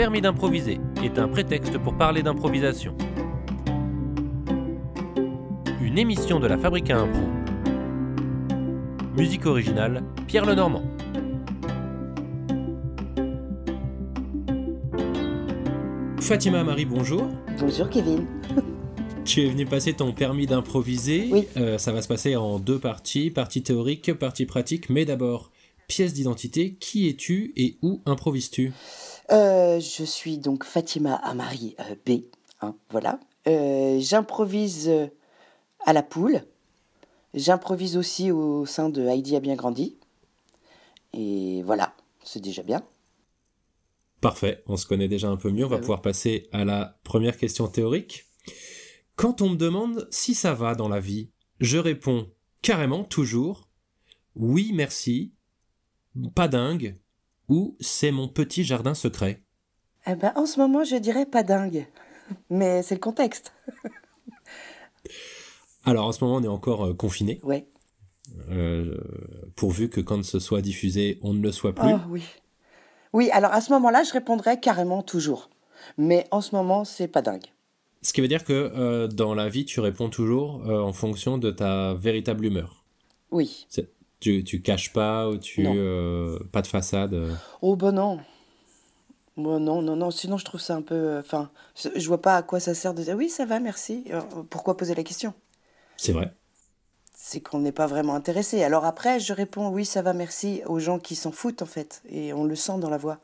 permis 0.00 0.22
d'improviser 0.22 0.80
est 1.04 1.18
un 1.18 1.28
prétexte 1.28 1.76
pour 1.76 1.94
parler 1.94 2.22
d'improvisation. 2.22 2.96
Une 5.82 5.98
émission 5.98 6.40
de 6.40 6.46
la 6.46 6.56
Fabrique 6.56 6.88
à 6.88 7.00
Impro. 7.00 7.20
Musique 9.14 9.44
originale, 9.44 10.02
Pierre 10.26 10.46
Lenormand. 10.46 10.84
Fatima 16.18 16.64
Marie, 16.64 16.86
bonjour. 16.86 17.28
Bonjour 17.58 17.90
Kevin. 17.90 18.26
Tu 19.26 19.42
es 19.42 19.50
venu 19.50 19.66
passer 19.66 19.92
ton 19.92 20.12
permis 20.12 20.46
d'improviser. 20.46 21.28
Oui. 21.30 21.46
Euh, 21.58 21.76
ça 21.76 21.92
va 21.92 22.00
se 22.00 22.08
passer 22.08 22.36
en 22.36 22.58
deux 22.58 22.78
parties, 22.78 23.30
partie 23.30 23.62
théorique, 23.62 24.14
partie 24.14 24.46
pratique. 24.46 24.88
Mais 24.88 25.04
d'abord, 25.04 25.50
pièce 25.88 26.14
d'identité. 26.14 26.74
Qui 26.80 27.06
es-tu 27.06 27.52
et 27.54 27.76
où 27.82 28.00
improvises-tu? 28.06 28.72
Euh, 29.32 29.78
je 29.80 30.04
suis 30.04 30.38
donc 30.38 30.64
Fatima 30.64 31.14
Amari 31.16 31.76
euh, 31.80 31.94
B. 32.06 32.22
hein, 32.60 32.74
voilà. 32.90 33.20
Euh, 33.46 33.98
J'improvise 34.00 34.90
à 35.86 35.92
la 35.92 36.02
poule. 36.02 36.42
J'improvise 37.34 37.96
aussi 37.96 38.30
au 38.32 38.66
sein 38.66 38.88
de 38.88 39.02
Heidi 39.02 39.36
a 39.36 39.40
bien 39.40 39.54
grandi. 39.54 39.96
Et 41.12 41.62
voilà, 41.62 41.94
c'est 42.24 42.40
déjà 42.40 42.62
bien. 42.62 42.82
Parfait, 44.20 44.62
on 44.66 44.76
se 44.76 44.84
connaît 44.86 45.08
déjà 45.08 45.28
un 45.28 45.36
peu 45.36 45.50
mieux. 45.50 45.64
On 45.64 45.68
va 45.68 45.76
Ah 45.76 45.78
oui. 45.78 45.82
pouvoir 45.82 46.02
passer 46.02 46.48
à 46.52 46.64
la 46.64 46.98
première 47.04 47.36
question 47.38 47.68
théorique. 47.68 48.26
Quand 49.16 49.42
on 49.42 49.50
me 49.50 49.56
demande 49.56 50.08
si 50.10 50.34
ça 50.34 50.54
va 50.54 50.74
dans 50.74 50.88
la 50.88 51.00
vie, 51.00 51.30
je 51.60 51.78
réponds 51.78 52.28
carrément 52.62 53.04
toujours 53.04 53.68
oui, 54.36 54.70
merci, 54.72 55.34
pas 56.36 56.46
dingue 56.46 56.99
ou 57.50 57.76
c'est 57.80 58.10
mon 58.12 58.28
petit 58.28 58.64
jardin 58.64 58.94
secret? 58.94 59.42
Eh 60.06 60.14
ben, 60.14 60.32
en 60.36 60.46
ce 60.46 60.58
moment, 60.58 60.84
je 60.84 60.96
dirais 60.96 61.26
pas 61.26 61.42
dingue. 61.42 61.86
Mais 62.48 62.82
c'est 62.82 62.94
le 62.94 63.00
contexte. 63.00 63.52
Alors 65.84 66.06
en 66.06 66.12
ce 66.12 66.22
moment, 66.24 66.36
on 66.36 66.42
est 66.42 66.48
encore 66.48 66.86
euh, 66.86 66.94
confiné, 66.94 67.40
Ouais. 67.42 67.66
euh, 68.50 68.96
pourvu 69.56 69.88
que 69.88 70.00
quand 70.00 70.22
ce 70.24 70.38
soit 70.38 70.60
diffusé, 70.60 71.18
on 71.22 71.34
ne 71.34 71.42
le 71.42 71.52
soit 71.52 71.74
plus. 71.74 71.92
Oh 71.92 71.98
oui. 72.08 72.22
Oui, 73.12 73.30
alors 73.32 73.52
à 73.52 73.60
ce 73.60 73.72
moment-là, 73.72 74.04
je 74.04 74.12
répondrais 74.12 74.60
carrément 74.60 75.02
toujours. 75.02 75.50
Mais 75.98 76.26
en 76.30 76.40
ce 76.40 76.54
moment, 76.54 76.84
c'est 76.84 77.08
pas 77.08 77.22
dingue. 77.22 77.46
Ce 78.02 78.12
qui 78.12 78.20
veut 78.20 78.28
dire 78.28 78.44
que 78.44 78.52
euh, 78.52 79.08
dans 79.08 79.34
la 79.34 79.48
vie, 79.48 79.64
tu 79.64 79.80
réponds 79.80 80.10
toujours 80.10 80.62
euh, 80.66 80.80
en 80.80 80.92
fonction 80.92 81.36
de 81.38 81.50
ta 81.50 81.94
véritable 81.94 82.44
humeur. 82.44 82.84
Oui. 83.30 83.66
Tu, 84.20 84.44
tu 84.44 84.60
caches 84.60 84.92
pas 84.92 85.28
ou 85.30 85.38
tu 85.38 85.64
euh, 85.66 86.38
pas 86.52 86.60
de 86.62 86.66
façade. 86.66 87.14
euh. 87.14 87.34
Oh 87.62 87.74
ben 87.76 87.92
non. 87.92 88.20
Bon, 89.36 89.58
non, 89.58 89.80
non, 89.80 89.96
non, 89.96 90.10
sinon 90.10 90.36
je 90.36 90.44
trouve 90.44 90.60
ça 90.60 90.74
un 90.76 90.82
peu... 90.82 90.94
euh, 90.94 91.20
Enfin, 91.20 91.50
je 91.74 91.88
je 91.96 92.06
vois 92.06 92.20
pas 92.20 92.36
à 92.36 92.42
quoi 92.42 92.60
ça 92.60 92.74
sert 92.74 92.92
de 92.92 93.02
dire 93.02 93.16
oui, 93.16 93.30
ça 93.30 93.46
va, 93.46 93.60
merci. 93.60 94.04
Pourquoi 94.50 94.76
poser 94.76 94.94
la 94.94 95.02
question? 95.04 95.32
C'est 95.96 96.12
vrai. 96.12 96.32
C'est 97.14 97.40
qu'on 97.40 97.60
n'est 97.60 97.72
pas 97.72 97.86
vraiment 97.86 98.14
intéressé. 98.14 98.62
Alors 98.62 98.84
après, 98.84 99.20
je 99.20 99.32
réponds 99.32 99.68
oui, 99.70 99.86
ça 99.86 100.02
va, 100.02 100.12
merci 100.12 100.60
aux 100.66 100.78
gens 100.80 100.98
qui 100.98 101.14
s'en 101.16 101.32
foutent 101.32 101.62
en 101.62 101.66
fait. 101.66 102.02
Et 102.10 102.32
on 102.34 102.44
le 102.44 102.56
sent 102.56 102.78
dans 102.78 102.90
la 102.90 102.98
voix 102.98 103.18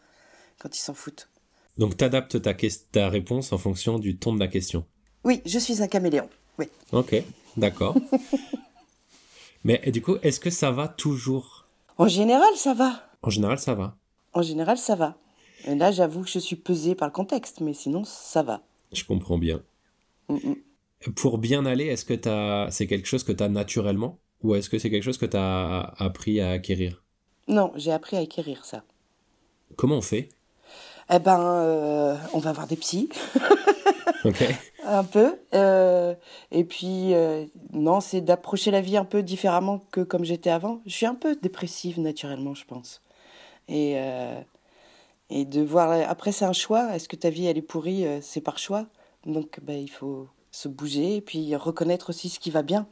quand 0.59 0.75
ils 0.75 0.81
s'en 0.81 0.95
foutent. 0.95 1.29
Donc 1.77 1.99
t'adaptes 1.99 2.41
ta, 2.41 2.55
ta 2.93 3.09
réponse 3.11 3.53
en 3.53 3.59
fonction 3.59 3.99
du 3.99 4.17
ton 4.17 4.33
de 4.35 4.41
la 4.41 4.49
question? 4.49 4.87
Oui, 5.25 5.43
je 5.45 5.59
suis 5.59 5.83
un 5.83 5.89
caméléon. 5.89 6.29
Oui. 6.59 6.69
Ok, 6.93 7.23
d'accord. 7.59 7.97
Mais 9.67 9.81
du 9.91 10.01
coup, 10.01 10.15
est-ce 10.23 10.39
que 10.39 10.49
ça 10.49 10.71
va 10.71 10.87
toujours? 10.87 11.67
En 11.99 12.07
général, 12.07 12.55
ça 12.55 12.73
va. 12.73 13.03
En 13.23 13.31
général, 13.31 13.59
ça 13.59 13.75
va. 13.75 13.97
En 14.33 14.41
général, 14.41 14.79
ça 14.79 14.95
va. 14.95 15.17
Et 15.67 15.75
là, 15.75 15.91
j'avoue 15.91 16.23
que 16.23 16.31
je 16.31 16.39
suis 16.39 16.55
pesée 16.55 16.95
par 16.95 17.09
le 17.09 17.13
contexte, 17.13 17.61
mais 17.61 17.75
sinon, 17.75 18.05
ça 18.05 18.45
va. 18.45 18.63
Je 18.93 19.03
comprends 19.03 19.39
bien. 19.39 19.61
Mm, 20.29 20.37
mm. 20.37 21.13
Pour 21.17 21.39
bien 21.39 21.67
aller, 21.67 21.87
est-ce 21.87 22.05
que 22.05 22.15
t'as, 22.15 22.71
c'est 22.71 22.87
quelque 22.87 23.09
chose 23.09 23.25
que 23.25 23.33
tu 23.33 23.43
as 23.43 23.49
naturellement? 23.49 24.21
Ou 24.45 24.55
est-ce 24.55 24.71
que 24.71 24.79
c'est 24.79 24.89
quelque 24.89 25.03
chose 25.03 25.19
que 25.19 25.27
tu 25.27 25.37
as 25.37 25.95
appris 25.99 26.41
à 26.41 26.51
acquérir? 26.51 27.03
Non, 27.49 27.73
j'ai 27.75 27.91
appris 27.91 28.17
à 28.17 28.21
acquérir 28.21 28.65
ça. 28.65 28.85
Comment 29.75 29.97
on 29.97 30.03
fait? 30.03 30.29
Eh 31.13 31.19
ben, 31.19 31.41
euh, 31.41 32.17
on 32.35 32.39
va 32.39 32.53
voir 32.53 32.69
des 32.69 32.77
psys. 32.77 33.09
Un 34.85 35.05
peu. 35.05 35.39
euh, 35.55 36.15
et 36.51 36.65
puis, 36.65 37.15
euh, 37.15 37.45
non, 37.73 38.01
c'est 38.01 38.21
d'approcher 38.21 38.71
la 38.71 38.81
vie 38.81 38.97
un 38.97 39.05
peu 39.05 39.23
différemment 39.23 39.83
que 39.91 40.01
comme 40.01 40.25
j'étais 40.25 40.51
avant. 40.51 40.81
Je 40.87 40.95
suis 40.95 41.07
un 41.07 41.15
peu 41.15 41.37
dépressive 41.37 42.01
naturellement, 42.01 42.55
je 42.55 42.65
pense. 42.65 43.03
Et, 43.69 43.95
euh, 43.97 44.41
et 45.31 45.45
de 45.45 45.63
voir. 45.63 45.91
Après, 46.09 46.33
c'est 46.33 46.45
un 46.45 46.53
choix. 46.53 46.95
Est-ce 46.95 47.09
que 47.09 47.17
ta 47.17 47.31
vie, 47.31 47.47
elle 47.47 47.59
est 47.59 47.63
pourrie? 47.63 48.05
C'est 48.21 48.41
par 48.41 48.59
choix. 48.59 48.87
Donc, 49.25 49.59
ben, 49.63 49.77
il 49.77 49.91
faut 49.91 50.29
se 50.51 50.69
bouger 50.69 51.17
et 51.17 51.21
puis 51.21 51.55
reconnaître 51.57 52.11
aussi 52.11 52.29
ce 52.29 52.39
qui 52.39 52.51
va 52.51 52.63
bien. 52.63 52.87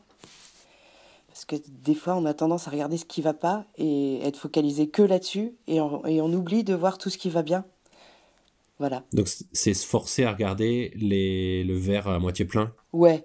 Parce 1.28 1.44
que 1.44 1.56
des 1.68 1.94
fois, 1.94 2.14
on 2.16 2.26
a 2.26 2.34
tendance 2.34 2.68
à 2.68 2.70
regarder 2.70 2.96
ce 2.96 3.04
qui 3.04 3.20
va 3.20 3.34
pas 3.34 3.64
et 3.76 4.24
être 4.24 4.36
focalisé 4.36 4.88
que 4.88 5.02
là-dessus. 5.02 5.54
Et 5.66 5.80
on 5.80 6.32
oublie 6.32 6.64
de 6.64 6.74
voir 6.74 6.98
tout 6.98 7.10
ce 7.10 7.18
qui 7.18 7.30
va 7.30 7.42
bien. 7.42 7.64
Voilà. 8.86 9.02
Donc 9.14 9.28
c'est 9.52 9.72
se 9.72 9.86
forcer 9.86 10.24
à 10.24 10.32
regarder 10.32 10.92
les, 10.94 11.64
le 11.64 11.74
verre 11.74 12.06
à 12.06 12.18
moitié 12.18 12.44
plein? 12.44 12.70
Ouais. 12.92 13.24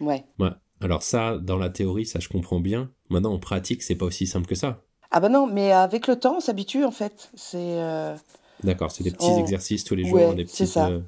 Ouais. 0.00 0.24
Ouais. 0.40 0.50
Alors 0.80 1.04
ça, 1.04 1.38
dans 1.38 1.56
la 1.58 1.70
théorie, 1.70 2.06
ça 2.06 2.18
je 2.18 2.28
comprends 2.28 2.58
bien. 2.58 2.90
Maintenant, 3.08 3.32
en 3.34 3.38
pratique, 3.38 3.84
c'est 3.84 3.94
pas 3.94 4.06
aussi 4.06 4.26
simple 4.26 4.46
que 4.48 4.56
ça. 4.56 4.82
Ah 5.12 5.20
bah 5.20 5.28
non, 5.28 5.46
mais 5.46 5.70
avec 5.70 6.08
le 6.08 6.16
temps, 6.16 6.38
on 6.38 6.40
s'habitue 6.40 6.84
en 6.84 6.90
fait. 6.90 7.30
C'est 7.36 7.56
euh, 7.58 8.16
D'accord, 8.64 8.90
c'est 8.90 9.04
des 9.04 9.12
petits 9.12 9.26
On- 9.30 9.38
exercices 9.38 9.84
tous 9.84 9.94
les 9.94 10.04
jours, 10.04 10.14
Ouais, 10.14 10.34
des 10.34 10.46
c'est 10.48 10.64
petites 10.64 10.66
ça. 10.74 10.88
euh, 10.88 11.00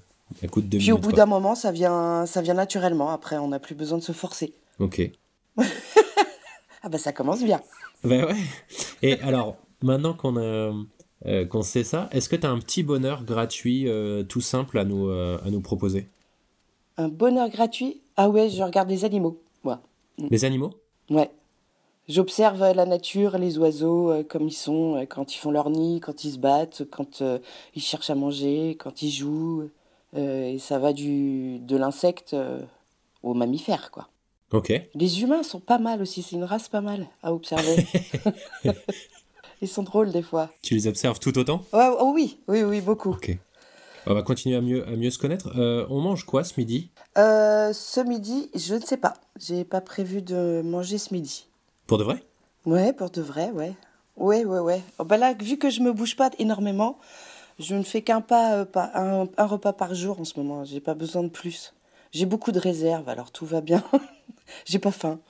à 0.44 0.46
coup 0.46 0.60
de 0.62 0.66
deux 0.68 0.78
puis 0.78 0.92
au 0.92 0.98
bout 0.98 1.10
d'un 1.12 1.26
moment, 1.26 1.56
ça 1.56 1.72
vient, 1.72 2.24
ça 2.26 2.40
vient 2.40 2.54
naturellement. 2.54 3.10
Après, 3.10 3.36
on 3.38 3.48
n'a 3.48 3.58
plus 3.58 3.74
besoin 3.74 3.98
de 3.98 4.02
se 4.04 4.12
forcer. 4.12 4.54
Ok. 4.78 5.10
Ah 6.84 6.88
bah 6.88 6.98
ça 6.98 7.12
commence 7.12 7.42
bien. 7.42 7.60
Ben 8.02 8.24
ouais. 8.24 8.34
Et 9.02 9.20
alors, 9.20 9.56
maintenant 9.82 10.14
qu'on 10.14 10.36
a 10.36 10.72
euh, 11.26 11.44
qu'on 11.46 11.62
sait 11.62 11.84
ça, 11.84 12.08
est-ce 12.10 12.28
que 12.28 12.36
tu 12.36 12.46
as 12.46 12.50
un 12.50 12.58
petit 12.58 12.82
bonheur 12.82 13.24
gratuit 13.24 13.88
euh, 13.88 14.24
tout 14.24 14.40
simple 14.40 14.78
à 14.78 14.84
nous 14.84 15.08
euh, 15.08 15.38
à 15.44 15.50
nous 15.50 15.60
proposer? 15.60 16.08
Un 16.96 17.08
bonheur 17.08 17.48
gratuit? 17.48 18.00
Ah 18.16 18.28
ouais, 18.28 18.50
je 18.50 18.62
regarde 18.62 18.88
les 18.88 19.04
animaux. 19.04 19.40
Moi. 19.62 19.80
Les 20.18 20.44
animaux? 20.44 20.72
Ouais. 21.10 21.30
J'observe 22.08 22.60
la 22.74 22.84
nature, 22.84 23.38
les 23.38 23.56
oiseaux, 23.58 24.12
comme 24.28 24.48
ils 24.48 24.52
sont, 24.52 25.06
quand 25.08 25.34
ils 25.34 25.38
font 25.38 25.52
leur 25.52 25.70
nid, 25.70 26.00
quand 26.00 26.24
ils 26.24 26.32
se 26.32 26.38
battent, 26.38 26.82
quand 26.90 27.22
ils 27.74 27.82
cherchent 27.82 28.10
à 28.10 28.16
manger, 28.16 28.76
quand 28.78 29.02
ils 29.02 29.10
jouent. 29.10 29.70
Et 30.16 30.58
ça 30.58 30.80
va 30.80 30.92
du 30.92 31.60
de 31.60 31.76
l'insecte 31.76 32.36
au 33.22 33.34
mammifère, 33.34 33.92
quoi. 33.92 34.08
Ok. 34.50 34.72
Les 34.94 35.22
humains 35.22 35.44
sont 35.44 35.60
pas 35.60 35.78
mal 35.78 36.02
aussi, 36.02 36.22
c'est 36.22 36.36
une 36.36 36.44
race 36.44 36.68
pas 36.68 36.82
mal 36.82 37.06
à 37.22 37.32
observer. 37.32 37.86
Ils 39.62 39.68
sont 39.68 39.84
drôles 39.84 40.10
des 40.10 40.22
fois. 40.22 40.50
Tu 40.60 40.74
les 40.74 40.88
observes 40.88 41.20
tout 41.20 41.38
autant? 41.38 41.62
Oh 41.72 42.12
oui, 42.14 42.40
oui, 42.48 42.62
oui, 42.64 42.80
beaucoup. 42.80 43.10
Ok. 43.12 43.38
On 44.06 44.14
va 44.14 44.22
continuer 44.22 44.56
à 44.56 44.60
mieux, 44.60 44.86
à 44.86 44.96
mieux 44.96 45.10
se 45.10 45.18
connaître. 45.18 45.56
Euh, 45.56 45.86
on 45.88 46.00
mange 46.00 46.24
quoi 46.26 46.42
ce 46.42 46.54
midi? 46.58 46.90
Euh, 47.16 47.72
ce 47.72 48.00
midi, 48.00 48.50
je 48.56 48.74
ne 48.74 48.80
sais 48.80 48.96
pas. 48.96 49.14
J'ai 49.38 49.64
pas 49.64 49.80
prévu 49.80 50.20
de 50.20 50.62
manger 50.64 50.98
ce 50.98 51.14
midi. 51.14 51.46
Pour 51.86 51.98
de 51.98 52.02
vrai? 52.02 52.24
Ouais, 52.66 52.92
pour 52.92 53.10
de 53.10 53.22
vrai, 53.22 53.52
ouais. 53.52 53.74
Ouais, 54.16 54.44
ouais, 54.44 54.58
ouais. 54.58 54.82
Oh, 54.98 55.04
bah 55.04 55.16
là, 55.16 55.32
vu 55.34 55.56
que 55.56 55.70
je 55.70 55.80
me 55.80 55.92
bouge 55.92 56.16
pas 56.16 56.30
énormément, 56.40 56.98
je 57.60 57.76
ne 57.76 57.84
fais 57.84 58.02
qu'un 58.02 58.20
pas, 58.20 58.54
euh, 58.56 58.64
pas- 58.64 58.90
un, 58.94 59.28
un 59.36 59.46
repas 59.46 59.72
par 59.72 59.94
jour 59.94 60.20
en 60.20 60.24
ce 60.24 60.38
moment. 60.40 60.64
J'ai 60.64 60.80
pas 60.80 60.94
besoin 60.94 61.22
de 61.22 61.28
plus. 61.28 61.72
J'ai 62.10 62.26
beaucoup 62.26 62.50
de 62.50 62.58
réserves, 62.58 63.08
alors 63.08 63.30
tout 63.30 63.46
va 63.46 63.60
bien. 63.60 63.84
J'ai 64.64 64.80
pas 64.80 64.90
faim. 64.90 65.20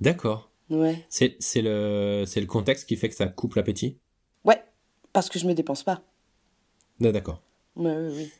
D'accord. 0.00 0.50
Ouais. 0.70 1.04
C'est 1.08 1.36
c'est 1.38 1.62
le, 1.62 2.24
c'est 2.26 2.40
le 2.40 2.46
contexte 2.46 2.88
qui 2.88 2.96
fait 2.96 3.08
que 3.08 3.14
ça 3.14 3.26
coupe 3.26 3.54
l'appétit? 3.54 3.96
Ouais, 4.44 4.62
parce 5.12 5.28
que 5.28 5.38
je 5.38 5.46
me 5.46 5.54
dépense 5.54 5.82
pas. 5.82 6.02
D'accord. 7.00 7.42
Ouais, 7.76 7.94
oui. 8.10 8.30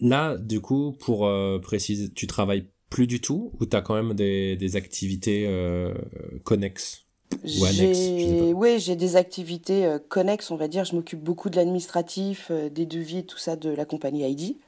Là, 0.00 0.36
du 0.36 0.60
coup, 0.60 0.96
pour 0.98 1.26
euh, 1.26 1.58
préciser, 1.60 2.10
tu 2.10 2.26
travailles 2.26 2.66
plus 2.88 3.06
du 3.06 3.20
tout 3.20 3.52
ou 3.60 3.66
tu 3.66 3.76
as 3.76 3.82
quand 3.82 3.94
même 3.94 4.14
des, 4.14 4.56
des 4.56 4.76
activités 4.76 5.46
euh, 5.46 5.94
connexes? 6.42 7.04
Ou 7.44 7.64
annexes, 7.64 7.98
je 7.98 8.04
sais 8.04 8.18
J'ai, 8.18 8.38
pas. 8.38 8.58
ouais, 8.58 8.78
j'ai 8.80 8.96
des 8.96 9.16
activités 9.16 9.86
euh, 9.86 9.98
connexes, 9.98 10.50
on 10.50 10.56
va 10.56 10.68
dire. 10.68 10.84
Je 10.84 10.96
m'occupe 10.96 11.20
beaucoup 11.20 11.48
de 11.48 11.56
l'administratif, 11.56 12.50
des 12.50 12.86
devis, 12.86 13.24
tout 13.24 13.38
ça 13.38 13.56
de 13.56 13.70
la 13.70 13.84
compagnie 13.84 14.24
Heidi. 14.24 14.58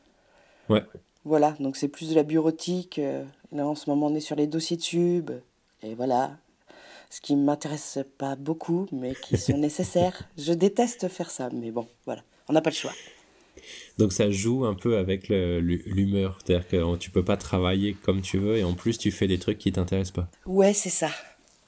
Ouais. 0.69 0.85
Voilà, 1.25 1.57
donc 1.61 1.77
c'est 1.77 1.89
plus 1.89 2.11
de 2.11 2.15
la 2.15 2.23
bureautique. 2.23 3.01
là, 3.53 3.67
en 3.67 3.75
ce 3.75 3.91
moment, 3.91 4.07
on 4.07 4.15
est 4.15 4.21
sur 4.21 4.37
les 4.37 4.47
dossiers 4.47 4.77
de 4.77 4.83
sub. 4.83 5.31
Et 5.83 5.95
voilà. 5.95 6.37
Ce 7.13 7.21
qui 7.21 7.37
ne 7.37 7.45
m'intéresse 7.45 7.99
pas 8.17 8.37
beaucoup, 8.37 8.87
mais 8.91 9.15
qui 9.15 9.37
sont 9.37 9.59
nécessaires. 9.59 10.31
Je 10.39 10.55
déteste 10.55 11.09
faire 11.09 11.31
ça, 11.31 11.51
mais 11.53 11.71
bon, 11.71 11.87
voilà. 12.07 12.23
On 12.49 12.55
n'a 12.55 12.63
pas 12.63 12.71
le 12.71 12.75
choix. 12.75 12.93
Donc 13.99 14.15
ça 14.15 14.31
joue 14.31 14.65
un 14.65 14.73
peu 14.73 14.97
avec 14.97 15.29
l'humeur. 15.29 16.39
C'est-à-dire 16.43 16.67
que 16.67 16.97
tu 16.97 17.11
peux 17.11 17.23
pas 17.23 17.37
travailler 17.37 17.93
comme 17.93 18.23
tu 18.23 18.39
veux 18.39 18.57
et 18.57 18.65
en 18.65 18.73
plus 18.73 18.97
tu 18.97 19.11
fais 19.11 19.27
des 19.27 19.39
trucs 19.39 19.59
qui 19.59 19.71
t'intéressent 19.73 20.25
pas. 20.25 20.29
Ouais, 20.47 20.73
c'est 20.73 20.89
ça. 20.89 21.11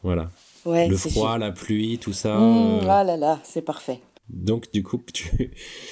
Voilà. 0.03 0.31
Ouais, 0.65 0.89
le 0.89 0.97
froid, 0.97 1.37
la 1.37 1.53
pluie, 1.53 1.99
tout 1.99 2.15
ça. 2.15 2.39
Mmh, 2.39 2.81
euh, 2.83 2.89
Ah 2.89 3.05
là 3.05 3.19
là, 3.19 3.39
c'est 3.45 3.61
parfait. 3.61 4.01
Donc 4.31 4.73
du 4.73 4.83
coup 4.83 5.03
tu 5.13 5.29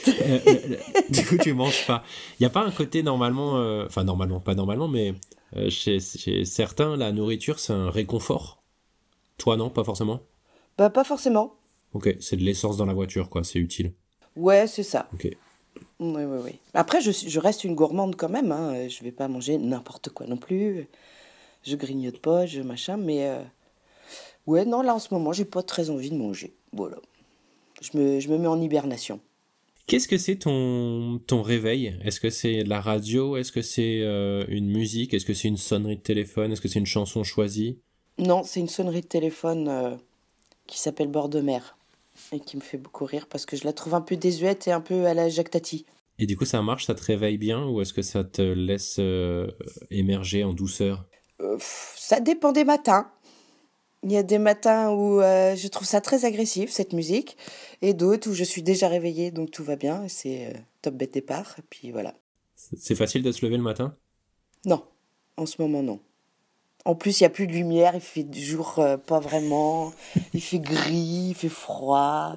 du 1.10 1.26
coup 1.26 1.36
tu 1.36 1.52
manges 1.52 1.86
pas. 1.86 2.02
Il 2.40 2.42
y 2.42 2.46
a 2.46 2.50
pas 2.50 2.64
un 2.64 2.70
côté 2.70 3.02
normalement 3.02 3.58
euh, 3.58 3.84
enfin 3.84 4.04
normalement 4.04 4.40
pas 4.40 4.54
normalement 4.54 4.88
mais 4.88 5.12
euh, 5.56 5.68
chez, 5.68 6.00
chez, 6.00 6.46
certains 6.46 6.96
la 6.96 7.12
nourriture 7.12 7.58
c'est 7.58 7.74
un 7.74 7.90
réconfort. 7.90 8.61
Toi 9.42 9.56
non, 9.56 9.70
pas 9.70 9.84
forcément 9.84 10.20
Bah 10.78 10.88
pas 10.88 11.04
forcément. 11.04 11.54
OK, 11.94 12.16
c'est 12.20 12.36
de 12.36 12.42
l'essence 12.42 12.76
dans 12.76 12.86
la 12.86 12.94
voiture 12.94 13.28
quoi, 13.28 13.44
c'est 13.44 13.58
utile. 13.58 13.92
Ouais, 14.36 14.66
c'est 14.66 14.82
ça. 14.82 15.08
OK. 15.12 15.28
Oui, 16.00 16.24
oui, 16.24 16.38
oui. 16.44 16.58
Après, 16.74 17.00
je, 17.00 17.10
je 17.10 17.40
reste 17.40 17.64
une 17.64 17.74
gourmande 17.74 18.16
quand 18.16 18.28
même. 18.28 18.52
Hein. 18.52 18.88
Je 18.88 19.02
vais 19.04 19.12
pas 19.12 19.28
manger 19.28 19.58
n'importe 19.58 20.08
quoi 20.10 20.26
non 20.26 20.36
plus. 20.36 20.88
Je 21.64 21.76
grignote 21.76 22.18
pas, 22.18 22.46
je 22.46 22.62
machin. 22.62 22.96
Mais 22.96 23.30
ouais, 24.46 24.64
non, 24.64 24.80
là 24.80 24.94
en 24.94 24.98
ce 24.98 25.12
moment, 25.12 25.32
j'ai 25.32 25.44
pas 25.44 25.62
très 25.62 25.90
envie 25.90 26.10
de 26.10 26.16
manger. 26.16 26.54
Voilà 26.72 26.96
je 27.82 27.98
me, 27.98 28.20
je 28.20 28.28
me 28.28 28.38
mets 28.38 28.46
en 28.46 28.60
hibernation. 28.60 29.20
Qu'est-ce 29.86 30.08
que 30.08 30.16
c'est 30.16 30.36
ton, 30.36 31.20
ton 31.26 31.42
réveil? 31.42 31.98
Est-ce 32.02 32.20
que 32.20 32.30
c'est 32.30 32.62
la 32.62 32.80
radio? 32.80 33.36
Est-ce 33.36 33.50
que 33.50 33.62
c'est 33.62 34.00
euh, 34.02 34.44
une 34.48 34.70
musique? 34.70 35.12
Est-ce 35.12 35.26
que 35.26 35.34
c'est 35.34 35.48
une 35.48 35.56
sonnerie 35.56 35.96
de 35.96 36.02
téléphone? 36.02 36.52
Est-ce 36.52 36.60
que 36.60 36.68
c'est 36.68 36.78
une 36.78 36.86
chanson 36.86 37.24
choisie? 37.24 37.80
Non, 38.18 38.42
c'est 38.44 38.60
une 38.60 38.68
sonnerie 38.68 39.00
de 39.00 39.06
téléphone 39.06 39.68
euh, 39.68 39.96
qui 40.66 40.78
s'appelle 40.78 41.08
Bord 41.08 41.28
de 41.28 41.40
mer 41.40 41.76
et 42.32 42.40
qui 42.40 42.56
me 42.56 42.62
fait 42.62 42.78
beaucoup 42.78 43.04
rire 43.04 43.26
parce 43.28 43.46
que 43.46 43.56
je 43.56 43.64
la 43.64 43.72
trouve 43.72 43.94
un 43.94 44.00
peu 44.00 44.16
désuète 44.16 44.68
et 44.68 44.72
un 44.72 44.80
peu 44.80 45.06
à 45.06 45.14
la 45.14 45.28
Jacques 45.28 45.50
Tati. 45.50 45.86
Et 46.18 46.26
du 46.26 46.36
coup, 46.36 46.44
ça 46.44 46.62
marche 46.62 46.86
Ça 46.86 46.94
te 46.94 47.02
réveille 47.02 47.38
bien 47.38 47.66
ou 47.66 47.80
est-ce 47.80 47.92
que 47.92 48.02
ça 48.02 48.22
te 48.22 48.42
laisse 48.42 48.96
euh, 48.98 49.48
émerger 49.90 50.44
en 50.44 50.52
douceur? 50.52 51.06
Ça 51.58 52.20
dépend 52.20 52.52
des 52.52 52.64
matins. 52.64 53.10
Il 54.04 54.10
y 54.10 54.16
a 54.16 54.22
des 54.22 54.38
matins 54.38 54.90
où 54.90 55.20
euh, 55.20 55.54
je 55.54 55.68
trouve 55.68 55.86
ça 55.86 56.00
très 56.00 56.24
agressif, 56.24 56.70
cette 56.70 56.92
musique, 56.92 57.36
et 57.82 57.94
d'autres 57.94 58.30
où 58.30 58.34
je 58.34 58.42
suis 58.42 58.62
déjà 58.62 58.88
réveillée, 58.88 59.30
donc 59.30 59.52
tout 59.52 59.62
va 59.62 59.76
bien, 59.76 60.08
c'est 60.08 60.48
euh, 60.48 60.58
top 60.82 60.94
bête 60.94 61.14
départ, 61.14 61.54
et 61.58 61.62
puis 61.70 61.92
voilà. 61.92 62.14
C'est 62.56 62.96
facile 62.96 63.22
de 63.22 63.30
se 63.30 63.44
lever 63.44 63.56
le 63.56 63.62
matin? 63.62 63.96
Non, 64.66 64.84
en 65.36 65.46
ce 65.46 65.62
moment 65.62 65.84
non. 65.84 66.00
En 66.84 66.94
plus, 66.94 67.20
il 67.20 67.22
n'y 67.22 67.26
a 67.26 67.30
plus 67.30 67.46
de 67.46 67.52
lumière, 67.52 67.94
il 67.94 68.00
fait 68.00 68.26
jour 68.32 68.74
euh, 68.78 68.96
pas 68.96 69.20
vraiment, 69.20 69.92
il 70.34 70.40
fait 70.40 70.58
gris, 70.58 71.28
il 71.30 71.34
fait 71.34 71.48
froid. 71.48 72.36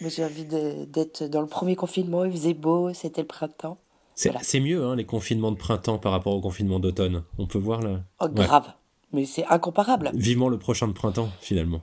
Moi, 0.00 0.10
j'ai 0.10 0.24
envie 0.24 0.46
d'être 0.46 1.24
dans 1.24 1.40
le 1.40 1.46
premier 1.46 1.76
confinement, 1.76 2.24
il 2.24 2.32
faisait 2.32 2.54
beau, 2.54 2.92
c'était 2.94 3.20
le 3.20 3.26
printemps. 3.26 3.78
C'est 4.14 4.60
mieux, 4.60 4.84
hein, 4.84 4.96
les 4.96 5.04
confinements 5.04 5.50
de 5.52 5.56
printemps 5.56 5.98
par 5.98 6.12
rapport 6.12 6.34
au 6.34 6.40
confinement 6.40 6.78
d'automne. 6.78 7.24
On 7.38 7.46
peut 7.46 7.58
voir 7.58 7.82
là. 7.82 8.00
Oh, 8.20 8.28
grave 8.28 8.72
mais 9.14 9.24
c'est 9.24 9.46
incomparable. 9.46 10.10
Vivement 10.14 10.48
le 10.48 10.58
prochain 10.58 10.88
de 10.88 10.92
printemps, 10.92 11.30
finalement. 11.40 11.80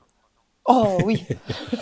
Oh 0.65 0.99
oui 1.05 1.25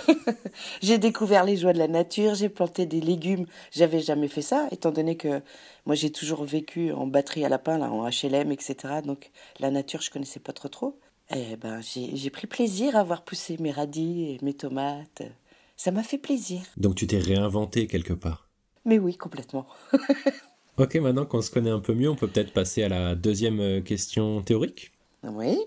J'ai 0.82 0.98
découvert 0.98 1.44
les 1.44 1.58
joies 1.58 1.74
de 1.74 1.78
la 1.80 1.88
nature, 1.88 2.36
j'ai 2.36 2.50
planté 2.50 2.86
des 2.86 3.02
légumes. 3.02 3.46
J'avais 3.72 4.00
jamais 4.00 4.28
fait 4.28 4.42
ça, 4.42 4.68
étant 4.72 4.92
donné 4.92 5.18
que 5.18 5.42
moi 5.86 5.96
j'ai 5.96 6.12
toujours 6.12 6.44
vécu 6.44 6.92
en 6.92 7.08
batterie 7.08 7.44
à 7.44 7.50
lapin, 7.50 7.78
là, 7.78 7.92
en 7.92 8.08
HLM, 8.08 8.52
etc. 8.52 8.76
Donc 9.04 9.32
la 9.60 9.72
nature, 9.72 10.02
je 10.02 10.10
connaissais 10.10 10.40
pas 10.40 10.54
trop 10.54 10.70
trop. 10.70 11.00
Eh 11.36 11.58
ben, 11.58 11.82
j'ai 11.82 12.30
pris 12.30 12.48
plaisir 12.48 12.96
à 12.96 13.04
voir 13.04 13.24
pousser 13.24 13.58
mes 13.60 13.72
radis 13.72 14.32
et 14.32 14.44
mes 14.44 14.54
tomates. 14.54 15.22
Ça 15.76 15.92
m'a 15.92 16.04
fait 16.04 16.18
plaisir. 16.18 16.62
Donc 16.78 16.96
tu 16.96 17.06
t'es 17.06 17.20
réinventé 17.20 17.88
quelque 17.88 18.14
part 18.14 18.50
Mais 18.86 18.98
oui, 18.98 19.16
complètement. 19.16 19.68
ok, 20.78 20.96
maintenant 20.96 21.26
qu'on 21.26 21.42
se 21.42 21.52
connaît 21.52 21.70
un 21.70 21.80
peu 21.80 21.94
mieux, 21.94 22.10
on 22.10 22.16
peut 22.16 22.28
peut-être 22.28 22.52
passer 22.52 22.84
à 22.84 22.90
la 22.90 23.16
deuxième 23.16 23.60
euh, 23.60 23.82
question 23.82 24.42
théorique. 24.42 24.92
Oui. 25.24 25.58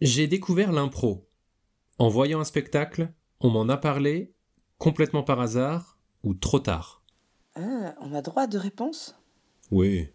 J'ai 0.00 0.28
découvert 0.28 0.70
l'impro. 0.70 1.27
En 1.98 2.08
voyant 2.08 2.38
un 2.38 2.44
spectacle, 2.44 3.10
on 3.40 3.50
m'en 3.50 3.68
a 3.68 3.76
parlé, 3.76 4.32
complètement 4.78 5.24
par 5.24 5.40
hasard 5.40 5.98
ou 6.22 6.32
trop 6.32 6.60
tard. 6.60 7.02
Ah, 7.56 7.94
on 8.00 8.14
a 8.14 8.22
droit 8.22 8.46
de 8.46 8.56
réponse 8.56 9.16
Oui. 9.72 10.08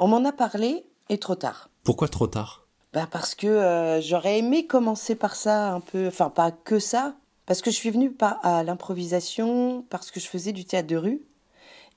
On 0.00 0.08
m'en 0.08 0.24
a 0.24 0.32
parlé 0.32 0.84
et 1.08 1.18
trop 1.18 1.36
tard. 1.36 1.70
Pourquoi 1.84 2.08
trop 2.08 2.26
tard? 2.26 2.66
Bah 2.92 3.06
parce 3.08 3.36
que 3.36 3.46
euh, 3.46 4.00
j'aurais 4.00 4.38
aimé 4.38 4.66
commencer 4.66 5.14
par 5.14 5.36
ça 5.36 5.72
un 5.72 5.80
peu, 5.80 6.08
enfin 6.08 6.28
pas 6.28 6.50
que 6.50 6.80
ça, 6.80 7.14
parce 7.46 7.62
que 7.62 7.70
je 7.70 7.76
suis 7.76 7.90
venue 7.90 8.10
pas 8.10 8.40
à 8.42 8.64
l'improvisation, 8.64 9.84
parce 9.90 10.10
que 10.10 10.18
je 10.18 10.26
faisais 10.26 10.52
du 10.52 10.64
théâtre 10.64 10.88
de 10.88 10.96
rue, 10.96 11.22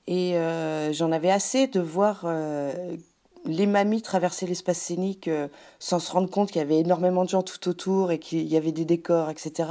et 0.06 0.36
euh, 0.36 0.92
j'en 0.92 1.10
avais 1.10 1.30
assez 1.30 1.66
de 1.66 1.80
voir 1.80 2.22
euh, 2.26 2.96
les 3.44 3.66
mamies 3.66 4.02
traversaient 4.02 4.46
l'espace 4.46 4.78
scénique 4.78 5.28
euh, 5.28 5.48
sans 5.78 5.98
se 5.98 6.10
rendre 6.12 6.30
compte 6.30 6.50
qu'il 6.50 6.60
y 6.60 6.64
avait 6.64 6.78
énormément 6.78 7.24
de 7.24 7.28
gens 7.28 7.42
tout 7.42 7.68
autour 7.68 8.12
et 8.12 8.18
qu'il 8.18 8.46
y 8.46 8.56
avait 8.56 8.72
des 8.72 8.84
décors, 8.84 9.30
etc. 9.30 9.68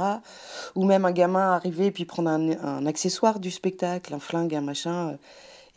Ou 0.74 0.84
même 0.84 1.04
un 1.04 1.12
gamin 1.12 1.52
arriver 1.52 1.86
et 1.86 1.90
puis 1.90 2.04
prendre 2.04 2.30
un, 2.30 2.86
accessoire 2.86 3.40
du 3.40 3.50
spectacle, 3.50 4.12
un 4.14 4.18
flingue, 4.18 4.54
un 4.54 4.60
machin. 4.60 5.10
Euh, 5.10 5.16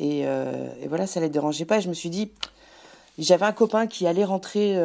euh, 0.02 0.68
et, 0.82 0.88
voilà, 0.88 1.08
ça 1.08 1.22
les 1.22 1.30
dérangeait 1.30 1.66
pas. 1.66 1.80
je 1.80 1.88
me 1.88 1.94
suis 1.94 2.10
dit, 2.10 2.32
j'avais 3.18 3.46
un 3.46 3.54
copain 3.54 3.88
qui 3.88 4.08
allait 4.08 4.26
rentrer 4.26 4.78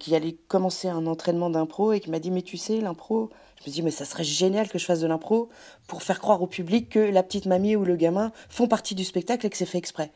qui 0.00 0.16
allait 0.16 0.36
commencer 0.48 0.88
un 0.88 1.06
entraînement 1.06 1.50
d'impro 1.50 1.92
et 1.92 2.00
qui 2.00 2.10
m'a 2.10 2.18
dit, 2.18 2.32
mais 2.32 2.42
tu 2.42 2.56
sais, 2.56 2.80
l'impro, 2.80 3.30
je 3.58 3.60
me 3.60 3.62
suis 3.62 3.70
dit, 3.70 3.82
mais 3.82 3.92
ça 3.92 4.04
serait 4.04 4.24
génial 4.24 4.68
que 4.68 4.78
je 4.78 4.84
fasse 4.84 5.00
de 5.00 5.06
l'impro 5.06 5.48
pour 5.86 6.02
faire 6.02 6.18
croire 6.18 6.42
au 6.42 6.48
public 6.48 6.88
que 6.88 6.98
la 6.98 7.22
petite 7.22 7.46
mamie 7.46 7.76
ou 7.76 7.84
le 7.84 7.94
gamin 7.94 8.32
font 8.48 8.66
partie 8.66 8.96
du 8.96 9.04
spectacle 9.04 9.46
et 9.46 9.50
que 9.50 9.56
c'est 9.56 9.66
fait 9.66 9.78
exprès. 9.78 10.10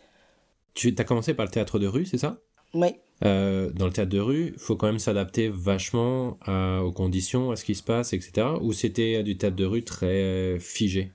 Tu 0.74 0.94
as 0.98 1.04
commencé 1.04 1.34
par 1.34 1.46
le 1.46 1.50
théâtre 1.50 1.78
de 1.78 1.86
rue, 1.86 2.04
c'est 2.04 2.18
ça? 2.18 2.38
Oui. 2.74 2.88
Euh, 3.24 3.70
dans 3.70 3.86
le 3.86 3.92
théâtre 3.92 4.10
de 4.10 4.18
rue, 4.18 4.52
il 4.54 4.58
faut 4.58 4.76
quand 4.76 4.88
même 4.88 4.98
s'adapter 4.98 5.48
vachement 5.48 6.36
aux 6.48 6.92
conditions, 6.92 7.52
à 7.52 7.56
ce 7.56 7.64
qui 7.64 7.74
se 7.74 7.82
passe, 7.82 8.12
etc. 8.12 8.48
Ou 8.60 8.72
c'était 8.72 9.22
du 9.22 9.36
théâtre 9.36 9.56
de 9.56 9.64
rue 9.64 9.84
très 9.84 10.06
euh, 10.06 10.58
figé? 10.58 11.12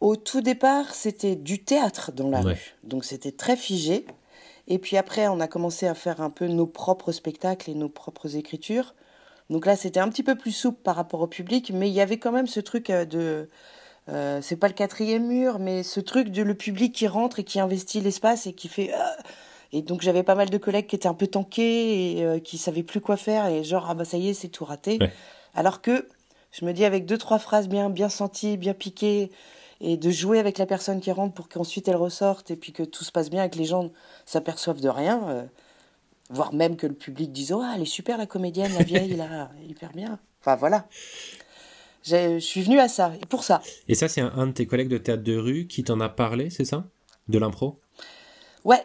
Au 0.00 0.16
tout 0.16 0.40
départ, 0.40 0.94
c'était 0.94 1.36
du 1.36 1.62
théâtre 1.62 2.10
dans 2.12 2.30
la 2.30 2.40
rue. 2.40 2.74
Donc 2.82 3.04
c'était 3.04 3.32
très 3.32 3.56
figé. 3.56 4.06
Et 4.66 4.78
puis 4.78 4.96
après, 4.96 5.28
on 5.28 5.40
a 5.40 5.48
commencé 5.48 5.86
à 5.86 5.94
faire 5.94 6.20
un 6.20 6.30
peu 6.30 6.46
nos 6.46 6.66
propres 6.66 7.12
spectacles 7.12 7.70
et 7.70 7.74
nos 7.74 7.88
propres 7.88 8.36
écritures. 8.36 8.94
Donc 9.50 9.66
là, 9.66 9.76
c'était 9.76 10.00
un 10.00 10.08
petit 10.08 10.22
peu 10.22 10.36
plus 10.36 10.52
souple 10.52 10.80
par 10.82 10.96
rapport 10.96 11.20
au 11.20 11.26
public, 11.26 11.72
mais 11.74 11.88
il 11.88 11.92
y 11.92 12.00
avait 12.00 12.18
quand 12.18 12.32
même 12.32 12.46
ce 12.46 12.60
truc 12.60 12.88
euh, 12.88 13.04
de 13.04 13.48
euh, 14.10 14.40
c'est 14.42 14.56
pas 14.56 14.68
le 14.68 14.74
quatrième 14.74 15.26
mur, 15.26 15.58
mais 15.58 15.82
ce 15.82 16.00
truc 16.00 16.30
de 16.30 16.42
le 16.42 16.54
public 16.54 16.94
qui 16.94 17.06
rentre 17.06 17.38
et 17.38 17.44
qui 17.44 17.60
investit 17.60 18.00
l'espace 18.00 18.46
et 18.46 18.52
qui 18.52 18.68
fait. 18.68 18.92
Euh, 18.92 18.98
et 19.72 19.82
donc 19.82 20.02
j'avais 20.02 20.24
pas 20.24 20.34
mal 20.34 20.50
de 20.50 20.58
collègues 20.58 20.88
qui 20.88 20.96
étaient 20.96 21.08
un 21.08 21.14
peu 21.14 21.28
tankés 21.28 22.18
et 22.18 22.24
euh, 22.24 22.40
qui 22.40 22.58
savaient 22.58 22.82
plus 22.82 23.00
quoi 23.00 23.16
faire 23.16 23.46
et 23.46 23.62
genre 23.62 23.86
ah 23.88 23.94
bah 23.94 24.04
ça 24.04 24.16
y 24.16 24.28
est 24.28 24.34
c'est 24.34 24.48
tout 24.48 24.64
raté. 24.64 24.98
Alors 25.54 25.80
que 25.80 26.08
je 26.50 26.64
me 26.64 26.72
dis 26.72 26.84
avec 26.84 27.06
deux 27.06 27.18
trois 27.18 27.38
phrases 27.38 27.68
bien 27.68 27.88
bien 27.88 28.08
senties, 28.08 28.56
bien 28.56 28.74
piquées 28.74 29.30
et 29.80 29.96
de 29.96 30.10
jouer 30.10 30.40
avec 30.40 30.58
la 30.58 30.66
personne 30.66 31.00
qui 31.00 31.12
rentre 31.12 31.34
pour 31.34 31.48
qu'ensuite 31.48 31.86
elle 31.86 31.96
ressorte 31.96 32.50
et 32.50 32.56
puis 32.56 32.72
que 32.72 32.82
tout 32.82 33.04
se 33.04 33.12
passe 33.12 33.30
bien 33.30 33.44
et 33.44 33.50
que 33.50 33.58
les 33.58 33.64
gens 33.64 33.90
s'aperçoivent 34.26 34.80
de 34.80 34.88
rien, 34.88 35.48
voire 36.30 36.52
même 36.52 36.76
que 36.76 36.88
le 36.88 36.94
public 36.94 37.30
dise 37.30 37.52
oh 37.52 37.62
elle 37.72 37.82
est 37.82 37.84
super 37.84 38.18
la 38.18 38.26
comédienne 38.26 38.72
la 38.76 38.82
vieille 38.82 39.14
là 39.14 39.50
hyper 39.68 39.92
bien. 39.92 40.18
Enfin 40.40 40.56
voilà. 40.56 40.86
Je 42.02 42.38
suis 42.38 42.62
venue 42.62 42.80
à 42.80 42.88
ça, 42.88 43.12
et 43.20 43.26
pour 43.26 43.44
ça. 43.44 43.60
Et 43.88 43.94
ça, 43.94 44.08
c'est 44.08 44.20
un, 44.20 44.46
de 44.46 44.52
tes 44.52 44.66
collègues 44.66 44.88
de 44.88 44.98
théâtre 44.98 45.22
de 45.22 45.36
rue 45.36 45.66
qui 45.66 45.84
t'en 45.84 46.00
a 46.00 46.08
parlé, 46.08 46.50
c'est 46.50 46.64
ça? 46.64 46.84
De 47.28 47.38
l'impro? 47.38 47.78
Ouais. 48.64 48.84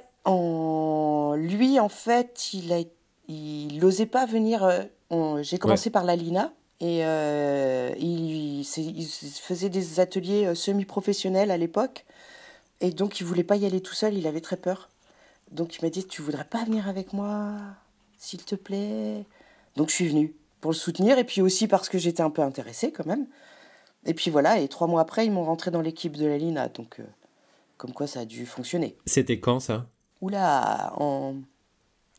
Lui, 1.38 1.80
en 1.80 1.90
fait, 1.90 2.54
il 2.54 2.74
a... 2.74 2.80
il 3.28 3.80
n'osait 3.80 4.06
pas 4.06 4.26
venir. 4.26 4.64
Euh, 4.64 5.42
j'ai 5.44 5.58
commencé 5.58 5.90
par 5.90 6.04
la 6.04 6.16
Lina. 6.16 6.54
Et 6.82 7.06
euh, 7.06 7.92
il, 7.98 8.60
il, 8.60 9.06
faisait 9.06 9.70
des 9.70 10.02
ateliers 10.02 10.46
euh, 10.46 10.56
semi-professionnels 10.56 11.52
à 11.52 11.58
l'époque. 11.58 12.06
Et 12.82 12.92
donc, 12.92 13.22
il 13.22 13.26
voulait 13.26 13.46
pas 13.46 13.56
y 13.56 13.66
aller 13.66 13.80
tout 13.80 13.94
seul, 13.94 14.14
il 14.16 14.28
avait 14.28 14.42
très 14.42 14.58
peur. 14.58 14.90
Donc, 15.52 15.78
il 15.78 15.86
m'a 15.86 15.90
dit 15.90 16.06
Tu 16.06 16.22
voudrais 16.22 16.44
pas 16.44 16.66
venir 16.66 16.90
avec 16.90 17.14
moi, 17.14 17.54
s'il 18.18 18.44
te 18.44 18.56
plaît? 18.56 19.24
Donc, 19.78 19.90
je 19.90 19.96
suis 19.96 20.08
venue 20.10 20.36
pour 20.66 20.72
le 20.72 20.78
soutenir, 20.78 21.20
et 21.20 21.24
puis 21.24 21.44
aussi 21.44 21.68
parce 21.68 21.90
que 21.90 22.00
j'étais 22.00 22.24
un 22.24 22.32
peu 22.32 22.42
intéressée 22.42 22.92
quand 22.92 23.06
même. 23.06 23.28
Et 24.08 24.16
puis 24.16 24.32
voilà, 24.32 24.60
et 24.60 24.68
trois 24.68 24.88
mois 24.88 25.02
après, 25.02 25.24
ils 25.24 25.32
m'ont 25.32 25.44
rentré 25.44 25.70
dans 25.70 25.82
l'équipe 25.82 26.18
de 26.18 26.26
la 26.26 26.40
Lina, 26.40 26.70
donc 26.70 27.00
euh, 27.00 27.04
comme 27.78 27.94
quoi 27.94 28.08
ça 28.08 28.22
a 28.22 28.26
dû 28.26 28.48
fonctionner. 28.48 28.98
C'était 29.06 29.40
quand 29.40 29.60
ça? 29.60 29.86
Oula, 30.22 30.92
en... 30.98 31.36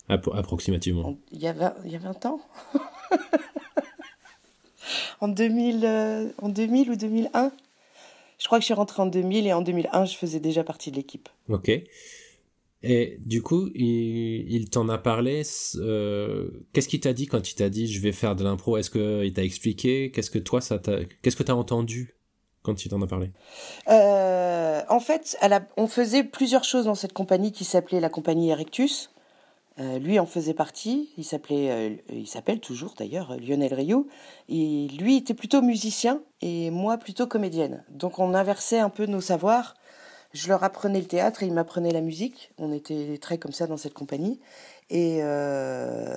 approximativement. 0.09 1.17
Il 1.33 1.43
y, 1.43 1.49
a 1.49 1.55
20, 1.55 1.75
il 1.87 1.91
y 1.91 1.97
a 1.97 1.99
20 1.99 2.27
ans 2.27 2.41
en, 5.21 5.27
2000, 5.27 5.85
euh, 5.85 6.29
en 6.41 6.49
2000 6.49 6.93
ou 6.93 6.95
2001 6.95 7.51
Je 8.39 8.47
crois 8.47 8.59
que 8.59 8.63
je 8.63 8.67
suis 8.67 8.75
rentrée 8.75 9.03
en 9.03 9.07
2000 9.07 9.49
et 9.49 9.55
en 9.55 9.63
2001, 9.63 10.05
je 10.05 10.17
faisais 10.17 10.39
déjà 10.39 10.63
partie 10.63 10.93
de 10.93 10.97
l'équipe. 10.97 11.29
Ok. 11.49 11.69
Et 12.83 13.17
du 13.25 13.43
coup, 13.43 13.69
il, 13.75 14.69
t'en 14.71 14.89
a 14.89 14.99
parlé. 14.99 15.43
Euh, 15.77 16.49
qu'est-ce 16.73 16.89
qu'il 16.89 17.01
t'a 17.01 17.13
dit 17.13 17.27
quand 17.27 17.51
il 17.51 17.55
t'a 17.55 17.69
dit 17.69 17.87
je 17.87 18.01
vais 18.01 18.13
faire 18.13 18.37
de 18.37 18.45
l'impro? 18.45 18.77
Est-ce 18.77 18.91
qu'il 18.91 19.33
t'a 19.33 19.43
expliqué? 19.43 20.11
Qu'est-ce 20.11 20.31
que 20.31 20.39
toi, 20.39 20.61
ça 20.61 20.79
Qu'est-ce 21.23 21.37
que 21.37 21.43
t'as 21.43 21.55
entendu 21.55 22.15
quand 22.63 22.85
il 22.85 22.89
t'en 22.89 23.01
a 23.03 23.07
parlé? 23.07 23.31
Euh, 23.89 24.83
En 24.89 25.01
fait, 25.01 25.37
on 25.77 25.87
faisait 25.87 26.25
plusieurs 26.25 26.65
choses 26.65 26.85
dans 26.85 26.95
cette 26.95 27.13
compagnie 27.13 27.53
qui 27.53 27.65
s'appelait 27.65 28.01
la 28.01 28.09
compagnie 28.09 28.51
Erectus. 28.51 29.11
Euh, 29.79 29.99
lui 29.99 30.19
en 30.19 30.25
faisait 30.25 30.55
partie, 30.55 31.11
il 31.19 31.25
s'appelait, 31.25 32.03
il 32.11 32.27
s'appelle 32.27 32.61
toujours 32.61 32.95
d'ailleurs 32.99 33.37
Lionel 33.39 33.75
Rioux. 33.75 34.07
Et 34.49 34.89
lui 34.99 35.17
était 35.17 35.35
plutôt 35.35 35.61
musicien 35.61 36.23
et 36.41 36.71
moi 36.71 36.99
plutôt 36.99 37.27
comédienne. 37.27 37.85
Donc 37.91 38.19
on 38.19 38.33
inversait 38.35 38.79
un 38.79 38.91
peu 38.91 39.07
nos 39.07 39.21
savoirs. 39.21 39.75
Je 40.37 40.49
leur 40.49 40.63
apprenais 40.65 41.01
le 41.01 41.07
théâtre 41.07 41.43
et 41.43 41.47
ils 41.47 41.53
m'apprenaient 41.53 41.93
la 41.93 42.03
musique. 42.03 42.53
On 42.59 42.71
était 42.71 43.17
très 43.19 43.39
comme 43.39 43.53
ça 43.53 43.67
dans 43.67 43.79
cette 43.79 43.95
compagnie. 43.95 44.39
Et, 44.91 45.21
euh, 45.23 46.15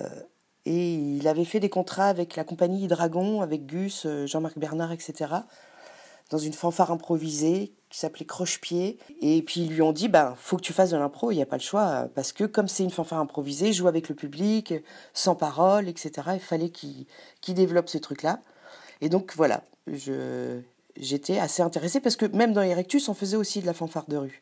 et 0.66 0.94
il 0.94 1.26
avait 1.28 1.46
fait 1.46 1.62
des 1.62 1.70
contrats 1.70 2.08
avec 2.08 2.36
la 2.36 2.44
compagnie 2.44 2.88
Dragon, 2.88 3.42
avec 3.42 3.66
Gus, 3.66 4.06
Jean-Marc 4.26 4.58
Bernard, 4.60 4.92
etc. 4.92 5.34
Dans 6.32 6.38
une 6.38 6.52
fanfare 6.52 6.92
improvisée 6.92 7.74
qui 7.90 7.98
s'appelait 7.98 8.26
Croche-Pied. 8.26 9.00
Et 9.22 9.42
puis 9.42 9.62
ils 9.62 9.70
lui 9.70 9.82
ont 9.82 9.94
dit, 9.94 10.10
ben, 10.10 10.36
faut 10.38 10.58
que 10.58 10.64
tu 10.64 10.74
fasses 10.74 10.92
de 10.92 10.98
l'impro, 10.98 11.32
il 11.32 11.36
n'y 11.36 11.42
a 11.42 11.46
pas 11.46 11.56
le 11.56 11.62
choix, 11.62 12.10
parce 12.14 12.34
que 12.34 12.44
comme 12.44 12.68
c'est 12.68 12.84
une 12.84 12.92
fanfare 12.92 13.20
improvisée, 13.20 13.72
joue 13.72 13.88
avec 13.88 14.10
le 14.10 14.16
public, 14.16 14.74
sans 15.14 15.36
parole, 15.36 15.88
etc. 15.88 16.12
Il 16.34 16.42
fallait 16.42 16.70
qu'il 16.70 17.08
développe 17.48 17.88
ce 17.88 17.98
truc-là. 17.98 18.42
Et 19.00 19.08
donc 19.08 19.34
voilà, 19.38 19.64
je, 19.88 20.60
j'étais 20.98 21.40
assez 21.40 21.62
intéressée, 21.62 22.00
parce 22.00 22.16
que 22.16 22.26
même 22.26 22.54
dans 22.54 22.62
Erectus, 22.62 23.10
on 23.10 23.14
faisait 23.14 23.38
aussi 23.38 23.62
de 23.62 23.66
la 23.66 23.74
fanfare 23.74 24.06
de 24.08 24.18
rue. 24.18 24.42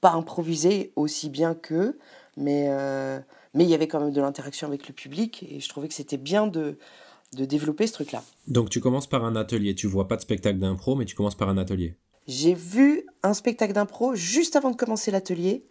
Pas 0.00 0.12
improvisée 0.12 0.92
aussi 0.96 1.30
bien 1.30 1.54
qu'eux, 1.54 1.98
mais, 2.36 2.66
euh, 2.68 3.18
mais 3.54 3.64
il 3.64 3.70
y 3.70 3.74
avait 3.74 3.88
quand 3.88 4.00
même 4.00 4.12
de 4.12 4.20
l'interaction 4.20 4.66
avec 4.66 4.88
le 4.88 4.94
public, 4.94 5.44
et 5.48 5.60
je 5.60 5.68
trouvais 5.68 5.88
que 5.88 5.94
c'était 5.94 6.16
bien 6.16 6.46
de, 6.46 6.78
de 7.34 7.44
développer 7.44 7.86
ce 7.86 7.92
truc-là. 7.92 8.22
Donc 8.46 8.70
tu 8.70 8.80
commences 8.80 9.06
par 9.06 9.24
un 9.24 9.36
atelier, 9.36 9.74
tu 9.74 9.86
vois 9.86 10.08
pas 10.08 10.16
de 10.16 10.22
spectacle 10.22 10.58
d'impro, 10.58 10.94
mais 10.94 11.04
tu 11.04 11.14
commences 11.14 11.36
par 11.36 11.48
un 11.48 11.58
atelier. 11.58 11.96
J'ai 12.26 12.54
vu 12.54 13.06
un 13.22 13.34
spectacle 13.34 13.74
d'impro 13.74 14.14
juste 14.14 14.56
avant 14.56 14.70
de 14.70 14.76
commencer 14.76 15.10
l'atelier, 15.10 15.66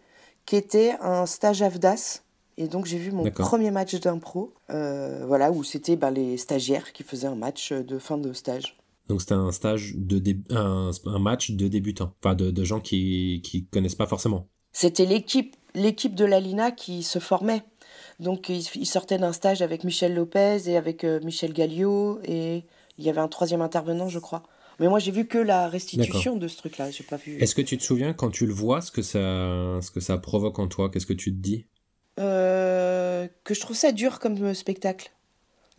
qui 0.46 0.56
était 0.56 0.94
un 1.00 1.26
stage 1.26 1.62
AFDAS. 1.62 2.20
Et 2.56 2.68
donc 2.68 2.86
j'ai 2.86 2.98
vu 2.98 3.10
mon 3.10 3.28
premier 3.30 3.72
match 3.72 3.96
d'impro, 3.96 4.54
euh, 4.70 5.24
voilà, 5.26 5.50
où 5.50 5.64
c'était 5.64 5.96
ben, 5.96 6.12
les 6.12 6.36
stagiaires 6.36 6.92
qui 6.92 7.02
faisaient 7.02 7.26
un 7.26 7.34
match 7.34 7.72
de 7.72 7.98
fin 7.98 8.16
de 8.16 8.32
stage. 8.32 8.76
Donc 9.08 9.20
c'était 9.20 9.34
un 9.34 9.52
stage 9.52 9.94
de 9.96 10.22
un, 10.50 11.18
match 11.18 11.50
de 11.50 11.68
débutants, 11.68 12.14
enfin 12.22 12.34
de, 12.34 12.50
de 12.50 12.64
gens 12.64 12.80
qui 12.80 13.42
qui 13.44 13.66
connaissent 13.66 13.94
pas 13.94 14.06
forcément. 14.06 14.48
C'était 14.72 15.06
l'équipe 15.06 15.56
l'équipe 15.74 16.14
de 16.14 16.24
l'Alina 16.24 16.70
qui 16.70 17.02
se 17.02 17.18
formait. 17.18 17.62
Donc 18.20 18.48
ils, 18.48 18.86
sortaient 18.86 19.18
d'un 19.18 19.32
stage 19.32 19.60
avec 19.60 19.84
Michel 19.84 20.14
Lopez 20.14 20.68
et 20.68 20.76
avec 20.76 21.04
euh, 21.04 21.20
Michel 21.24 21.52
Gallio 21.52 22.20
et 22.24 22.64
il 22.96 23.04
y 23.04 23.10
avait 23.10 23.20
un 23.20 23.28
troisième 23.28 23.60
intervenant, 23.60 24.08
je 24.08 24.18
crois. 24.18 24.44
Mais 24.80 24.88
moi, 24.88 24.98
j'ai 24.98 25.12
vu 25.12 25.26
que 25.26 25.38
la 25.38 25.68
restitution 25.68 26.36
de 26.36 26.48
ce 26.48 26.56
truc-là. 26.56 26.90
J'ai 26.90 27.04
pas 27.04 27.16
vu. 27.16 27.38
Est-ce 27.40 27.54
que 27.54 27.62
tu 27.62 27.78
te 27.78 27.82
souviens 27.82 28.12
quand 28.12 28.30
tu 28.30 28.46
le 28.46 28.52
vois, 28.52 28.80
ce 28.80 28.90
que 28.90 29.02
ça, 29.02 29.80
ce 29.80 29.90
que 29.90 30.00
ça 30.00 30.18
provoque 30.18 30.58
en 30.58 30.66
toi? 30.66 30.90
Qu'est-ce 30.90 31.06
que 31.06 31.12
tu 31.12 31.32
te 31.32 31.40
dis? 31.40 31.66
Euh, 32.18 33.28
Que 33.44 33.54
je 33.54 33.60
trouve 33.60 33.76
ça 33.76 33.92
dur 33.92 34.18
comme 34.18 34.54
spectacle. 34.54 35.12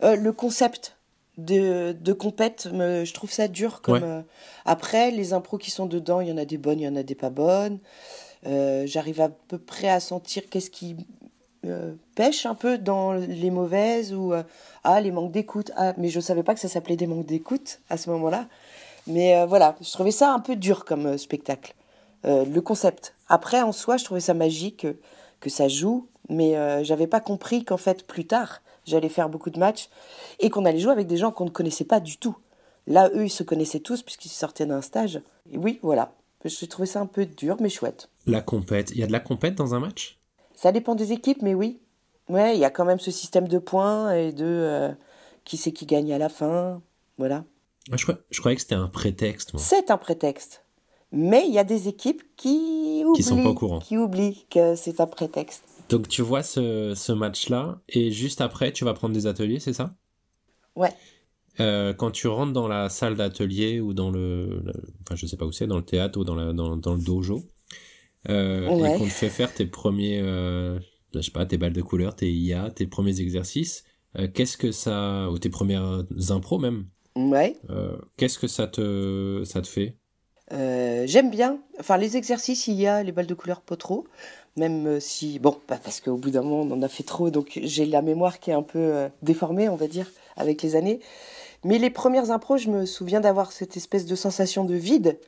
Euh, 0.02 0.16
le 0.16 0.32
concept 0.32 0.96
de, 1.36 1.92
de 1.92 2.12
compète, 2.12 2.66
me, 2.72 3.04
je 3.04 3.12
trouve 3.14 3.30
ça 3.30 3.48
dur 3.48 3.82
comme. 3.82 4.24
après, 4.64 5.10
les 5.10 5.32
impros 5.32 5.58
qui 5.58 5.70
sont 5.70 5.86
dedans, 5.86 6.20
il 6.20 6.28
y 6.28 6.32
en 6.32 6.38
a 6.38 6.44
des 6.44 6.58
bonnes, 6.58 6.80
il 6.80 6.84
y 6.84 6.88
en 6.88 6.96
a 6.96 7.02
des 7.02 7.14
pas 7.14 7.30
bonnes. 7.30 7.78
J'arrive 8.44 9.20
à 9.20 9.28
peu 9.28 9.58
près 9.58 9.88
à 9.88 10.00
sentir 10.00 10.44
qu'est-ce 10.48 10.70
qui 10.70 10.96
pêche 12.14 12.46
un 12.46 12.54
peu 12.54 12.78
dans 12.78 13.12
les 13.12 13.50
mauvaises 13.50 14.14
ou 14.14 14.32
ah 14.84 15.00
les 15.00 15.10
manques 15.10 15.32
d'écoute. 15.32 15.72
Ah, 15.76 15.94
mais 15.96 16.08
je 16.08 16.20
savais 16.20 16.42
pas 16.42 16.54
que 16.54 16.60
ça 16.60 16.68
s'appelait 16.68 16.96
des 16.96 17.06
manques 17.06 17.26
d'écoute 17.26 17.80
à 17.90 17.96
ce 17.96 18.08
moment-là. 18.10 18.46
Mais 19.06 19.36
euh, 19.36 19.46
voilà, 19.46 19.76
je 19.80 19.90
trouvais 19.92 20.10
ça 20.10 20.32
un 20.32 20.40
peu 20.40 20.56
dur 20.56 20.84
comme 20.84 21.06
euh, 21.06 21.16
spectacle. 21.16 21.74
Euh, 22.24 22.44
le 22.44 22.60
concept. 22.60 23.14
Après, 23.28 23.62
en 23.62 23.72
soi, 23.72 23.96
je 23.96 24.04
trouvais 24.04 24.20
ça 24.20 24.34
magique 24.34 24.86
que 25.40 25.50
ça 25.50 25.68
joue, 25.68 26.08
mais 26.28 26.54
j'avais 26.84 27.06
pas 27.06 27.20
compris 27.20 27.64
qu'en 27.64 27.76
fait, 27.76 28.06
plus 28.06 28.26
tard, 28.26 28.62
j'allais 28.86 29.08
faire 29.08 29.28
beaucoup 29.28 29.50
de 29.50 29.58
matchs 29.58 29.88
et 30.40 30.50
qu'on 30.50 30.64
allait 30.64 30.78
jouer 30.78 30.92
avec 30.92 31.06
des 31.06 31.16
gens 31.16 31.30
qu'on 31.30 31.44
ne 31.44 31.50
connaissait 31.50 31.84
pas 31.84 32.00
du 32.00 32.16
tout. 32.16 32.36
Là, 32.86 33.10
eux, 33.14 33.24
ils 33.24 33.30
se 33.30 33.42
connaissaient 33.42 33.80
tous 33.80 34.02
puisqu'ils 34.02 34.30
sortaient 34.30 34.66
d'un 34.66 34.82
stage. 34.82 35.20
Et 35.50 35.58
oui, 35.58 35.80
voilà. 35.82 36.12
Je 36.44 36.64
trouvais 36.66 36.86
ça 36.86 37.00
un 37.00 37.06
peu 37.06 37.26
dur, 37.26 37.56
mais 37.60 37.68
chouette. 37.68 38.08
La 38.26 38.40
compète. 38.40 38.92
Il 38.92 38.98
y 38.98 39.02
a 39.02 39.06
de 39.06 39.12
la 39.12 39.20
compète 39.20 39.56
dans 39.56 39.74
un 39.74 39.80
match? 39.80 40.18
Ça 40.54 40.70
dépend 40.70 40.94
des 40.94 41.12
équipes, 41.12 41.42
mais 41.42 41.54
oui. 41.54 41.80
Ouais, 42.28 42.56
il 42.56 42.60
y 42.60 42.64
a 42.64 42.70
quand 42.70 42.84
même 42.84 43.00
ce 43.00 43.10
système 43.10 43.48
de 43.48 43.58
points 43.58 44.12
et 44.14 44.32
de 44.32 44.94
qui 45.44 45.56
c'est 45.56 45.72
qui 45.72 45.86
gagne 45.86 46.12
à 46.12 46.18
la 46.18 46.28
fin. 46.28 46.82
Voilà. 47.18 47.44
Ah, 47.90 47.96
je, 47.96 48.40
croyais, 48.40 48.56
que 48.56 48.62
c'était 48.62 48.74
un 48.74 48.88
prétexte. 48.88 49.52
C'est 49.58 49.90
un 49.90 49.96
prétexte. 49.96 50.62
Mais 51.12 51.44
il 51.46 51.54
y 51.54 51.58
a 51.58 51.64
des 51.64 51.86
équipes 51.86 52.22
qui 52.36 53.04
oublient, 53.06 53.16
qui 53.16 53.22
sont 53.22 53.42
pas 53.42 53.50
au 53.50 53.54
courant. 53.54 53.78
Qui 53.78 53.96
oublient 53.96 54.44
que 54.50 54.74
c'est 54.74 55.00
un 55.00 55.06
prétexte. 55.06 55.62
Donc 55.88 56.08
tu 56.08 56.22
vois 56.22 56.42
ce, 56.42 56.94
ce 56.94 57.12
match-là, 57.12 57.80
et 57.88 58.10
juste 58.10 58.40
après, 58.40 58.72
tu 58.72 58.84
vas 58.84 58.94
prendre 58.94 59.14
des 59.14 59.26
ateliers, 59.26 59.60
c'est 59.60 59.72
ça? 59.72 59.94
Ouais. 60.74 60.92
Euh, 61.60 61.94
quand 61.94 62.10
tu 62.10 62.26
rentres 62.26 62.52
dans 62.52 62.68
la 62.68 62.88
salle 62.88 63.14
d'atelier 63.16 63.80
ou 63.80 63.94
dans 63.94 64.10
le, 64.10 64.62
Enfin, 65.02 65.16
je 65.16 65.26
sais 65.26 65.36
pas 65.36 65.46
où 65.46 65.52
c'est, 65.52 65.66
dans 65.66 65.76
le 65.78 65.84
théâtre 65.84 66.18
ou 66.18 66.24
dans, 66.24 66.34
la, 66.34 66.52
dans, 66.52 66.76
dans 66.76 66.94
le 66.94 67.00
dojo, 67.00 67.44
euh, 68.28 68.68
et 68.68 68.98
qu'on 68.98 69.04
te 69.04 69.10
fait 69.10 69.30
faire 69.30 69.52
tes 69.54 69.66
premiers. 69.66 70.20
Euh, 70.20 70.78
je 71.14 71.20
sais 71.20 71.30
pas, 71.30 71.46
tes 71.46 71.56
balles 71.56 71.72
de 71.72 71.82
couleur, 71.82 72.14
tes 72.14 72.30
IA, 72.30 72.70
tes 72.70 72.86
premiers 72.86 73.20
exercices, 73.20 73.84
euh, 74.18 74.28
qu'est-ce 74.32 74.58
que 74.58 74.72
ça. 74.72 75.30
ou 75.30 75.38
tes 75.38 75.48
premières 75.48 76.04
impros 76.30 76.58
même 76.58 76.86
Ouais. 77.14 77.56
Euh, 77.70 77.96
qu'est-ce 78.18 78.38
que 78.38 78.46
ça 78.48 78.66
te, 78.66 79.42
ça 79.46 79.62
te 79.62 79.68
fait? 79.68 79.96
J'aime 80.50 81.30
bien. 81.30 81.58
Enfin, 81.80 81.96
les 81.96 82.16
exercices, 82.16 82.66
il 82.66 82.74
y 82.74 82.86
a 82.86 83.02
les 83.02 83.12
balles 83.12 83.26
de 83.26 83.34
couleur 83.34 83.62
pas 83.62 83.76
trop. 83.76 84.06
Même 84.56 84.86
euh, 84.86 85.00
si, 85.00 85.38
bon, 85.38 85.58
bah, 85.68 85.78
parce 85.82 86.00
qu'au 86.00 86.16
bout 86.16 86.30
d'un 86.30 86.42
moment, 86.42 86.62
on 86.62 86.78
en 86.78 86.82
a 86.82 86.88
fait 86.88 87.02
trop, 87.02 87.30
donc 87.30 87.58
j'ai 87.62 87.86
la 87.86 88.02
mémoire 88.02 88.40
qui 88.40 88.50
est 88.50 88.54
un 88.54 88.62
peu 88.62 89.08
déformée, 89.22 89.68
on 89.68 89.76
va 89.76 89.86
dire, 89.86 90.10
avec 90.36 90.62
les 90.62 90.76
années. 90.76 91.00
Mais 91.64 91.78
les 91.78 91.90
premières 91.90 92.30
impros, 92.30 92.56
je 92.58 92.70
me 92.70 92.86
souviens 92.86 93.20
d'avoir 93.20 93.52
cette 93.52 93.76
espèce 93.76 94.06
de 94.06 94.14
sensation 94.14 94.64
de 94.64 94.74
vide, 94.74 95.18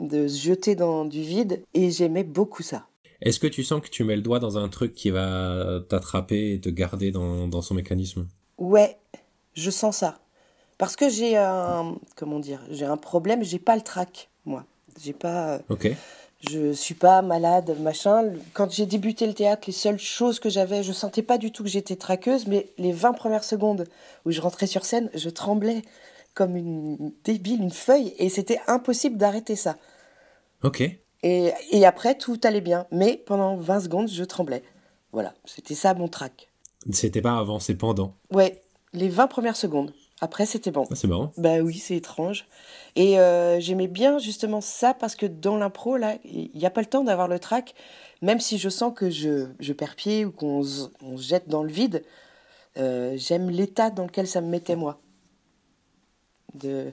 de 0.00 0.28
se 0.28 0.40
jeter 0.40 0.74
dans 0.74 1.04
du 1.04 1.22
vide, 1.22 1.62
et 1.74 1.90
j'aimais 1.90 2.24
beaucoup 2.24 2.62
ça. 2.62 2.86
Est-ce 3.20 3.40
que 3.40 3.48
tu 3.48 3.64
sens 3.64 3.80
que 3.82 3.88
tu 3.88 4.04
mets 4.04 4.16
le 4.16 4.22
doigt 4.22 4.38
dans 4.38 4.58
un 4.58 4.68
truc 4.68 4.94
qui 4.94 5.10
va 5.10 5.80
t'attraper 5.88 6.54
et 6.54 6.60
te 6.60 6.68
garder 6.68 7.10
dans, 7.10 7.48
dans 7.48 7.62
son 7.62 7.74
mécanisme? 7.74 8.28
Ouais, 8.58 8.96
je 9.54 9.70
sens 9.70 9.98
ça. 9.98 10.20
Parce 10.78 10.94
que 10.94 11.08
j'ai 11.08 11.36
un, 11.36 11.96
comment 12.14 12.38
dire, 12.38 12.62
j'ai 12.70 12.84
un 12.84 12.96
problème, 12.96 13.42
j'ai 13.42 13.58
pas 13.58 13.74
le 13.74 13.82
trac, 13.82 14.30
moi. 14.44 14.64
J'ai 15.02 15.12
pas. 15.12 15.54
Euh, 15.54 15.58
ok. 15.68 15.90
Je 16.40 16.72
suis 16.72 16.94
pas 16.94 17.20
malade, 17.20 17.76
machin. 17.80 18.32
Quand 18.52 18.70
j'ai 18.70 18.86
débuté 18.86 19.26
le 19.26 19.34
théâtre, 19.34 19.64
les 19.66 19.72
seules 19.72 19.98
choses 19.98 20.38
que 20.38 20.48
j'avais, 20.48 20.84
je 20.84 20.92
sentais 20.92 21.22
pas 21.22 21.36
du 21.36 21.50
tout 21.50 21.64
que 21.64 21.68
j'étais 21.68 21.96
traqueuse, 21.96 22.46
mais 22.46 22.68
les 22.78 22.92
20 22.92 23.12
premières 23.14 23.42
secondes 23.42 23.86
où 24.24 24.30
je 24.30 24.40
rentrais 24.40 24.68
sur 24.68 24.84
scène, 24.84 25.10
je 25.14 25.30
tremblais 25.30 25.82
comme 26.34 26.56
une 26.56 27.12
débile, 27.24 27.60
une 27.60 27.72
feuille, 27.72 28.14
et 28.18 28.28
c'était 28.28 28.60
impossible 28.68 29.16
d'arrêter 29.16 29.56
ça. 29.56 29.76
Ok. 30.62 30.82
Et, 31.24 31.52
et 31.72 31.84
après, 31.84 32.16
tout 32.16 32.40
allait 32.44 32.60
bien, 32.60 32.86
mais 32.92 33.16
pendant 33.26 33.56
20 33.56 33.80
secondes, 33.80 34.08
je 34.08 34.22
tremblais. 34.22 34.62
Voilà, 35.10 35.34
c'était 35.44 35.74
ça 35.74 35.94
mon 35.94 36.06
trac. 36.06 36.48
C'était 36.92 37.22
pas 37.22 37.36
avant, 37.36 37.58
c'est 37.58 37.74
pendant. 37.74 38.14
Ouais, 38.30 38.62
les 38.92 39.08
20 39.08 39.26
premières 39.26 39.56
secondes. 39.56 39.92
Après, 40.20 40.46
c'était 40.46 40.70
bon. 40.70 40.84
Ah, 40.90 40.94
c'est 40.94 41.06
marrant. 41.06 41.32
Bah 41.36 41.58
oui, 41.58 41.78
c'est 41.78 41.96
étrange. 41.96 42.46
Et 42.96 43.20
euh, 43.20 43.60
j'aimais 43.60 43.86
bien 43.86 44.18
justement 44.18 44.60
ça 44.60 44.94
parce 44.94 45.14
que 45.14 45.26
dans 45.26 45.56
l'impro, 45.56 45.96
là, 45.96 46.16
il 46.24 46.50
n'y 46.54 46.66
a 46.66 46.70
pas 46.70 46.80
le 46.80 46.86
temps 46.86 47.04
d'avoir 47.04 47.28
le 47.28 47.38
track. 47.38 47.74
Même 48.20 48.40
si 48.40 48.58
je 48.58 48.68
sens 48.68 48.92
que 48.94 49.10
je, 49.10 49.46
je 49.60 49.72
perds 49.72 49.94
pied 49.94 50.24
ou 50.24 50.32
qu'on 50.32 50.64
se 50.64 50.88
jette 51.16 51.48
dans 51.48 51.62
le 51.62 51.70
vide, 51.70 52.04
euh, 52.78 53.14
j'aime 53.16 53.48
l'état 53.48 53.90
dans 53.90 54.04
lequel 54.04 54.26
ça 54.26 54.40
me 54.40 54.48
mettait 54.48 54.76
moi. 54.76 55.00
De. 56.54 56.92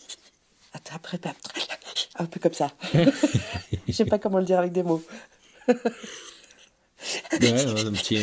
Attends, 0.74 0.96
après, 0.96 1.18
un 2.16 2.26
peu 2.26 2.40
comme 2.40 2.54
ça. 2.54 2.70
Je 3.88 3.92
sais 3.92 4.04
pas 4.04 4.18
comment 4.18 4.38
le 4.38 4.44
dire 4.44 4.58
avec 4.58 4.72
des 4.72 4.82
mots. 4.82 5.02
Ouais, 7.32 7.50
un 7.50 7.92
petit, 7.92 8.18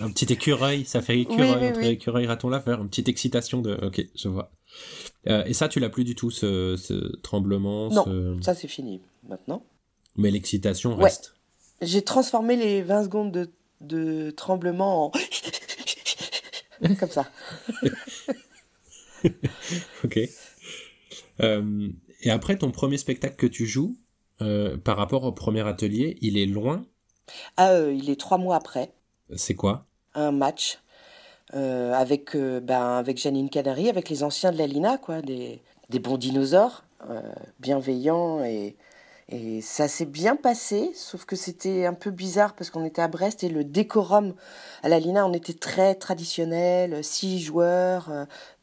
un, 0.00 0.10
petit 0.10 0.32
écureuil, 0.32 0.84
ça 0.84 1.00
fait 1.00 1.20
écureuil, 1.20 1.72
oui, 1.76 1.86
écureuil, 1.86 2.26
raton 2.26 2.48
laveur, 2.48 2.80
une 2.82 2.88
petite 2.88 3.08
excitation 3.08 3.60
de. 3.60 3.78
Ok, 3.82 4.04
je 4.14 4.28
vois. 4.28 4.50
Euh, 5.28 5.44
et 5.44 5.54
ça, 5.54 5.68
tu 5.68 5.80
l'as 5.80 5.88
plus 5.88 6.04
du 6.04 6.14
tout, 6.14 6.30
ce, 6.30 6.76
ce 6.76 7.16
tremblement 7.18 7.88
Non, 7.90 8.40
ça 8.42 8.54
c'est 8.54 8.68
fini 8.68 9.00
maintenant. 9.28 9.64
Mais 10.16 10.30
l'excitation 10.30 10.96
reste. 10.96 11.34
J'ai 11.82 12.02
transformé 12.02 12.56
les 12.56 12.82
20 12.82 13.04
secondes 13.04 13.32
de, 13.32 13.50
de 13.80 14.30
tremblement 14.30 15.06
en. 15.06 15.12
Comme 16.98 17.10
ça. 17.10 17.30
ok. 20.04 20.18
Euh, 21.40 21.88
et 22.22 22.30
après, 22.30 22.56
ton 22.56 22.70
premier 22.70 22.98
spectacle 22.98 23.36
que 23.36 23.46
tu 23.46 23.66
joues, 23.66 23.96
euh, 24.42 24.76
par 24.76 24.96
rapport 24.96 25.24
au 25.24 25.32
premier 25.32 25.66
atelier, 25.66 26.16
il 26.20 26.38
est 26.38 26.46
loin 26.46 26.86
ah, 27.56 27.70
euh, 27.72 27.92
il 27.92 28.10
est 28.10 28.18
trois 28.18 28.38
mois 28.38 28.56
après. 28.56 28.92
C'est 29.36 29.54
quoi? 29.54 29.84
Un 30.14 30.32
match 30.32 30.80
euh, 31.54 31.92
avec, 31.92 32.34
euh, 32.34 32.60
ben, 32.60 32.96
avec 32.98 33.18
Janine 33.18 33.50
Canary, 33.50 33.88
avec 33.88 34.08
les 34.08 34.22
anciens 34.22 34.52
de 34.52 34.58
la 34.58 34.66
Lina, 34.66 34.98
quoi, 34.98 35.22
des, 35.22 35.62
des 35.88 35.98
bons 35.98 36.16
dinosaures, 36.16 36.84
bienveillants 37.58 38.44
et, 38.44 38.76
Et 39.32 39.60
ça 39.60 39.86
s'est 39.86 40.06
bien 40.06 40.34
passé, 40.34 40.90
sauf 40.94 41.24
que 41.24 41.36
c'était 41.36 41.86
un 41.86 41.94
peu 41.94 42.10
bizarre 42.10 42.54
parce 42.54 42.68
qu'on 42.68 42.84
était 42.84 43.00
à 43.00 43.06
Brest 43.06 43.44
et 43.44 43.48
le 43.48 43.62
décorum 43.62 44.34
à 44.82 44.88
la 44.88 44.98
Lina, 44.98 45.24
on 45.24 45.32
était 45.32 45.54
très 45.54 45.94
traditionnel, 45.94 47.04
six 47.04 47.38
joueurs, 47.40 48.10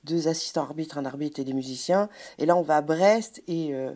deux 0.04 0.28
assistants 0.28 0.64
arbitres, 0.64 0.98
un 0.98 1.06
arbitre 1.06 1.40
et 1.40 1.46
des 1.46 1.54
musiciens. 1.54 2.10
Et 2.38 2.46
là, 2.46 2.56
on 2.58 2.64
va 2.64 2.78
à 2.78 2.82
Brest 2.82 3.42
et 3.48 3.74
euh, 3.74 3.92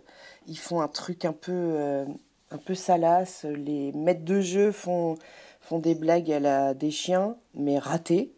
ils 0.47 0.57
font 0.57 0.81
un 0.81 0.87
truc 0.87 1.25
un 1.25 1.33
peu, 1.33 1.51
euh, 1.51 2.05
un 2.51 2.57
peu 2.57 2.75
salace. 2.75 3.45
Les 3.45 3.91
maîtres 3.93 4.25
de 4.25 4.41
jeu 4.41 4.71
font, 4.71 5.17
font 5.61 5.79
des 5.79 5.95
blagues 5.95 6.31
à 6.31 6.39
la 6.39 6.73
des 6.73 6.91
chiens, 6.91 7.35
mais 7.55 7.79
ratées. 7.79 8.31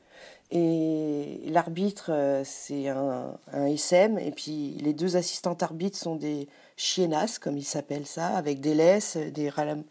Et 0.51 1.41
l'arbitre, 1.47 2.41
c'est 2.45 2.89
un, 2.89 3.37
un 3.51 3.65
SM. 3.65 4.19
Et 4.19 4.31
puis 4.31 4.77
les 4.81 4.93
deux 4.93 5.17
assistantes 5.17 5.63
arbitres 5.63 5.97
sont 5.97 6.15
des 6.15 6.47
chienasses, 6.77 7.39
comme 7.39 7.57
ils 7.57 7.63
s'appellent 7.63 8.05
ça, 8.05 8.27
avec 8.27 8.61
des 8.61 8.75
laisses, 8.75 9.17
des 9.17 9.49
ralam. 9.49 9.83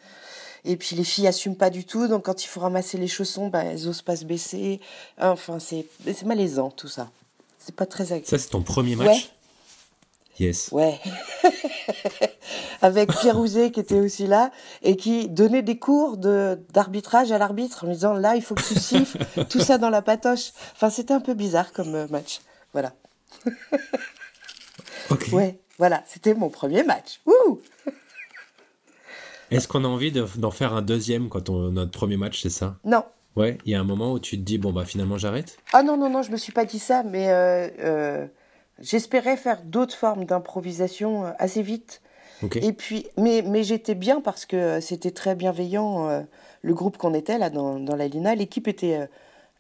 Et 0.65 0.77
puis 0.77 0.95
les 0.95 1.05
filles 1.05 1.27
assument 1.27 1.57
pas 1.57 1.71
du 1.71 1.85
tout, 1.85 2.07
donc 2.07 2.25
quand 2.25 2.45
il 2.45 2.47
faut 2.47 2.61
ramasser 2.61 2.97
les 2.97 3.09
chaussons, 3.09 3.49
ben, 3.49 3.63
elles 3.63 3.89
osent 3.89 4.03
pas 4.03 4.17
se 4.17 4.25
baisser. 4.25 4.81
Enfin, 5.21 5.59
c'est 5.59 5.87
malaisant 6.25 6.71
tout 6.71 6.89
ça. 6.89 7.11
C'est 7.59 7.75
pas 7.75 7.87
très 7.87 8.05
agréable. 8.05 8.27
Ça, 8.27 8.39
c'est 8.39 8.51
ton 8.51 8.63
premier 8.63 8.97
match? 8.97 9.33
Yes. 10.39 10.71
Ouais. 10.73 10.99
Avec 12.83 13.13
Pierre 13.13 13.37
Rouzet 13.37 13.71
qui 13.71 13.81
était 13.81 14.01
aussi 14.01 14.27
là 14.27 14.51
et 14.83 14.97
qui 14.97 15.29
donnait 15.29 15.63
des 15.63 15.79
cours 15.79 16.17
d'arbitrage 16.17 17.31
à 17.33 17.39
l'arbitre 17.39 17.85
en 17.85 17.87
lui 17.89 17.95
disant 17.95 18.15
là, 18.15 18.35
il 18.35 18.43
faut 18.43 18.55
que 18.55 18.63
tu 18.63 18.75
siffles, 18.75 19.19
tout 19.51 19.61
ça 19.61 19.79
dans 19.79 19.91
la 19.91 20.03
patoche. 20.03 20.53
Enfin, 20.75 20.91
c'était 20.91 21.15
un 21.15 21.21
peu 21.21 21.35
bizarre 21.35 21.73
comme 21.73 21.95
euh, 21.95 22.07
match. 22.09 22.41
Voilà. 22.73 22.95
ok. 25.11 25.29
Ouais. 25.33 25.59
Voilà, 25.79 26.03
c'était 26.07 26.35
mon 26.35 26.49
premier 26.49 26.85
match. 26.85 27.21
Wouh 27.27 27.61
Est-ce 29.51 29.67
qu'on 29.69 29.85
a 29.85 29.89
envie 29.89 30.13
d'en 30.13 30.51
faire 30.51 30.75
un 30.75 30.83
deuxième 30.83 31.29
quand 31.29 31.49
on 31.49 31.73
notre 31.73 31.91
premier 31.91 32.17
match, 32.17 32.41
c'est 32.43 32.51
ça? 32.51 32.77
Non. 32.85 33.05
Ouais, 33.35 33.59
il 33.65 33.73
y 33.73 33.75
a 33.75 33.81
un 33.81 33.85
moment 33.85 34.13
où 34.13 34.21
tu 34.21 34.37
te 34.37 34.43
dis 34.43 34.59
bon 34.59 34.73
bah 34.73 34.85
finalement 34.85 35.17
j'arrête? 35.17 35.59
Ah 35.73 35.83
non 35.83 35.97
non 35.97 36.11
non, 36.11 36.23
je 36.23 36.31
me 36.31 36.37
suis 36.37 36.53
pas 36.53 36.67
dit 36.67 36.79
ça, 36.79 37.03
mais 37.03 37.31
euh, 37.31 37.69
euh, 37.81 38.27
j'espérais 38.83 39.37
faire 39.37 39.63
d'autres 39.63 39.97
formes 39.97 40.25
d'improvisation 40.25 41.27
euh, 41.27 41.31
assez 41.39 41.63
vite. 41.63 42.03
Et 42.57 42.73
puis, 42.73 43.07
mais 43.17 43.43
mais 43.47 43.63
j'étais 43.63 43.95
bien 43.95 44.21
parce 44.21 44.47
que 44.47 44.81
c'était 44.81 45.13
très 45.13 45.37
bienveillant 45.37 46.25
le 46.63 46.75
groupe 46.75 46.97
qu'on 46.97 47.15
était 47.15 47.39
là 47.39 47.51
dans, 47.51 47.79
dans 47.79 47.95
la 47.95 48.09
Lina, 48.09 48.35
l'équipe 48.35 48.67
était 48.67 49.09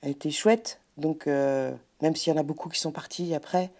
était 0.02 0.33
chouette. 0.33 0.81
Donc 0.97 1.29
même 1.29 2.17
s'il 2.17 2.33
y 2.33 2.37
en 2.37 2.41
a 2.41 2.43
beaucoup 2.43 2.69
qui 2.69 2.81
sont 2.81 2.91
partis 2.91 3.37
après, 3.37 3.71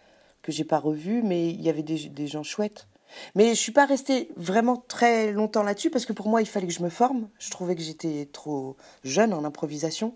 que 0.43 0.53
j'ai 0.53 0.63
pas 0.63 0.79
revu, 0.79 1.21
mais 1.25 1.51
il 1.51 1.61
y 1.61 1.69
avait 1.69 1.83
des, 1.83 2.09
des, 2.11 2.29
gens 2.29 2.45
chouettes. 2.45 2.87
Mais 3.35 3.49
je 3.51 3.61
suis 3.61 3.73
pas 3.73 3.87
restée 3.87 4.29
vraiment 4.37 4.77
très 4.77 5.33
longtemps 5.33 5.65
là-dessus 5.65 5.91
parce 5.91 6.07
que 6.07 6.13
pour 6.13 6.29
moi, 6.29 6.41
il 6.41 6.47
fallait 6.47 6.69
que 6.69 6.73
je 6.73 6.85
me 6.85 6.89
forme. 6.89 7.29
Je 7.41 7.51
trouvais 7.51 7.75
que 7.75 7.83
j'étais 7.83 8.29
trop 8.33 8.77
jeune 9.03 9.35
en 9.35 9.43
improvisation 9.43 10.15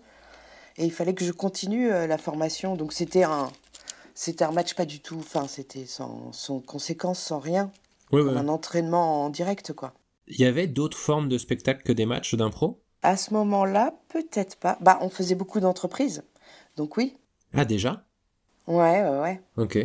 et 0.77 0.85
il 0.85 0.91
fallait 0.91 1.13
que 1.13 1.25
je 1.25 1.31
continue 1.31 1.91
euh, 1.91 2.07
la 2.07 2.17
formation. 2.17 2.75
Donc 2.75 2.93
c'était 2.93 3.23
un, 3.23 3.49
c'était 4.17 4.45
un 4.45 4.51
match 4.51 4.73
pas 4.73 4.85
du 4.85 4.99
tout. 4.99 5.17
Enfin, 5.19 5.45
c'était 5.47 5.85
sans, 5.85 6.31
sans 6.33 6.59
conséquence, 6.59 7.19
sans 7.19 7.37
rien. 7.37 7.71
Un 8.11 8.47
entraînement 8.47 9.25
en 9.25 9.29
direct, 9.29 9.73
quoi. 9.73 9.93
Il 10.27 10.39
y 10.39 10.45
avait 10.45 10.65
d'autres 10.65 10.97
formes 10.97 11.29
de 11.29 11.37
spectacle 11.37 11.83
que 11.83 11.91
des 11.91 12.07
matchs 12.07 12.33
d'impro? 12.33 12.81
À 13.03 13.15
ce 13.15 13.31
moment-là, 13.35 13.93
peut-être 14.09 14.57
pas. 14.57 14.77
Bah, 14.81 14.97
on 15.01 15.09
faisait 15.09 15.35
beaucoup 15.35 15.59
d'entreprises, 15.59 16.23
donc 16.77 16.97
oui. 16.97 17.15
Ah 17.53 17.63
déjà? 17.63 18.05
Ouais, 18.65 19.03
ouais, 19.03 19.19
ouais. 19.19 19.41
Ok. 19.55 19.77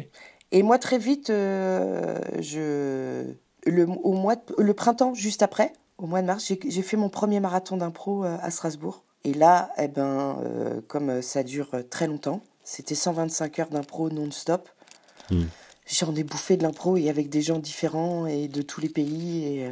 Et 0.51 0.63
moi, 0.63 0.79
très 0.79 0.99
vite, 0.99 1.29
euh, 1.29 2.19
je, 2.41 3.35
le, 3.67 3.87
au 3.87 4.13
mois 4.15 4.37
le 4.57 4.73
printemps, 4.73 5.13
juste 5.13 5.43
après, 5.43 5.75
au 5.99 6.07
mois 6.07 6.23
de 6.23 6.27
mars, 6.27 6.51
j'ai 6.67 6.83
fait 6.83 6.97
mon 6.97 7.11
premier 7.11 7.39
marathon 7.39 7.77
d'impro 7.77 8.25
euh, 8.25 8.39
à 8.41 8.51
Strasbourg. 8.51 9.05
Et 9.25 9.35
là, 9.35 9.71
eh 9.79 9.89
ben, 9.89 10.39
euh, 10.43 10.81
comme 10.89 11.21
ça 11.21 11.43
dure 11.43 11.71
très 11.91 12.07
longtemps, 12.07 12.41
c'était 12.65 12.95
125 12.95 13.59
heures 13.59 13.69
d'impro 13.69 14.11
non-stop. 14.11 14.69
Hmm. 15.31 15.45
J'en 15.87 16.15
ai 16.15 16.23
bouffé 16.23 16.57
de 16.57 16.63
l'impro 16.63 16.97
et 16.97 17.09
avec 17.11 17.29
des 17.29 17.43
gens 17.43 17.59
différents 17.59 18.27
et 18.27 18.49
de 18.49 18.63
tous 18.63 18.81
les 18.81 18.89
pays. 18.89 19.45
Et, 19.45 19.69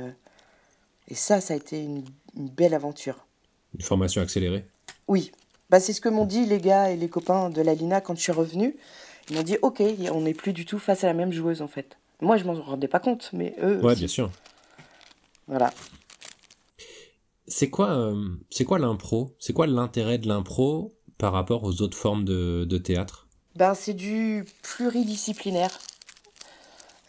et 1.09 1.15
ça, 1.15 1.41
ça 1.41 1.55
a 1.55 1.57
été 1.57 1.83
une, 1.83 2.05
une, 2.37 2.49
belle 2.49 2.75
aventure. 2.75 3.27
Une 3.75 3.83
formation 3.83 4.21
accélérée? 4.21 4.65
Oui. 5.09 5.33
Bah, 5.71 5.79
c'est 5.79 5.93
ce 5.93 6.01
que 6.01 6.09
m'ont 6.09 6.25
dit 6.25 6.47
les 6.47 6.59
gars 6.59 6.91
et 6.91 6.97
les 6.97 7.09
copains 7.09 7.49
de 7.51 7.63
la 7.63 7.75
Lina 7.75 8.01
quand 8.01 8.17
je 8.17 8.23
suis 8.23 8.33
revenue. 8.33 8.77
Ils 9.29 9.37
m'ont 9.37 9.43
dit, 9.43 9.57
ok, 9.63 9.83
on 10.13 10.23
n'est 10.23 10.35
plus 10.35 10.53
du 10.53 10.65
tout 10.65 10.79
face 10.79 11.05
à 11.05 11.07
la 11.07 11.15
même 11.15 11.33
joueuse 11.33 11.63
en 11.63 11.69
fait. 11.69 11.97
Moi, 12.21 12.37
je 12.37 12.45
m'en 12.45 12.55
rendais 12.55 12.89
pas 12.89 12.99
compte, 12.99 13.31
mais 13.33 13.55
eux. 13.63 13.81
Ouais, 13.83 13.95
bien 13.95 14.09
sûr. 14.09 14.31
Voilà. 15.47 15.73
C'est 17.47 17.71
quoi, 17.71 17.91
euh, 17.91 18.29
c'est 18.51 18.65
quoi 18.65 18.79
l'impro? 18.79 19.35
C'est 19.39 19.53
quoi 19.53 19.67
l'intérêt 19.67 20.19
de 20.19 20.29
l'impro? 20.29 20.93
Par 21.21 21.33
rapport 21.33 21.65
aux 21.65 21.83
autres 21.83 21.97
formes 21.97 22.25
de, 22.25 22.79
théâtre 22.79 23.27
Ben, 23.55 23.75
c'est 23.75 23.93
du 23.93 24.47
pluridisciplinaire. 24.63 25.71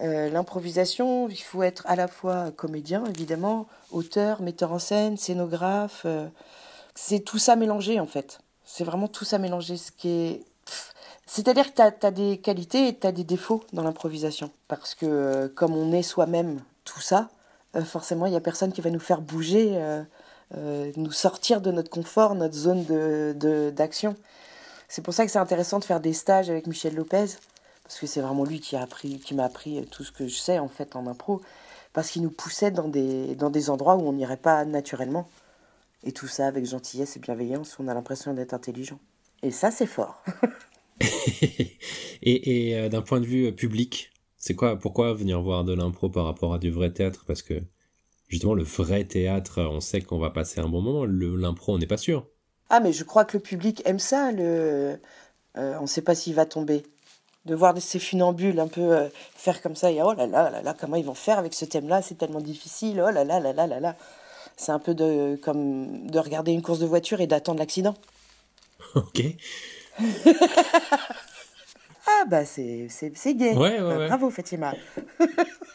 Euh, 0.02 0.30
l'improvisation, 0.30 1.30
il 1.30 1.38
faut 1.38 1.64
être 1.64 1.84
à 1.88 1.96
la 1.96 2.08
fois 2.08 2.52
comédien, 2.52 3.04
évidemment, 3.06 3.68
auteur, 3.92 4.42
metteur 4.42 4.74
en 4.74 4.80
scène, 4.80 5.16
scénographe. 5.16 6.02
Euh, 6.06 6.28
c'est 6.94 7.22
tout 7.22 7.38
ça 7.38 7.56
mélangé, 7.56 8.00
en 8.00 8.06
fait. 8.06 8.40
C'est 8.66 8.84
vraiment 8.84 9.08
tout 9.08 9.26
ça 9.26 9.38
mélangé. 9.38 9.78
Ce 9.78 9.92
qui 9.92 10.10
est 10.10 10.44
c'est-à-dire 11.26 11.74
que 11.74 11.82
tu 11.82 12.06
as, 12.06 12.12
des 12.12 12.40
qualités 12.40 12.90
et 12.90 13.00
tu 13.00 13.08
as 13.08 13.14
des 13.14 13.24
défauts 13.24 13.64
dans 13.72 13.84
l'improvisation. 13.84 14.52
Parce 14.68 14.96
que 14.96 15.06
euh, 15.06 15.48
comme 15.48 15.74
on 15.74 15.94
est 15.94 16.04
soi-même 16.04 16.60
tout 16.84 17.00
ça, 17.00 17.30
forcément, 17.86 18.26
il 18.26 18.32
n'y 18.32 18.36
a 18.36 18.42
personne 18.42 18.74
qui 18.74 18.82
va 18.82 18.90
nous 18.90 19.00
faire 19.00 19.22
bouger, 19.22 19.80
nous 20.56 21.12
sortir 21.12 21.62
de 21.62 21.72
notre 21.72 21.90
confort, 21.90 22.36
notre 22.36 22.56
zone 22.56 22.84
d'action. 23.74 24.12
De, 24.12 24.18
c'est 24.88 25.02
pour 25.02 25.14
ça 25.14 25.26
que 25.26 25.32
c'est 25.32 25.40
intéressant 25.40 25.80
de 25.80 25.86
faire 25.86 26.02
des 26.02 26.14
stages 26.14 26.50
avec 26.50 26.68
Michel 26.68 26.96
Lopez, 26.96 27.26
parce 27.84 28.00
que 28.00 28.08
c'est 28.08 28.22
vraiment 28.22 28.44
lui 28.44 28.60
qui, 28.60 28.76
a 28.76 28.82
appris, 28.82 29.22
m'a 29.34 29.46
appris 29.46 29.86
tout 29.92 30.04
ce 30.04 30.12
que 30.12 30.28
je 30.28 30.36
sais 30.36 30.60
en 30.60 30.68
fait 30.68 30.96
en 30.96 31.08
impro, 31.08 31.42
parce 31.94 32.10
qu'il 32.10 32.22
nous 32.22 32.30
poussait 32.30 32.72
dans 32.72 32.88
des, 32.88 33.36
dans 33.36 33.50
des 33.50 33.70
endroits 33.70 33.96
où 33.96 34.08
on 34.08 34.14
n'irait 34.14 34.38
pas 34.38 34.66
naturellement. 34.66 35.30
Et 36.04 36.12
tout 36.12 36.28
ça 36.28 36.48
avec 36.48 36.66
gentillesse 36.66 37.16
et 37.16 37.20
bienveillance, 37.20 37.78
on 37.80 37.88
a 37.88 37.94
l'impression 37.94 38.34
d'être 38.34 38.54
intelligent. 38.54 39.00
Et 39.44 39.52
ça, 39.52 39.72
c'est 39.72 39.86
fort. 39.86 40.24
et, 42.22 42.76
euh, 42.76 42.90
d'un 42.90 43.02
point 43.02 43.20
de 43.20 43.26
vue 43.26 43.48
euh, 43.48 43.52
public, 43.52 44.12
c'est 44.38 44.56
quoi, 44.56 44.78
pourquoi 44.78 45.14
venir 45.14 45.42
voir 45.42 45.64
de 45.64 45.74
l'impro 45.74 46.10
par 46.10 46.26
rapport 46.26 46.54
à 46.54 46.60
du 46.60 46.72
vrai 46.72 46.92
théâtre? 46.92 47.24
Parce 47.26 47.42
que 47.42 47.62
justement, 48.32 48.56
le 48.56 48.64
vrai 48.64 49.04
théâtre, 49.04 49.62
on 49.62 49.80
sait 49.80 50.02
qu'on 50.02 50.18
va 50.18 50.32
passer 50.32 50.60
un 50.60 50.68
bon 50.68 50.82
moment. 50.82 51.06
L'impro, 51.06 51.76
on 51.76 51.78
n'est 51.78 51.86
pas 51.86 51.98
sûr. 51.98 52.26
Ah, 52.70 52.80
mais 52.80 52.94
je 52.94 53.04
crois 53.04 53.26
que 53.26 53.38
le 53.38 53.44
public 53.44 53.84
aime 53.86 54.00
ça. 54.00 54.32
Le... 54.32 54.98
Euh, 55.58 55.76
on 55.78 55.84
ne 55.84 55.88
sait 55.88 56.02
pas 56.02 56.16
s'il 56.16 56.34
va 56.34 56.46
tomber. 56.46 56.84
De 57.46 57.56
voir 57.56 57.76
ces 57.80 57.98
funambules 57.98 58.60
un 58.60 58.68
peu 58.68 59.10
faire 59.36 59.64
comme 59.64 59.76
ça, 59.76 59.92
et 59.92 60.00
oh 60.04 60.14
là 60.14 60.28
là 60.28 60.52
là 60.52 60.62
là, 60.62 60.76
comment 60.80 60.96
ils 60.96 61.06
vont 61.06 61.16
faire 61.16 61.40
avec 61.40 61.56
ce 61.56 61.66
thème-là, 61.66 62.04
c'est 62.04 62.14
tellement 62.14 62.40
difficile, 62.40 63.02
oh 63.04 63.10
là 63.10 63.24
là 63.24 63.40
là 63.40 63.52
là 63.52 63.66
là 63.66 63.80
là. 63.80 63.96
C'est 64.58 64.72
un 64.72 64.78
peu 64.78 64.94
de, 64.94 65.40
comme 65.42 66.06
de 66.08 66.20
regarder 66.20 66.52
une 66.52 66.62
course 66.62 66.78
de 66.78 66.86
voiture 66.86 67.20
et 67.20 67.26
d'attendre 67.26 67.58
l'accident. 67.58 67.96
Ok. 68.96 69.22
ah 72.08 72.26
bah 72.28 72.46
c'est 72.46 72.88
gay. 73.26 73.56
Ouais, 73.56 73.80
ouais, 73.80 73.82
ouais. 73.82 74.08
Bravo 74.08 74.30
Fatima. 74.30 74.74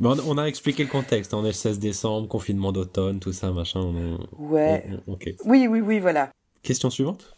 on, 0.00 0.38
a 0.38 0.44
expliqué 0.44 0.84
le 0.84 0.90
contexte. 0.90 1.34
On 1.34 1.44
est 1.44 1.48
le 1.48 1.52
16 1.52 1.78
décembre, 1.78 2.28
confinement 2.28 2.72
d'automne, 2.72 3.20
tout 3.20 3.32
ça, 3.32 3.50
machin. 3.50 4.18
ouais. 4.38 4.84
Oui, 5.44 5.66
oui, 5.68 5.80
oui, 5.80 6.00
voilà. 6.00 6.30
Question 6.62 6.90
suivante. 6.90 7.34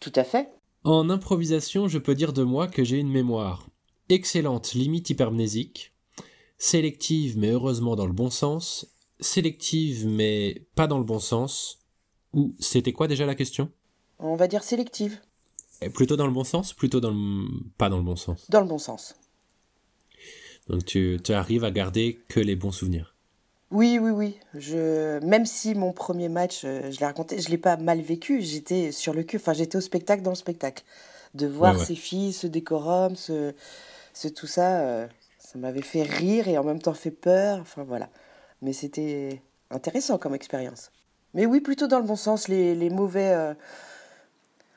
Tout 0.00 0.12
à 0.14 0.24
fait. 0.24 0.48
En 0.84 1.10
improvisation, 1.10 1.88
je 1.88 1.98
peux 1.98 2.14
dire 2.14 2.32
de 2.32 2.42
moi 2.42 2.66
que 2.66 2.84
j'ai 2.84 2.98
une 2.98 3.10
mémoire 3.10 3.66
excellente, 4.08 4.72
limite 4.72 5.10
hypermnésique, 5.10 5.92
sélective 6.58 7.38
mais 7.38 7.50
heureusement 7.50 7.96
dans 7.96 8.06
le 8.06 8.12
bon 8.12 8.30
sens, 8.30 8.86
sélective 9.20 10.06
mais 10.06 10.66
pas 10.74 10.86
dans 10.86 10.98
le 10.98 11.04
bon 11.04 11.18
sens. 11.18 11.78
Ou 12.32 12.54
c'était 12.60 12.92
quoi 12.92 13.08
déjà 13.08 13.26
la 13.26 13.34
question? 13.34 13.70
On 14.18 14.36
va 14.36 14.46
dire 14.46 14.62
sélective. 14.62 15.20
Plutôt 15.94 16.16
dans 16.16 16.26
le 16.26 16.32
bon 16.32 16.44
sens 16.44 16.74
Plutôt 16.74 17.00
dans 17.00 17.10
le... 17.10 17.46
pas 17.78 17.88
dans 17.88 17.96
le 17.96 18.02
bon 18.02 18.16
sens? 18.16 18.48
Dans 18.50 18.60
le 18.60 18.66
bon 18.66 18.78
sens. 18.78 19.14
Donc 20.68 20.84
tu, 20.84 21.18
tu 21.22 21.32
arrives 21.32 21.64
à 21.64 21.70
garder 21.70 22.20
que 22.28 22.40
les 22.40 22.56
bons 22.56 22.72
souvenirs 22.72 23.14
Oui, 23.70 23.98
oui, 24.00 24.10
oui. 24.10 24.38
Je... 24.54 25.18
Même 25.24 25.46
si 25.46 25.74
mon 25.74 25.92
premier 25.92 26.28
match, 26.28 26.62
euh, 26.64 26.90
je 26.90 27.00
l'ai 27.00 27.06
raconté, 27.06 27.40
je 27.40 27.48
l'ai 27.48 27.58
pas 27.58 27.76
mal 27.76 28.00
vécu, 28.00 28.40
j'étais 28.40 28.92
sur 28.92 29.14
le 29.14 29.22
cul, 29.22 29.36
enfin 29.36 29.52
j'étais 29.52 29.76
au 29.76 29.80
spectacle 29.80 30.22
dans 30.22 30.30
le 30.30 30.36
spectacle. 30.36 30.84
De 31.34 31.46
voir 31.46 31.78
ces 31.78 31.94
filles, 31.94 32.32
ce 32.32 32.48
décorum, 32.48 33.14
ce, 33.14 33.54
ce 34.14 34.26
tout 34.26 34.48
ça, 34.48 34.80
euh, 34.80 35.06
ça 35.38 35.58
m'avait 35.58 35.82
fait 35.82 36.02
rire 36.02 36.48
et 36.48 36.58
en 36.58 36.64
même 36.64 36.82
temps 36.82 36.94
fait 36.94 37.12
peur, 37.12 37.60
enfin 37.60 37.84
voilà. 37.84 38.08
Mais 38.62 38.72
c'était 38.72 39.40
intéressant 39.70 40.18
comme 40.18 40.34
expérience. 40.34 40.90
Mais 41.34 41.46
oui, 41.46 41.60
plutôt 41.60 41.86
dans 41.86 42.00
le 42.00 42.04
bon 42.04 42.16
sens, 42.16 42.48
les, 42.48 42.74
les 42.74 42.90
mauvais... 42.90 43.32
Euh, 43.32 43.54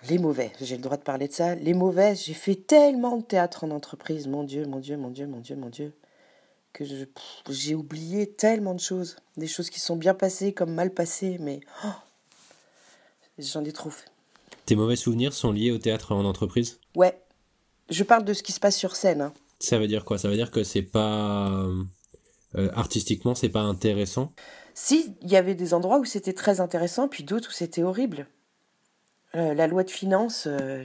les 0.10 0.18
mauvais, 0.18 0.52
j'ai 0.62 0.76
le 0.76 0.82
droit 0.82 0.98
de 0.98 1.04
parler 1.04 1.28
de 1.28 1.34
ça. 1.34 1.56
Les 1.56 1.74
mauvaises, 1.74 2.24
j'ai 2.26 2.34
fait 2.34 2.56
tellement 2.56 3.18
de 3.18 3.24
théâtre 3.24 3.64
en 3.64 3.72
entreprise, 3.72 4.28
mon 4.28 4.44
Dieu, 4.44 4.66
mon 4.66 4.80
Dieu, 4.80 4.98
mon 4.98 5.10
Dieu, 5.10 5.28
mon 5.28 5.40
Dieu, 5.40 5.56
mon 5.56 5.70
Dieu. 5.70 5.94
que 6.74 6.84
j'ai 7.50 7.76
oublié 7.76 8.28
tellement 8.28 8.74
de 8.74 8.80
choses. 8.80 9.16
Des 9.38 9.48
choses 9.48 9.70
qui 9.70 9.80
sont 9.80 9.96
bien 9.96 10.14
passées 10.14 10.54
comme 10.54 10.74
mal 10.74 10.92
passées, 10.92 11.38
mais 11.40 11.60
oh, 11.86 11.90
j'en 13.38 13.64
ai 13.64 13.72
trop 13.72 13.90
fait. 13.92 14.10
Tes 14.66 14.76
mauvais 14.76 14.96
souvenirs 14.96 15.34
sont 15.34 15.52
liés 15.52 15.72
au 15.72 15.78
théâtre 15.78 16.14
en 16.14 16.26
entreprise? 16.26 16.80
Ouais, 16.96 17.22
je 17.90 18.04
parle 18.04 18.26
de 18.26 18.34
ce 18.34 18.44
qui 18.44 18.52
se 18.52 18.60
passe 18.60 18.78
sur 18.78 18.96
scène. 18.96 19.22
hein. 19.22 19.34
Ça 19.60 19.78
veut 19.78 19.88
dire 19.88 20.04
quoi? 20.04 20.18
Ça 20.18 20.30
veut 20.30 20.36
dire 20.36 20.52
que 20.52 20.64
c'est 20.64 20.82
pas. 20.82 21.50
euh, 22.56 22.70
artistiquement, 22.74 23.36
c'est 23.36 23.50
pas 23.50 23.62
intéressant? 23.62 24.34
Si, 24.74 25.16
il 25.22 25.30
y 25.32 25.36
avait 25.36 25.56
des 25.56 25.74
endroits 25.74 26.00
où 26.00 26.06
c'était 26.06 26.34
très 26.34 26.60
intéressant, 26.60 27.08
puis 27.08 27.24
d'autres 27.24 27.50
où 27.50 27.54
c'était 27.54 27.84
horrible. 27.84 28.28
Euh, 29.36 29.56
la 29.56 29.66
loi 29.66 29.84
de 29.84 29.90
finances, 29.90 30.46
euh, 30.48 30.84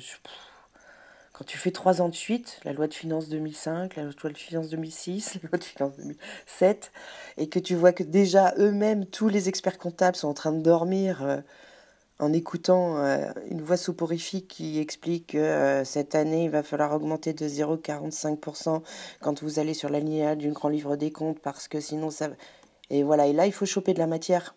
quand 1.34 1.44
tu 1.44 1.58
fais 1.58 1.70
trois 1.70 2.00
ans 2.00 2.08
de 2.08 2.14
suite, 2.14 2.61
la 2.64 2.72
loi 2.72 2.87
de 2.87 2.94
finances 2.94 3.28
2005, 3.28 3.96
la 3.96 4.04
loi 4.04 4.12
de 4.30 4.38
finances 4.38 4.70
2006, 4.70 5.34
la 5.42 5.48
loi 5.50 5.58
de 5.58 5.64
finances 5.64 5.96
2007, 5.98 6.90
et 7.37 7.48
que 7.50 7.58
tu 7.58 7.74
vois 7.74 7.92
que 7.92 8.02
déjà 8.02 8.54
eux-mêmes, 8.56 9.04
tous 9.04 9.28
les 9.28 9.50
experts 9.50 9.76
comptables 9.76 10.16
sont 10.16 10.28
en 10.28 10.34
train 10.34 10.52
de 10.52 10.62
dormir 10.62 11.22
euh, 11.22 11.40
en 12.18 12.32
écoutant 12.32 12.96
une 13.48 13.62
voix 13.62 13.76
soporifique 13.76 14.48
qui 14.48 14.80
explique 14.80 15.28
que 15.28 15.82
cette 15.84 16.16
année, 16.16 16.44
il 16.44 16.50
va 16.50 16.64
falloir 16.64 16.92
augmenter 16.92 17.32
de 17.32 17.46
0,45% 17.46 18.82
quand 19.20 19.42
vous 19.42 19.61
allez 19.61 19.72
sur 19.72 19.88
l'alinéa 19.88 20.34
du 20.34 20.50
grand 20.50 20.68
livre 20.68 20.96
des 20.96 21.12
comptes, 21.12 21.38
parce 21.38 21.68
que 21.68 21.80
sinon 21.80 22.11
ça... 22.11 22.30
Et 22.90 23.04
voilà, 23.04 23.28
et 23.28 23.32
là, 23.32 23.46
il 23.46 23.52
faut 23.52 23.66
choper 23.66 23.94
de 23.94 24.00
la 24.00 24.08
matière. 24.08 24.56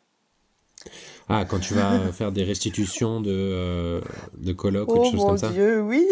Ah, 1.29 1.45
quand 1.45 1.59
tu 1.59 1.73
vas 1.73 2.11
faire 2.11 2.31
des 2.31 2.43
restitutions 2.43 3.21
de, 3.21 3.31
euh, 3.31 4.01
de 4.37 4.53
colloques 4.53 4.91
ou 4.91 4.95
de 4.95 4.99
Oh 4.99 5.11
choses 5.11 5.15
mon 5.15 5.27
comme 5.27 5.37
ça 5.37 5.49
Dieu, 5.49 5.81
oui 5.81 6.05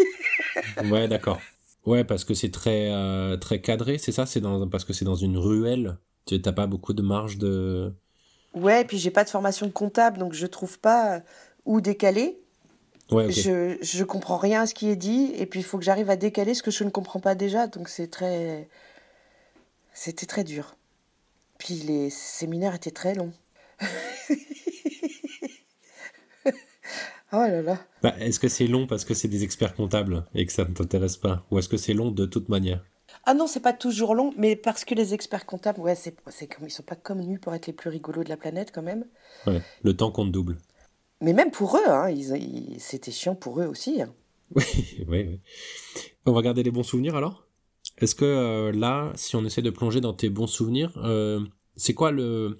Ouais, 0.90 1.08
d'accord. 1.08 1.40
Ouais, 1.86 2.04
parce 2.04 2.24
que 2.24 2.34
c'est 2.34 2.50
très, 2.50 2.90
euh, 2.90 3.36
très 3.36 3.60
cadré, 3.60 3.98
c'est 3.98 4.12
ça? 4.12 4.26
C'est 4.26 4.40
dans, 4.40 4.68
parce 4.68 4.84
que 4.84 4.92
c'est 4.92 5.04
dans 5.04 5.14
une 5.14 5.38
ruelle. 5.38 5.98
Tu 6.26 6.38
n'as 6.38 6.52
pas 6.52 6.66
beaucoup 6.66 6.92
de 6.92 7.02
marge 7.02 7.38
de. 7.38 7.92
Ouais, 8.54 8.84
puis 8.84 8.98
j'ai 8.98 9.10
pas 9.10 9.24
de 9.24 9.30
formation 9.30 9.70
comptable, 9.70 10.18
donc 10.18 10.34
je 10.34 10.46
trouve 10.46 10.78
pas 10.78 11.22
où 11.64 11.80
décaler. 11.80 12.38
Ouais. 13.10 13.30
Je, 13.30 13.76
je 13.80 14.04
comprends 14.04 14.36
rien 14.36 14.62
à 14.62 14.66
ce 14.66 14.74
qui 14.74 14.88
est 14.88 14.96
dit, 14.96 15.32
et 15.36 15.46
puis 15.46 15.60
il 15.60 15.62
faut 15.64 15.78
que 15.78 15.84
j'arrive 15.84 16.10
à 16.10 16.16
décaler 16.16 16.54
ce 16.54 16.62
que 16.62 16.70
je 16.70 16.84
ne 16.84 16.90
comprends 16.90 17.20
pas 17.20 17.34
déjà, 17.34 17.66
donc 17.66 17.88
c'est 17.88 18.08
très. 18.08 18.68
C'était 19.92 20.26
très 20.26 20.44
dur. 20.44 20.76
Puis 21.58 21.74
les 21.74 22.10
séminaires 22.10 22.74
étaient 22.74 22.90
très 22.90 23.14
longs. 23.14 23.32
oh 27.32 27.36
là 27.36 27.62
là. 27.62 27.78
Bah, 28.02 28.14
est-ce 28.18 28.40
que 28.40 28.48
c'est 28.48 28.66
long 28.66 28.86
parce 28.86 29.04
que 29.04 29.14
c'est 29.14 29.28
des 29.28 29.44
experts 29.44 29.74
comptables 29.74 30.24
et 30.34 30.46
que 30.46 30.52
ça 30.52 30.64
ne 30.64 30.72
t'intéresse 30.74 31.16
pas? 31.16 31.44
Ou 31.50 31.58
est-ce 31.58 31.68
que 31.68 31.76
c'est 31.76 31.94
long 31.94 32.10
de 32.10 32.26
toute 32.26 32.48
manière? 32.48 32.84
Ah 33.24 33.34
non, 33.34 33.46
c'est 33.46 33.60
pas 33.60 33.72
toujours 33.72 34.14
long, 34.14 34.32
mais 34.36 34.56
parce 34.56 34.84
que 34.84 34.94
les 34.94 35.14
experts 35.14 35.44
comptables, 35.46 35.80
ouais, 35.80 35.94
c'est 35.94 36.14
c'est 36.28 36.46
comme 36.46 36.66
ils 36.66 36.70
sont 36.70 36.82
pas 36.82 36.96
connus 36.96 37.38
pour 37.38 37.52
être 37.54 37.66
les 37.66 37.72
plus 37.72 37.90
rigolos 37.90 38.24
de 38.24 38.28
la 38.28 38.36
planète 38.36 38.70
quand 38.72 38.82
même. 38.82 39.04
Ouais, 39.46 39.60
le 39.82 39.96
temps 39.96 40.10
compte 40.10 40.32
double. 40.32 40.58
Mais 41.20 41.32
même 41.32 41.50
pour 41.50 41.76
eux, 41.76 41.88
hein, 41.88 42.08
ils, 42.08 42.34
ils- 42.36 42.80
c'était 42.80 43.10
chiant 43.10 43.34
pour 43.34 43.60
eux 43.60 43.66
aussi. 43.66 44.00
hein. 44.02 44.12
Oui, 44.54 44.64
oui, 45.08 45.24
oui. 45.28 45.40
On 46.26 46.32
va 46.32 46.42
garder 46.42 46.62
les 46.62 46.70
bons 46.70 46.82
souvenirs 46.82 47.14
alors? 47.16 47.46
Est-ce 47.98 48.14
que 48.14 48.24
euh, 48.24 48.72
là, 48.72 49.12
si 49.14 49.36
on 49.36 49.44
essaie 49.44 49.62
de 49.62 49.70
plonger 49.70 50.00
dans 50.00 50.14
tes 50.14 50.30
bons 50.30 50.46
souvenirs, 50.46 50.92
euh, 51.04 51.40
c'est 51.76 51.94
quoi 51.94 52.10
le, 52.10 52.56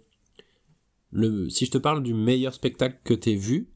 le. 1.11 1.49
Si 1.51 1.67
je 1.67 1.71
te 1.71 1.79
parle 1.79 2.03
du 2.03 2.15
meilleur 2.15 2.55
spectacle 2.55 2.99
que 3.05 3.15
t'aies 3.15 3.35
vu, 3.35 3.71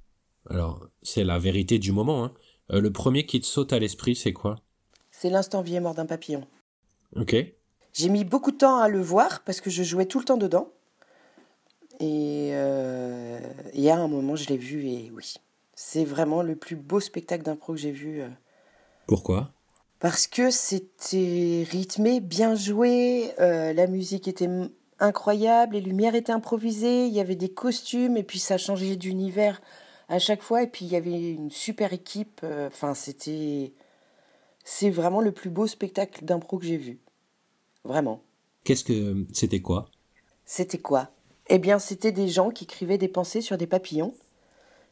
alors 0.51 0.87
c'est 1.03 1.25
la 1.25 1.39
vérité 1.39 1.79
du 1.79 1.93
moment, 1.93 2.25
hein, 2.25 2.33
euh, 2.73 2.81
le 2.81 2.93
premier 2.93 3.27
qui 3.27 3.41
te 3.41 3.47
saute 3.47 3.73
à 3.73 3.79
l'esprit, 3.79 4.15
c'est 4.17 4.33
quoi? 4.33 4.57
C'est 5.11 5.31
l'instant 5.31 5.63
vie 5.63 5.75
est 5.77 5.81
mort 5.81 5.95
d'un 5.95 6.07
papillon. 6.07 6.47
Ok. 7.17 7.37
J'ai 7.93 8.09
mis 8.09 8.25
beaucoup 8.25 8.51
de 8.51 8.57
temps 8.57 8.79
à 8.79 8.89
le 8.89 9.01
voir 9.01 9.43
parce 9.45 9.61
que 9.61 9.71
je 9.71 9.83
jouais 9.85 10.07
tout 10.07 10.19
le 10.19 10.25
temps 10.25 10.37
dedans. 10.37 10.73
Et, 12.01 12.51
euh, 12.53 13.39
et 13.73 13.89
à 13.91 13.97
un 13.99 14.09
moment, 14.09 14.35
je 14.35 14.49
l'ai 14.49 14.57
vu 14.57 14.87
et 14.89 15.13
oui, 15.15 15.35
c'est 15.75 16.05
vraiment 16.05 16.43
le 16.43 16.57
plus 16.57 16.75
beau 16.75 16.99
spectacle 16.99 17.45
d'impro 17.45 17.75
que 17.75 17.79
j'ai 17.79 17.93
vu. 17.93 18.21
euh, 18.21 18.29
Pourquoi? 19.07 19.53
Parce 20.01 20.27
que 20.27 20.51
c'était 20.51 21.65
rythmé, 21.71 22.19
bien 22.21 22.57
joué, 22.57 23.31
euh, 23.39 23.73
la 23.73 23.87
musique 23.87 24.27
était 24.27 24.49
incroyable, 25.05 25.75
les 25.75 25.81
lumières 25.81 26.15
étaient 26.15 26.33
improvisées, 26.33 27.07
il 27.07 27.13
y 27.13 27.21
avait 27.21 27.37
des 27.37 27.49
costumes 27.49 28.17
et 28.17 28.23
puis 28.23 28.39
ça 28.39 28.59
changeait 28.59 28.97
d'univers 28.97 29.61
à 30.09 30.19
chaque 30.19 30.43
fois 30.43 30.63
et 30.63 30.67
puis 30.67 30.85
il 30.85 30.93
y 30.93 30.97
avait 30.97 31.31
une 31.33 31.51
super 31.51 31.93
équipe. 31.93 32.41
euh, 32.45 32.69
Enfin, 32.69 32.95
c'était, 32.95 33.73
c'est 34.65 34.91
vraiment 34.91 35.21
le 35.21 35.33
plus 35.33 35.51
beau 35.51 35.67
spectacle 35.67 36.25
d'impro 36.25 36.59
que 36.59 36.67
j'ai 36.67 36.77
vu, 36.77 36.99
vraiment. 37.85 38.23
Qu'est-ce 38.65 38.85
que 38.85 39.25
c'était 39.33 39.61
quoi? 39.61 39.91
C'était 40.47 40.79
quoi? 40.79 41.11
Eh 41.49 41.59
bien, 41.59 41.79
c'était 41.79 42.13
des 42.13 42.29
gens 42.29 42.51
qui 42.51 42.65
écrivaient 42.65 42.99
des 42.99 43.09
pensées 43.09 43.43
sur 43.43 43.59
des 43.59 43.67
papillons, 43.67 44.15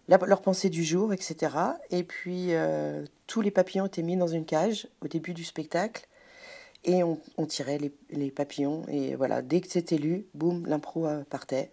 leurs 0.09 0.43
pensées 0.43 0.69
du 0.69 0.85
jour, 0.85 1.13
etc. 1.15 1.57
Et 1.91 2.03
puis, 2.05 2.49
euh, 2.51 3.05
tous 3.27 3.41
les 3.41 3.51
papillons 3.51 3.87
étaient 3.87 4.03
mis 4.03 4.17
dans 4.17 4.27
une 4.27 4.45
cage 4.45 4.89
au 5.01 5.09
début 5.09 5.33
du 5.33 5.45
spectacle. 5.45 6.07
Et 6.85 7.03
on, 7.03 7.21
on 7.37 7.47
tirait 7.47 7.79
les, 7.79 7.93
les 8.11 8.31
papillons. 8.31 8.85
Et 8.89 9.15
voilà, 9.15 9.43
dès 9.43 9.61
que 9.61 9.69
c'était 9.69 9.99
lu, 9.99 10.27
boum, 10.35 10.67
l'impro 10.67 11.07
euh, 11.07 11.23
partait. 11.25 11.71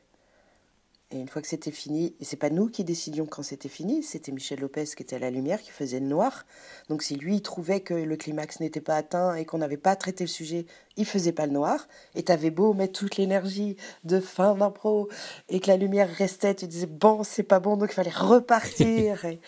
Et 1.12 1.20
une 1.20 1.28
fois 1.28 1.42
que 1.42 1.48
c'était 1.48 1.72
fini, 1.72 2.16
et 2.20 2.24
c'est 2.24 2.38
pas 2.38 2.52
nous 2.52 2.70
qui 2.70 2.84
décidions 2.84 3.26
quand 3.26 3.42
c'était 3.42 3.68
fini, 3.68 4.04
c'était 4.04 4.32
Michel 4.32 4.60
Lopez 4.60 4.86
qui 4.96 5.02
était 5.02 5.16
à 5.16 5.20
la 5.20 5.32
lumière, 5.32 5.60
qui 5.60 5.72
faisait 5.72 6.00
le 6.00 6.06
noir. 6.06 6.46
Donc 6.88 7.02
si 7.02 7.16
lui 7.16 7.38
il 7.38 7.42
trouvait 7.42 7.80
que 7.80 7.96
le 7.96 8.16
climax 8.16 8.60
n'était 8.60 8.80
pas 8.80 8.96
atteint 8.96 9.34
et 9.34 9.44
qu'on 9.44 9.58
n'avait 9.58 9.78
pas 9.78 9.96
traité 9.96 10.24
le 10.24 10.28
sujet, 10.28 10.68
il 10.98 11.06
faisait 11.06 11.32
pas 11.32 11.48
le 11.48 11.54
noir. 11.54 11.88
Et 12.14 12.22
t'avais 12.22 12.52
beau 12.52 12.74
mettre 12.74 13.00
toute 13.00 13.18
l'énergie 13.18 13.76
de 14.04 14.20
fin 14.20 14.54
d'impro 14.54 15.10
et 15.50 15.60
que 15.60 15.68
la 15.68 15.78
lumière 15.78 16.10
restait, 16.10 16.54
tu 16.54 16.68
disais 16.68 16.86
bon 16.86 17.24
c'est 17.24 17.42
pas 17.42 17.60
bon 17.60 17.76
donc 17.76 17.90
il 17.90 17.96
fallait 17.96 18.12
repartir. 18.12 19.26
et 19.26 19.40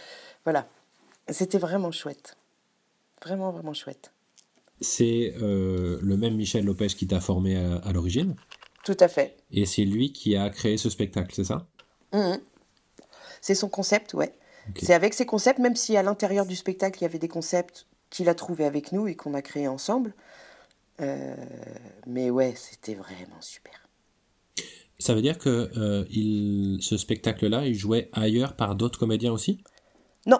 voilà, 0.46 0.68
c'était 1.30 1.60
vraiment 1.60 1.92
chouette, 1.92 2.38
vraiment 3.22 3.52
vraiment 3.52 3.76
chouette. 3.76 4.12
C'est 4.82 5.36
euh, 5.42 6.00
le 6.02 6.18
même 6.18 6.36
Michel 6.36 6.66
Lopez 6.66 6.88
qui 6.88 7.08
t'a 7.08 7.20
formé 7.20 7.56
à, 7.56 7.76
à 7.78 7.92
l'origine 7.94 8.36
Tout 8.84 8.98
à 9.00 9.08
fait. 9.08 9.38
et 9.52 9.66
c'est 9.66 9.86
lui 9.86 10.12
qui 10.12 10.36
a 10.36 10.50
créé 10.50 10.78
ce 10.78 10.90
spectacle, 10.90 11.34
c'est 11.36 11.44
ça? 11.44 11.68
Mhm. 12.14 12.40
C'est 13.42 13.56
son 13.56 13.70
concept, 13.70 14.14
ouais. 14.14 14.34
C'est 14.80 14.94
avec 14.94 15.14
ses 15.16 15.26
concepts, 15.26 15.60
même 15.60 15.76
si 15.76 15.98
à 15.98 16.04
l'intérieur 16.04 16.46
du 16.46 16.56
spectacle, 16.56 17.00
il 17.00 17.04
y 17.04 17.06
avait 17.06 17.18
des 17.20 17.28
concepts 17.28 17.88
qu'il 18.12 18.30
a 18.30 18.36
trouvés 18.36 18.66
avec 18.66 18.92
nous 18.92 19.08
et 19.08 19.16
qu'on 19.16 19.34
a 19.34 19.42
créés 19.42 19.68
ensemble. 19.68 20.14
Euh, 21.00 21.36
mais 22.06 22.30
ouais, 22.30 22.54
c'était 22.56 22.94
vraiment 22.94 23.42
super. 23.42 23.88
Ça 25.00 25.16
veut 25.16 25.24
dire 25.24 25.40
que 25.40 25.72
euh, 25.78 26.06
il, 26.12 26.78
ce 26.82 26.96
spectacle-là, 26.98 27.66
il 27.66 27.74
jouait 27.74 28.10
ailleurs 28.14 28.56
par 28.56 28.76
d'autres 28.76 29.00
comédiens 29.00 29.32
aussi? 29.32 29.64
Non, 30.28 30.40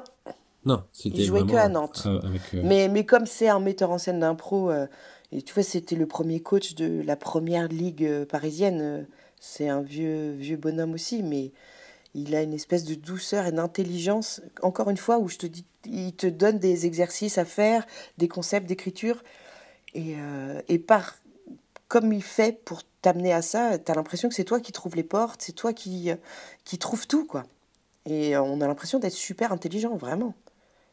Non, 0.66 0.84
Il 1.06 1.24
jouait 1.24 1.44
que 1.44 1.56
à 1.56 1.70
Nantes. 1.70 2.04
euh, 2.06 2.20
avec, 2.22 2.42
euh, 2.54 2.62
mais, 2.64 2.88
mais 2.88 3.06
comme 3.06 3.26
c'est 3.26 3.50
un 3.50 3.60
metteur 3.60 3.90
en 3.92 3.98
scène 3.98 4.20
d'impro, 4.20 4.70
euh, 4.70 4.86
et 5.32 5.42
tu 5.42 5.54
vois, 5.54 5.64
c'était 5.64 5.96
le 5.96 6.06
premier 6.06 6.40
coach 6.40 6.76
de 6.76 7.02
la 7.02 7.16
première 7.16 7.68
ligue 7.68 8.26
parisienne. 8.26 9.08
c'est 9.40 9.70
un 9.70 9.82
vieux, 9.82 10.32
vieux 10.34 10.58
bonhomme 10.58 10.94
aussi, 10.94 11.24
mais 11.24 11.52
il 12.14 12.36
a 12.36 12.44
une 12.44 12.54
espèce 12.54 12.84
de 12.84 12.94
douceur 12.96 13.48
et 13.48 13.52
d'intelligence, 13.52 14.42
encore 14.62 14.90
une 14.90 14.98
fois, 14.98 15.18
où 15.18 15.30
je 15.30 15.38
te 15.38 15.48
dis, 15.48 15.66
il 15.86 16.14
te 16.14 16.28
donne 16.28 16.60
des 16.60 16.86
exercices 16.86 17.38
à 17.38 17.46
faire, 17.46 17.88
des 18.18 18.28
concepts 18.28 18.68
d'écriture, 18.68 19.24
et, 19.96 20.16
et 20.68 20.80
par 20.80 21.16
comme 21.88 22.14
il 22.14 22.24
fait 22.24 22.64
pour 22.64 22.84
t'amener 23.02 23.34
à 23.34 23.42
ça, 23.42 23.78
t'as 23.78 23.96
l'impression 23.96 24.30
que 24.30 24.36
c'est 24.36 24.44
toi 24.44 24.60
qui 24.60 24.72
trouves 24.74 24.96
les 24.96 25.04
portes, 25.04 25.42
c'est 25.42 25.54
toi 25.54 25.74
qui, 25.74 26.12
qui 26.66 26.78
trouve 26.78 27.08
tout, 27.08 27.26
quoi. 27.26 27.44
Et 28.06 28.36
on 28.38 28.62
a 28.62 28.68
l'impression 28.68 29.00
d'être 29.00 29.14
super 29.14 29.52
intelligent, 29.52 29.96
vraiment. 29.96 30.34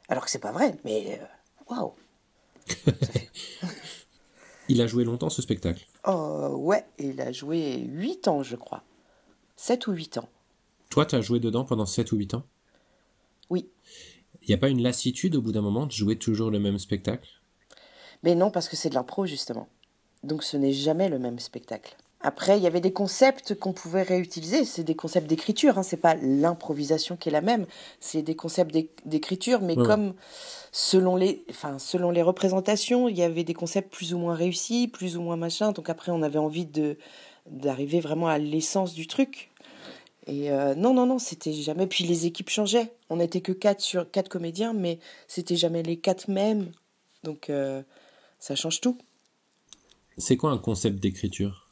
Alors 0.09 0.25
que 0.25 0.31
c'est 0.31 0.39
pas 0.39 0.53
vrai, 0.53 0.77
mais 0.85 1.21
euh, 1.21 1.25
waouh! 1.71 1.93
Il 4.69 4.83
a 4.83 4.87
joué 4.87 5.05
longtemps 5.05 5.31
ce 5.31 5.41
spectacle? 5.41 5.87
Oh, 6.07 6.55
ouais, 6.59 6.85
il 6.99 7.23
a 7.23 7.33
joué 7.33 7.79
8 7.79 8.29
ans, 8.29 8.43
je 8.43 8.55
crois. 8.55 8.83
7 9.57 9.87
ou 9.87 9.93
8 9.93 10.19
ans. 10.19 10.29
Toi, 10.91 11.07
tu 11.07 11.15
as 11.15 11.23
joué 11.23 11.41
dedans 11.41 11.65
pendant 11.65 11.87
7 11.87 12.13
ou 12.13 12.17
8 12.17 12.35
ans? 12.35 12.45
Oui. 13.49 13.71
Il 14.43 14.49
n'y 14.49 14.55
a 14.55 14.59
pas 14.59 14.69
une 14.69 14.83
lassitude 14.83 15.37
au 15.37 15.43
bout 15.43 15.53
d'un 15.53 15.63
moment 15.63 15.87
de 15.87 15.93
jouer 15.93 16.17
toujours 16.17 16.51
le 16.51 16.61
même 16.61 16.79
spectacle? 16.79 17.31
Mais 18.23 18.35
non, 18.35 18.51
parce 18.51 18.69
que 18.69 18.77
c'est 18.77 18.91
de 18.91 18.95
l'impro, 18.95 19.25
justement. 19.25 19.69
Donc 20.23 20.43
ce 20.43 20.57
n'est 20.59 20.73
jamais 20.73 21.09
le 21.09 21.19
même 21.19 21.39
spectacle. 21.39 21.97
Après, 22.21 22.57
il 22.59 22.65
y 22.65 22.67
avait 22.67 22.81
des 22.81 22.93
concepts 22.93 23.55
qu'on 23.55 23.73
pouvait 23.73 24.03
réutiliser. 24.03 24.65
C'est 24.65 24.83
des 24.83 24.97
concepts 24.97 25.29
d'écriture, 25.29 25.79
hein. 25.79 25.85
c'est 25.85 25.97
pas 25.97 26.15
l'improvisation 26.17 27.17
qui 27.17 27.29
est 27.29 27.33
la 27.33 27.41
même. 27.43 27.65
C'est 28.01 28.23
des 28.23 28.35
concepts 28.35 28.73
d'é- 28.73 28.91
d'écriture, 29.05 29.61
mais 29.61 29.79
Ouais. 29.79 29.87
comme 29.87 30.15
selon 30.73 31.15
les, 31.15 31.45
enfin, 31.49 31.79
selon 31.79 32.11
les 32.11 32.23
représentations, 32.23 33.09
il 33.09 33.17
y 33.17 33.23
avait 33.23 33.45
des 33.45 33.55
concepts 33.55 33.93
plus 33.93 34.15
ou 34.15 34.19
moins 34.19 34.35
réussis, 34.35 34.89
plus 34.89 35.17
ou 35.17 35.23
moins 35.23 35.37
machin. 35.37 35.71
Donc 35.71 35.89
après, 35.91 36.11
on 36.11 36.23
avait 36.23 36.39
envie 36.39 36.67
de 36.67 36.97
d'arriver 37.47 38.01
vraiment 38.01 38.27
à 38.29 38.37
l'essence 38.37 38.93
du 38.93 39.07
truc. 39.07 39.51
Et 40.27 40.51
euh, 40.51 40.75
non, 40.75 40.93
non, 40.93 41.07
non, 41.07 41.19
c'était 41.19 41.53
jamais. 41.55 41.87
Puis 41.87 42.05
les 42.05 42.27
équipes 42.27 42.51
changeaient. 42.51 42.93
On 43.09 43.17
n'était 43.17 43.41
que 43.41 43.53
quatre 43.53 43.81
sur 43.81 44.11
quatre 44.11 44.29
comédiens, 44.29 44.75
mais 44.75 44.99
c'était 45.29 45.57
jamais 45.57 45.83
les 45.83 45.97
quatre 45.97 46.29
mêmes. 46.29 46.73
Donc 47.23 47.49
euh, 47.49 47.81
ça 48.39 48.55
change 48.57 48.81
tout. 48.83 48.99
C'est 50.19 50.37
quoi 50.37 50.51
un 50.51 50.59
concept 50.59 50.99
d'écriture? 50.99 51.68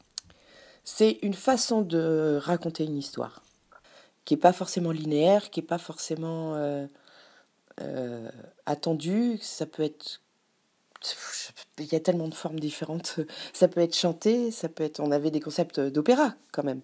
C'est 0.89 1.19
une 1.21 1.33
façon 1.33 1.81
de 1.81 2.39
raconter 2.41 2.85
une 2.85 2.95
histoire 2.95 3.43
qui 4.23 4.33
n'est 4.33 4.39
pas 4.39 4.53
forcément 4.53 4.91
linéaire, 4.91 5.49
qui 5.49 5.59
n'est 5.59 5.65
pas 5.65 5.77
forcément 5.77 6.55
euh, 6.55 6.87
euh, 7.81 8.29
attendue. 8.65 9.37
Ça 9.41 9.65
peut 9.65 9.83
être 9.83 10.21
il 11.77 11.91
y 11.91 11.95
a 11.95 11.99
tellement 11.99 12.29
de 12.29 12.33
formes 12.33 12.61
différentes. 12.61 13.19
Ça 13.51 13.67
peut 13.67 13.81
être 13.81 13.97
chanté, 13.97 14.49
ça 14.49 14.69
peut 14.69 14.85
être. 14.85 15.01
On 15.01 15.11
avait 15.11 15.29
des 15.29 15.41
concepts 15.41 15.81
d'opéra 15.81 16.35
quand 16.53 16.63
même. 16.63 16.79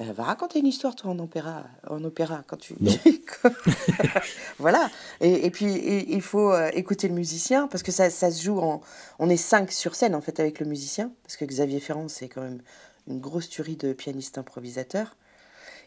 Euh, 0.00 0.12
va 0.12 0.24
raconter 0.24 0.58
une 0.58 0.66
histoire 0.66 0.96
toi 0.96 1.12
en 1.12 1.18
opéra, 1.20 1.62
en 1.88 2.02
opéra 2.02 2.42
quand 2.44 2.56
tu. 2.56 2.74
voilà. 4.58 4.90
Et, 5.20 5.46
et 5.46 5.50
puis 5.52 5.66
il 6.08 6.22
faut 6.22 6.52
écouter 6.72 7.06
le 7.06 7.14
musicien 7.14 7.68
parce 7.68 7.84
que 7.84 7.92
ça, 7.92 8.10
ça 8.10 8.32
se 8.32 8.42
joue 8.42 8.58
en. 8.58 8.80
On 9.20 9.30
est 9.30 9.36
cinq 9.36 9.70
sur 9.70 9.94
scène 9.94 10.16
en 10.16 10.20
fait 10.20 10.40
avec 10.40 10.58
le 10.58 10.66
musicien 10.66 11.12
parce 11.22 11.36
que 11.36 11.44
Xavier 11.44 11.78
Ferrand 11.78 12.08
c'est 12.08 12.28
quand 12.28 12.42
même 12.42 12.60
une 13.08 13.20
grosse 13.20 13.48
tuerie 13.48 13.76
de 13.76 13.92
pianiste 13.92 14.38
improvisateur. 14.38 15.16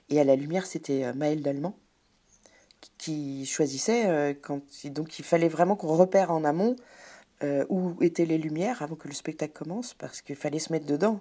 Et 0.10 0.20
à 0.20 0.24
la 0.24 0.36
lumière 0.36 0.66
c'était 0.66 1.06
euh, 1.06 1.14
Maël 1.14 1.42
Dallemand 1.42 1.78
qui 2.98 3.46
choisissait 3.46 4.36
quand 4.42 4.62
donc 4.86 5.20
il 5.20 5.26
fallait 5.26 5.48
vraiment 5.48 5.76
qu'on 5.76 5.96
repère 5.96 6.32
en 6.32 6.44
amont 6.44 6.76
où 7.70 7.96
étaient 8.02 8.26
les 8.26 8.40
lumières 8.40 8.82
avant 8.82 8.96
que 8.96 9.08
le 9.08 9.14
spectacle 9.14 9.54
commence 9.54 9.94
parce 9.94 10.22
qu'il 10.22 10.36
fallait 10.36 10.60
se 10.60 10.72
mettre 10.72 10.88
dedans. 10.88 11.20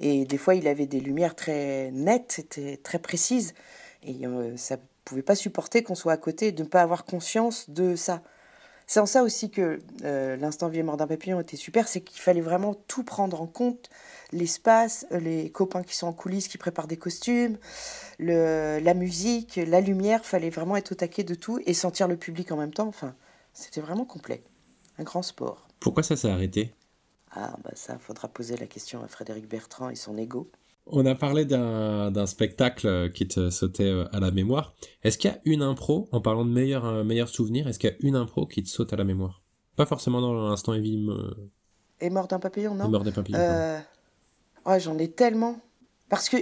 Et 0.00 0.24
des 0.24 0.38
fois, 0.38 0.54
il 0.54 0.66
avait 0.66 0.86
des 0.86 1.00
lumières 1.00 1.34
très 1.36 1.90
nettes, 1.92 2.46
très 2.82 2.98
précises. 2.98 3.54
Et 4.02 4.26
euh, 4.26 4.56
ça 4.56 4.78
pouvait 5.04 5.22
pas 5.22 5.34
supporter 5.34 5.82
qu'on 5.82 5.94
soit 5.94 6.14
à 6.14 6.16
côté, 6.16 6.52
de 6.52 6.62
ne 6.62 6.68
pas 6.68 6.80
avoir 6.80 7.04
conscience 7.04 7.68
de 7.68 7.94
ça. 7.96 8.22
C'est 8.90 8.98
en 8.98 9.06
ça 9.06 9.22
aussi 9.22 9.50
que 9.52 9.78
euh, 10.02 10.36
l'instant 10.36 10.66
vie 10.66 10.82
mort 10.82 10.96
d'un 10.96 11.06
papillon 11.06 11.38
était 11.38 11.56
super, 11.56 11.86
c'est 11.86 12.00
qu'il 12.00 12.20
fallait 12.20 12.40
vraiment 12.40 12.74
tout 12.74 13.04
prendre 13.04 13.40
en 13.40 13.46
compte, 13.46 13.88
l'espace, 14.32 15.06
euh, 15.12 15.20
les 15.20 15.48
copains 15.48 15.84
qui 15.84 15.94
sont 15.94 16.08
en 16.08 16.12
coulisses, 16.12 16.48
qui 16.48 16.58
préparent 16.58 16.88
des 16.88 16.96
costumes, 16.96 17.56
le, 18.18 18.80
la 18.82 18.94
musique, 18.94 19.60
la 19.64 19.80
lumière, 19.80 20.24
fallait 20.24 20.50
vraiment 20.50 20.74
être 20.74 20.90
au 20.90 20.94
taquet 20.96 21.22
de 21.22 21.36
tout 21.36 21.60
et 21.66 21.72
sentir 21.72 22.08
le 22.08 22.16
public 22.16 22.50
en 22.50 22.56
même 22.56 22.72
temps. 22.72 22.88
Enfin, 22.88 23.14
c'était 23.54 23.80
vraiment 23.80 24.04
complet, 24.04 24.42
un 24.98 25.04
grand 25.04 25.22
sport. 25.22 25.68
Pourquoi 25.78 26.02
ça 26.02 26.16
s'est 26.16 26.28
arrêté? 26.28 26.74
Ah, 27.30 27.56
bah 27.62 27.70
ça, 27.74 27.96
faudra 28.00 28.26
poser 28.26 28.56
la 28.56 28.66
question 28.66 29.04
à 29.04 29.06
Frédéric 29.06 29.48
Bertrand 29.48 29.90
et 29.90 29.94
son 29.94 30.18
ego. 30.18 30.50
On 30.86 31.06
a 31.06 31.14
parlé 31.14 31.44
d'un 31.44 32.26
spectacle 32.26 33.10
qui 33.12 33.28
te 33.28 33.50
sautait 33.50 33.84
euh, 33.84 34.08
à 34.12 34.20
la 34.20 34.30
mémoire. 34.30 34.74
Est-ce 35.04 35.18
qu'il 35.18 35.30
y 35.30 35.34
a 35.34 35.38
une 35.44 35.62
impro, 35.62 36.08
en 36.10 36.20
parlant 36.20 36.44
de 36.44 36.50
meilleurs 36.50 36.84
euh, 36.84 37.04
meilleur 37.04 37.28
souvenirs, 37.28 37.68
est-ce 37.68 37.78
qu'il 37.78 37.90
y 37.90 37.92
a 37.92 37.96
une 38.00 38.16
impro 38.16 38.46
qui 38.46 38.62
te 38.62 38.68
saute 38.68 38.92
à 38.92 38.96
la 38.96 39.04
mémoire? 39.04 39.42
Pas 39.76 39.86
forcément 39.86 40.20
dans 40.20 40.48
l'instant 40.48 40.74
Evie. 40.74 41.08
Et 42.00 42.10
mort 42.10 42.26
d'un 42.26 42.40
papillon, 42.40 42.74
non? 42.74 42.86
Et 42.86 42.88
mort 42.88 43.04
d'un 43.04 43.12
papillon. 43.12 43.38
Euh... 43.38 43.78
Ouais, 44.66 44.80
j'en 44.80 44.98
ai 44.98 45.10
tellement. 45.10 45.60
Parce 46.08 46.28
que, 46.28 46.36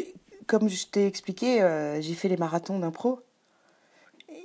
comme 0.46 0.68
je 0.68 0.87
t'ai 0.87 1.07
expliqué, 1.07 1.62
euh, 1.62 2.01
j'ai 2.01 2.14
fait 2.14 2.29
les 2.29 2.37
marathons 2.37 2.79
d'impro. 2.79 3.20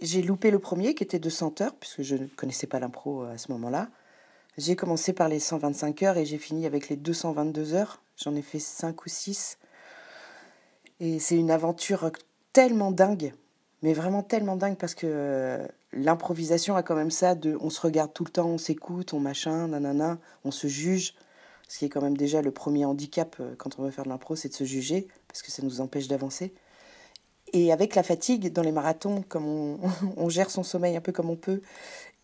J'ai 0.01 0.21
loupé 0.21 0.51
le 0.51 0.60
premier 0.60 0.95
qui 0.95 1.03
était 1.03 1.19
de 1.19 1.29
100 1.29 1.62
heures, 1.62 1.75
puisque 1.75 2.01
je 2.01 2.15
ne 2.15 2.27
connaissais 2.27 2.67
pas 2.67 2.79
l'impro 2.79 3.23
à 3.23 3.38
ce 3.38 3.51
moment-là. 3.53 3.89
J'ai 4.58 4.75
commencé 4.75 5.13
par 5.13 5.29
les 5.29 5.39
125 5.39 6.03
heures 6.03 6.17
et 6.17 6.25
j'ai 6.25 6.38
fini 6.38 6.65
avec 6.65 6.89
les 6.89 6.95
222 6.95 7.73
heures. 7.73 8.01
J'en 8.17 8.36
ai 8.36 8.41
fait 8.41 8.60
5 8.60 9.06
ou 9.06 9.10
6. 9.10 9.58
Et 11.03 11.19
c'est 11.19 11.35
une 11.35 11.51
aventure 11.51 12.13
tellement 12.53 12.89
dingue, 12.89 13.33
mais 13.81 13.91
vraiment 13.91 14.23
tellement 14.23 14.55
dingue 14.55 14.77
parce 14.77 14.95
que 14.95 15.05
euh, 15.05 15.67
l'improvisation 15.91 16.77
a 16.77 16.83
quand 16.83 16.95
même 16.95 17.11
ça 17.11 17.35
de 17.35 17.57
on 17.59 17.69
se 17.69 17.81
regarde 17.81 18.13
tout 18.13 18.23
le 18.23 18.29
temps, 18.29 18.47
on 18.47 18.57
s'écoute, 18.57 19.13
on 19.13 19.19
machin, 19.19 19.67
nanana, 19.67 20.17
on 20.45 20.51
se 20.51 20.67
juge. 20.67 21.13
Ce 21.67 21.79
qui 21.79 21.83
est 21.83 21.89
quand 21.89 22.01
même 22.01 22.15
déjà 22.15 22.41
le 22.41 22.51
premier 22.51 22.85
handicap 22.85 23.35
euh, 23.41 23.53
quand 23.57 23.77
on 23.77 23.83
veut 23.83 23.91
faire 23.91 24.05
de 24.05 24.09
l'impro, 24.09 24.37
c'est 24.37 24.47
de 24.47 24.53
se 24.53 24.63
juger 24.63 25.09
parce 25.27 25.41
que 25.41 25.51
ça 25.51 25.61
nous 25.61 25.81
empêche 25.81 26.07
d'avancer. 26.07 26.53
Et 27.51 27.73
avec 27.73 27.95
la 27.95 28.03
fatigue 28.03 28.53
dans 28.53 28.61
les 28.61 28.71
marathons, 28.71 29.25
comme 29.27 29.45
on, 29.45 29.79
on, 30.15 30.29
gère 30.29 30.49
son 30.49 30.63
sommeil 30.63 30.95
un 30.95 31.01
peu 31.01 31.11
comme 31.11 31.29
on 31.29 31.35
peut, 31.35 31.61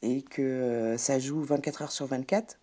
et 0.03 0.21
que 0.21 0.41
euh, 0.41 0.97
ça 0.97 1.19
joue 1.19 1.43
24 1.43 1.81
heures 1.81 1.91
sur 1.91 2.05
24, 2.05 2.57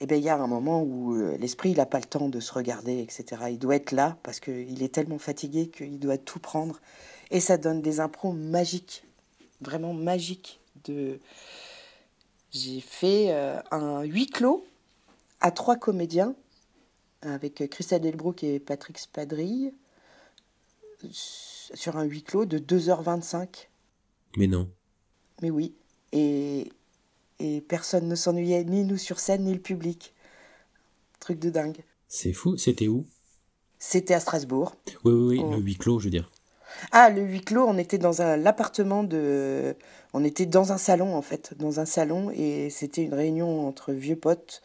eh 0.00 0.06
bien, 0.06 0.16
il 0.16 0.24
y 0.24 0.28
a 0.28 0.36
un 0.36 0.46
moment 0.46 0.82
où 0.82 1.14
euh, 1.14 1.36
l'esprit, 1.38 1.70
il 1.70 1.78
n'a 1.78 1.86
pas 1.86 1.98
le 1.98 2.04
temps 2.04 2.28
de 2.28 2.40
se 2.40 2.52
regarder, 2.52 3.00
etc. 3.00 3.42
Il 3.50 3.58
doit 3.58 3.76
être 3.76 3.92
là 3.92 4.18
parce 4.22 4.40
qu'il 4.40 4.82
est 4.82 4.94
tellement 4.94 5.18
fatigué 5.18 5.68
qu'il 5.68 5.98
doit 5.98 6.18
tout 6.18 6.38
prendre. 6.38 6.80
Et 7.30 7.40
ça 7.40 7.56
donne 7.56 7.80
des 7.80 8.00
impros 8.00 8.32
magiques, 8.32 9.04
vraiment 9.60 9.94
magiques. 9.94 10.60
De... 10.84 11.18
J'ai 12.50 12.80
fait 12.80 13.32
euh, 13.32 13.58
un 13.70 14.02
huis 14.02 14.26
clos 14.26 14.64
à 15.40 15.50
trois 15.50 15.76
comédiens 15.76 16.34
avec 17.22 17.68
Christelle 17.70 18.02
Delbrook 18.02 18.44
et 18.44 18.60
Patrick 18.60 18.98
Spadrille 18.98 19.72
sur 21.10 21.96
un 21.96 22.04
huis 22.04 22.22
clos 22.22 22.44
de 22.44 22.58
2h25. 22.58 23.68
Mais 24.36 24.46
non. 24.46 24.68
Mais 25.42 25.50
oui. 25.50 25.74
Et, 26.12 26.70
et 27.38 27.60
personne 27.60 28.08
ne 28.08 28.14
s'ennuyait, 28.14 28.64
ni 28.64 28.84
nous 28.84 28.96
sur 28.96 29.18
scène, 29.18 29.44
ni 29.44 29.54
le 29.54 29.60
public. 29.60 30.14
Truc 31.20 31.38
de 31.38 31.50
dingue. 31.50 31.84
C'est 32.08 32.32
fou. 32.32 32.56
C'était 32.56 32.88
où? 32.88 33.06
C'était 33.78 34.14
à 34.14 34.20
Strasbourg. 34.20 34.74
Oui, 35.04 35.12
oui, 35.12 35.38
oui, 35.38 35.50
le 35.50 35.58
huis 35.58 35.76
clos, 35.76 35.98
je 35.98 36.04
veux 36.04 36.10
dire. 36.10 36.30
Ah, 36.92 37.10
le 37.10 37.22
huis 37.22 37.40
clos, 37.40 37.66
on 37.66 37.78
était 37.78 37.98
dans 37.98 38.12
l'appartement 38.36 39.04
de. 39.04 39.76
On 40.12 40.24
était 40.24 40.46
dans 40.46 40.72
un 40.72 40.78
salon, 40.78 41.14
en 41.14 41.22
fait. 41.22 41.54
Dans 41.58 41.80
un 41.80 41.84
salon, 41.84 42.30
et 42.30 42.70
c'était 42.70 43.02
une 43.02 43.14
réunion 43.14 43.66
entre 43.66 43.92
vieux 43.92 44.16
potes. 44.16 44.62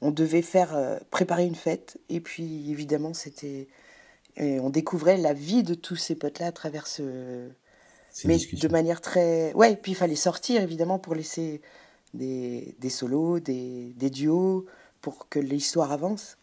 On 0.00 0.10
devait 0.10 0.42
faire. 0.42 0.76
Euh, 0.76 0.98
préparer 1.10 1.46
une 1.46 1.54
fête, 1.54 1.98
et 2.08 2.20
puis 2.20 2.70
évidemment, 2.70 3.14
c'était. 3.14 3.68
On 4.40 4.70
découvrait 4.70 5.16
la 5.16 5.32
vie 5.32 5.64
de 5.64 5.74
tous 5.74 5.96
ces 5.96 6.14
potes-là 6.14 6.46
à 6.46 6.52
travers 6.52 6.86
ce 6.86 7.50
mais 8.24 8.38
de 8.38 8.68
manière 8.68 9.00
très. 9.00 9.52
Ouais, 9.54 9.76
puis 9.76 9.92
il 9.92 9.94
fallait 9.94 10.16
sortir 10.16 10.62
évidemment 10.62 10.98
pour 10.98 11.14
laisser 11.14 11.60
des, 12.14 12.74
des 12.78 12.90
solos, 12.90 13.40
des, 13.40 13.92
des, 13.96 14.10
duos, 14.10 14.66
pour 15.00 15.28
que 15.28 15.38
l'histoire 15.38 15.92
avance. 15.92 16.36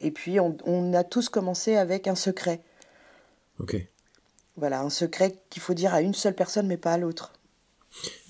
Et 0.00 0.10
puis 0.10 0.38
on, 0.40 0.56
on, 0.64 0.94
a 0.94 1.04
tous 1.04 1.28
commencé 1.28 1.76
avec 1.76 2.06
un 2.06 2.14
secret. 2.14 2.62
Ok. 3.58 3.76
Voilà, 4.56 4.80
un 4.80 4.90
secret 4.90 5.36
qu'il 5.50 5.62
faut 5.62 5.74
dire 5.74 5.94
à 5.94 6.00
une 6.00 6.14
seule 6.14 6.34
personne, 6.34 6.66
mais 6.66 6.76
pas 6.76 6.92
à 6.92 6.98
l'autre. 6.98 7.32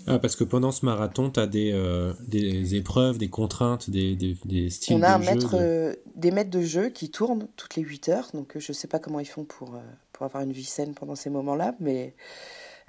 Ah, 0.07 0.19
parce 0.19 0.37
que 0.37 0.45
pendant 0.45 0.73
ce 0.73 0.87
marathon, 0.87 1.31
tu 1.31 1.41
as 1.41 1.47
des, 1.47 1.73
euh, 1.73 2.15
des 2.21 2.77
épreuves, 2.77 3.19
des 3.19 3.29
contraintes, 3.29 3.91
des, 3.91 4.17
des, 4.17 4.37
des 4.45 4.71
styles 4.71 4.97
On 4.97 5.03
a 5.03 5.15
un 5.15 5.19
maître, 5.19 5.55
euh, 5.55 5.95
des 6.15 6.31
maîtres 6.31 6.51
de 6.51 6.63
jeu 6.63 6.89
qui 6.89 7.11
tournent 7.11 7.47
toutes 7.57 7.77
les 7.77 7.83
8 7.83 8.09
heures. 8.09 8.29
Donc 8.33 8.53
je 8.57 8.73
ne 8.73 8.75
sais 8.75 8.89
pas 8.89 8.99
comment 8.99 9.21
ils 9.21 9.27
font 9.27 9.45
pour, 9.45 9.75
euh, 9.75 9.81
pour 10.13 10.25
avoir 10.25 10.43
une 10.43 10.53
vie 10.53 10.65
saine 10.65 10.95
pendant 10.95 11.15
ces 11.15 11.29
moments-là, 11.29 11.75
mais 11.81 12.15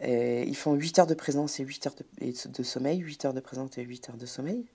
et 0.01 0.43
ils 0.43 0.55
font 0.55 0.73
8 0.73 0.99
heures 0.99 1.07
de 1.07 1.13
présence 1.13 1.59
et 1.59 1.63
8 1.63 1.87
heures 1.87 1.95
de, 1.95 2.49
de, 2.49 2.63
sommeil, 2.63 2.99
8 2.99 3.25
heures 3.25 3.33
de 3.33 3.39
présence 3.39 3.77
et 3.77 3.83
8 3.83 4.09
heures 4.09 4.17
de 4.17 4.25
sommeil. 4.25 4.65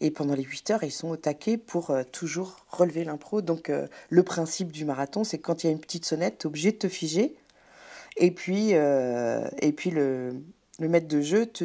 Et 0.00 0.10
pendant 0.10 0.34
les 0.34 0.42
8 0.42 0.70
heures, 0.72 0.82
ils 0.82 0.90
sont 0.90 1.10
au 1.10 1.16
taquet 1.16 1.56
pour 1.56 1.90
euh, 1.90 2.02
toujours 2.02 2.66
relever 2.68 3.04
l'impro. 3.04 3.40
Donc 3.40 3.70
euh, 3.70 3.86
le 4.10 4.22
principe 4.22 4.72
du 4.72 4.84
marathon, 4.84 5.24
c'est 5.24 5.38
quand 5.38 5.62
il 5.62 5.68
y 5.68 5.70
a 5.70 5.72
une 5.72 5.80
petite 5.80 6.04
sonnette, 6.04 6.38
tu 6.38 6.46
es 6.46 6.48
obligé 6.48 6.72
de 6.72 6.78
te 6.78 6.88
figer. 6.88 7.36
Et 8.16 8.30
puis, 8.30 8.74
euh, 8.74 9.48
et 9.60 9.72
puis 9.72 9.90
le, 9.90 10.42
le 10.80 10.88
maître 10.88 11.08
de 11.08 11.20
jeu 11.20 11.46
te, 11.46 11.64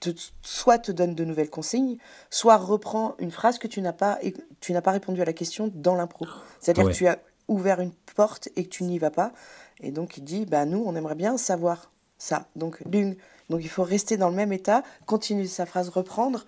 te, 0.00 0.10
soit 0.42 0.78
te 0.78 0.90
donne 0.90 1.14
de 1.14 1.24
nouvelles 1.24 1.50
consignes, 1.50 1.98
soit 2.30 2.56
reprend 2.56 3.14
une 3.18 3.30
phrase 3.30 3.58
que 3.58 3.68
tu 3.68 3.80
n'as 3.80 3.92
pas, 3.92 4.18
tu 4.60 4.72
n'as 4.72 4.80
pas 4.80 4.92
répondu 4.92 5.20
à 5.20 5.24
la 5.24 5.32
question 5.32 5.70
dans 5.72 5.94
l'impro. 5.94 6.26
C'est-à-dire 6.60 6.88
que 6.88 6.94
tu 6.94 7.06
as 7.06 7.18
ouvert 7.46 7.80
une 7.80 7.92
porte 8.16 8.48
et 8.56 8.64
que 8.64 8.70
tu 8.70 8.84
n'y 8.84 8.98
vas 8.98 9.10
pas. 9.10 9.32
Et 9.80 9.92
donc 9.92 10.16
il 10.16 10.24
dit, 10.24 10.46
bah, 10.46 10.64
nous, 10.64 10.82
on 10.84 10.96
aimerait 10.96 11.14
bien 11.14 11.36
savoir 11.36 11.92
ça. 12.18 12.48
Donc, 12.56 12.82
donc 12.88 13.60
il 13.62 13.68
faut 13.68 13.84
rester 13.84 14.16
dans 14.16 14.28
le 14.28 14.36
même 14.36 14.52
état, 14.52 14.82
continuer 15.06 15.46
sa 15.46 15.66
phrase, 15.66 15.88
reprendre 15.88 16.44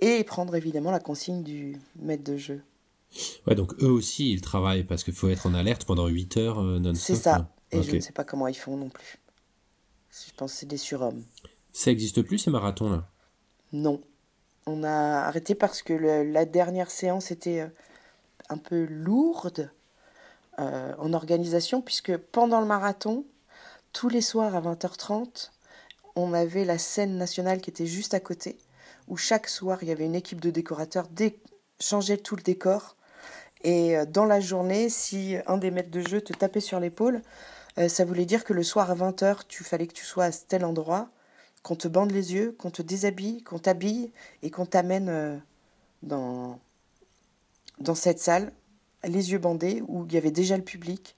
et 0.00 0.22
prendre 0.24 0.54
évidemment 0.54 0.90
la 0.90 1.00
consigne 1.00 1.42
du 1.42 1.80
maître 1.98 2.24
de 2.24 2.36
jeu. 2.36 2.62
Ouais, 3.46 3.54
donc 3.54 3.72
eux 3.82 3.88
aussi, 3.88 4.32
ils 4.32 4.40
travaillent 4.40 4.84
parce 4.84 5.04
qu'il 5.04 5.14
faut 5.14 5.28
être 5.28 5.46
en 5.46 5.54
alerte 5.54 5.84
pendant 5.84 6.06
8 6.06 6.36
heures 6.36 6.60
euh, 6.60 6.78
non-stop. 6.78 7.16
C'est 7.16 7.22
ça. 7.22 7.50
Et 7.72 7.82
je 7.82 7.96
ne 7.96 8.00
sais 8.00 8.12
pas 8.12 8.24
comment 8.24 8.46
ils 8.46 8.56
font 8.56 8.76
non 8.76 8.88
plus. 8.88 9.18
Je 10.10 10.32
pense 10.36 10.52
que 10.52 10.58
c'est 10.58 10.66
des 10.66 10.76
surhommes. 10.76 11.24
Ça 11.72 11.90
n'existe 11.90 12.22
plus 12.22 12.38
ces 12.38 12.50
marathons-là 12.50 13.08
Non. 13.72 14.00
On 14.66 14.82
a 14.82 15.20
arrêté 15.26 15.54
parce 15.54 15.82
que 15.82 15.92
la 15.92 16.44
dernière 16.44 16.90
séance 16.90 17.30
était 17.30 17.60
euh, 17.60 17.68
un 18.48 18.58
peu 18.58 18.84
lourde 18.84 19.70
euh, 20.58 20.94
en 20.98 21.12
organisation, 21.12 21.82
puisque 21.82 22.16
pendant 22.16 22.60
le 22.60 22.66
marathon, 22.66 23.24
tous 23.96 24.10
les 24.10 24.20
soirs 24.20 24.54
à 24.54 24.60
20h30, 24.60 25.52
on 26.16 26.34
avait 26.34 26.66
la 26.66 26.76
scène 26.76 27.16
nationale 27.16 27.62
qui 27.62 27.70
était 27.70 27.86
juste 27.86 28.12
à 28.12 28.20
côté, 28.20 28.58
où 29.08 29.16
chaque 29.16 29.48
soir 29.48 29.78
il 29.80 29.88
y 29.88 29.90
avait 29.90 30.04
une 30.04 30.14
équipe 30.14 30.38
de 30.38 30.50
décorateurs 30.50 31.08
dé 31.08 31.40
changeait 31.80 32.18
tout 32.18 32.36
le 32.36 32.42
décor. 32.42 32.94
Et 33.64 33.96
euh, 33.96 34.04
dans 34.04 34.26
la 34.26 34.38
journée, 34.38 34.90
si 34.90 35.36
un 35.46 35.56
des 35.56 35.70
maîtres 35.70 35.90
de 35.90 36.02
jeu 36.02 36.20
te 36.20 36.34
tapait 36.34 36.60
sur 36.60 36.78
l'épaule, 36.78 37.22
euh, 37.78 37.88
ça 37.88 38.04
voulait 38.04 38.26
dire 38.26 38.44
que 38.44 38.52
le 38.52 38.62
soir 38.62 38.90
à 38.90 38.94
20h, 38.94 39.46
tu 39.48 39.64
fallait 39.64 39.86
que 39.86 39.94
tu 39.94 40.04
sois 40.04 40.24
à 40.24 40.30
tel 40.30 40.66
endroit, 40.66 41.08
qu'on 41.62 41.76
te 41.76 41.88
bande 41.88 42.12
les 42.12 42.34
yeux, 42.34 42.54
qu'on 42.58 42.70
te 42.70 42.82
déshabille, 42.82 43.44
qu'on 43.44 43.58
t'habille 43.58 44.12
et 44.42 44.50
qu'on 44.50 44.66
t'amène 44.66 45.08
euh, 45.08 45.38
dans 46.02 46.58
cette 47.94 48.18
salle, 48.18 48.52
les 49.04 49.32
yeux 49.32 49.38
bandés, 49.38 49.82
où 49.88 50.04
il 50.04 50.12
y 50.12 50.18
avait 50.18 50.30
déjà 50.30 50.58
le 50.58 50.64
public. 50.64 51.15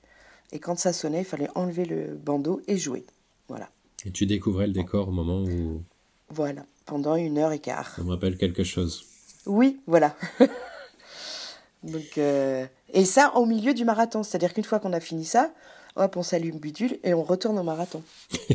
Et 0.53 0.59
quand 0.59 0.79
ça 0.79 0.93
sonnait, 0.93 1.21
il 1.21 1.25
fallait 1.25 1.51
enlever 1.55 1.85
le 1.85 2.15
bandeau 2.15 2.61
et 2.67 2.79
jouer. 2.79 3.05
Voilà. 3.49 3.69
Et 4.05 4.11
tu 4.11 4.27
découvrais 4.27 4.67
le 4.67 4.73
décor 4.73 5.09
au 5.09 5.13
moment 5.13 5.43
où. 5.43 5.83
Voilà, 6.31 6.65
pendant 6.87 7.17
une 7.17 7.39
heure 7.39 7.53
et 7.53 7.59
quart. 7.59 7.95
Ça 7.97 8.03
me 8.03 8.11
rappelle 8.11 8.37
quelque 8.37 8.65
chose. 8.65 9.05
Oui, 9.47 9.81
voilà. 9.87 10.15
Donc, 11.83 12.19
euh, 12.19 12.67
Et 12.93 13.05
ça 13.05 13.35
au 13.37 13.47
milieu 13.47 13.75
du 13.75 13.85
marathon. 13.85 14.23
C'est-à-dire 14.23 14.53
qu'une 14.53 14.65
fois 14.65 14.79
qu'on 14.79 14.93
a 14.93 15.01
fini 15.01 15.25
ça, 15.25 15.53
hop, 15.97 16.17
on 16.17 16.23
s'allume 16.23 16.59
bidule 16.59 16.99
et 17.03 17.15
on 17.15 17.23
retourne 17.23 17.59
au 17.59 17.63
marathon. 17.63 18.03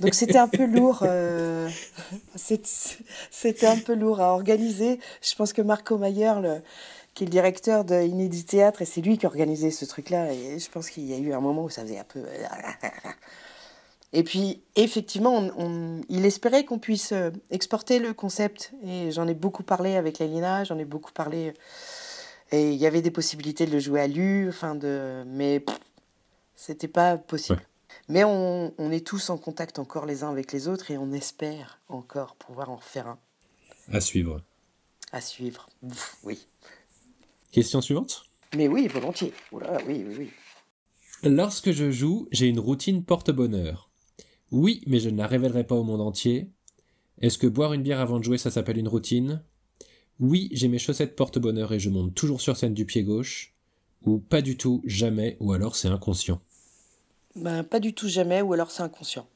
Donc 0.00 0.14
c'était 0.14 0.38
un 0.38 0.48
peu 0.48 0.66
lourd. 0.66 1.00
Euh, 1.02 1.68
c'était 2.36 3.66
un 3.66 3.78
peu 3.78 3.94
lourd 3.94 4.20
à 4.20 4.32
organiser. 4.32 5.00
Je 5.22 5.34
pense 5.34 5.52
que 5.52 5.62
Marco 5.62 5.98
Mayer, 5.98 6.34
le, 6.42 6.62
qui 7.16 7.24
est 7.24 7.26
le 7.26 7.30
directeur 7.30 7.86
de 7.86 8.02
Inédit 8.02 8.44
Théâtre, 8.44 8.82
et 8.82 8.84
c'est 8.84 9.00
lui 9.00 9.16
qui 9.16 9.24
a 9.24 9.30
organisé 9.30 9.70
ce 9.70 9.86
truc-là. 9.86 10.34
Et 10.34 10.58
je 10.58 10.70
pense 10.70 10.90
qu'il 10.90 11.04
y 11.06 11.14
a 11.14 11.18
eu 11.18 11.32
un 11.32 11.40
moment 11.40 11.64
où 11.64 11.70
ça 11.70 11.80
faisait 11.80 11.98
un 11.98 12.04
peu. 12.04 12.22
Et 14.12 14.22
puis, 14.22 14.62
effectivement, 14.76 15.50
il 16.08 16.26
espérait 16.26 16.64
qu'on 16.64 16.78
puisse 16.78 17.12
euh, 17.12 17.30
exporter 17.50 17.98
le 17.98 18.14
concept. 18.14 18.72
Et 18.84 19.10
j'en 19.10 19.26
ai 19.26 19.34
beaucoup 19.34 19.62
parlé 19.62 19.96
avec 19.96 20.18
Lélina, 20.18 20.64
j'en 20.64 20.78
ai 20.78 20.84
beaucoup 20.84 21.12
parlé. 21.12 21.54
Et 22.52 22.70
il 22.70 22.76
y 22.76 22.86
avait 22.86 23.02
des 23.02 23.10
possibilités 23.10 23.66
de 23.66 23.72
le 23.72 23.80
jouer 23.80 24.00
à 24.02 24.06
l'U, 24.06 24.48
enfin 24.48 24.74
de... 24.74 25.24
mais 25.26 25.64
c'était 26.54 26.86
pas 26.86 27.16
possible. 27.16 27.62
Mais 28.08 28.24
on, 28.24 28.74
on, 28.78 28.92
est 28.92 29.04
tous 29.04 29.30
en 29.30 29.38
contact 29.38 29.78
encore 29.78 30.06
les 30.06 30.22
uns 30.22 30.30
avec 30.30 30.52
les 30.52 30.68
autres 30.68 30.90
et 30.90 30.98
on 30.98 31.12
espère 31.12 31.80
encore 31.88 32.36
pouvoir 32.36 32.70
en 32.70 32.78
faire 32.78 33.08
un. 33.08 33.18
À 33.92 34.00
suivre. 34.00 34.40
À 35.12 35.20
suivre, 35.20 35.68
oui. 36.22 36.46
Question 37.56 37.80
suivante 37.80 38.24
Mais 38.54 38.68
oui, 38.68 38.86
volontiers. 38.86 39.32
Oula, 39.50 39.78
oui, 39.86 40.04
oui, 40.06 40.14
oui. 40.18 40.30
Lorsque 41.22 41.72
je 41.72 41.90
joue, 41.90 42.28
j'ai 42.30 42.48
une 42.48 42.60
routine 42.60 43.02
porte-bonheur. 43.02 43.88
Oui, 44.50 44.82
mais 44.86 44.98
je 44.98 45.08
ne 45.08 45.16
la 45.16 45.26
révélerai 45.26 45.64
pas 45.64 45.74
au 45.74 45.82
monde 45.82 46.02
entier. 46.02 46.50
Est-ce 47.22 47.38
que 47.38 47.46
boire 47.46 47.72
une 47.72 47.80
bière 47.80 48.00
avant 48.00 48.18
de 48.18 48.24
jouer, 48.24 48.36
ça 48.36 48.50
s'appelle 48.50 48.76
une 48.76 48.88
routine? 48.88 49.42
Oui, 50.20 50.50
j'ai 50.52 50.68
mes 50.68 50.76
chaussettes 50.76 51.16
porte-bonheur 51.16 51.72
et 51.72 51.80
je 51.80 51.88
monte 51.88 52.14
toujours 52.14 52.42
sur 52.42 52.58
scène 52.58 52.74
du 52.74 52.84
pied 52.84 53.04
gauche. 53.04 53.54
Ou 54.04 54.18
pas 54.18 54.42
du 54.42 54.58
tout, 54.58 54.82
jamais, 54.84 55.38
ou 55.40 55.54
alors 55.54 55.76
c'est 55.76 55.88
inconscient. 55.88 56.42
Ben, 57.36 57.64
pas 57.64 57.80
du 57.80 57.94
tout 57.94 58.08
jamais, 58.08 58.42
ou 58.42 58.52
alors 58.52 58.70
c'est 58.70 58.82
inconscient. 58.82 59.26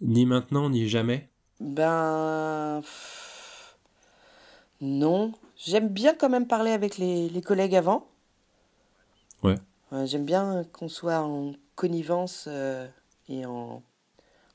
Ni 0.00 0.26
maintenant, 0.26 0.70
ni 0.70 0.88
jamais? 0.88 1.28
Ben. 1.60 2.82
Non. 4.82 5.32
J'aime 5.56 5.88
bien 5.88 6.12
quand 6.12 6.28
même 6.28 6.46
parler 6.46 6.72
avec 6.72 6.98
les, 6.98 7.28
les 7.28 7.40
collègues 7.40 7.76
avant. 7.76 8.06
Ouais. 9.42 9.54
J'aime 10.04 10.24
bien 10.24 10.64
qu'on 10.72 10.88
soit 10.88 11.20
en 11.20 11.52
connivence 11.74 12.46
euh, 12.48 12.86
et 13.28 13.46
en, 13.46 13.82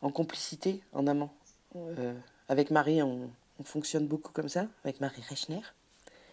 en, 0.01 0.11
complicité 0.11 0.81
en 0.93 1.07
amont. 1.07 1.29
Euh, 1.75 2.13
avec 2.49 2.71
Marie, 2.71 3.01
on, 3.01 3.29
on, 3.59 3.63
fonctionne 3.63 4.07
beaucoup 4.07 4.31
comme 4.31 4.49
ça, 4.49 4.67
avec 4.83 4.99
Marie 4.99 5.21
Rechner. 5.29 5.61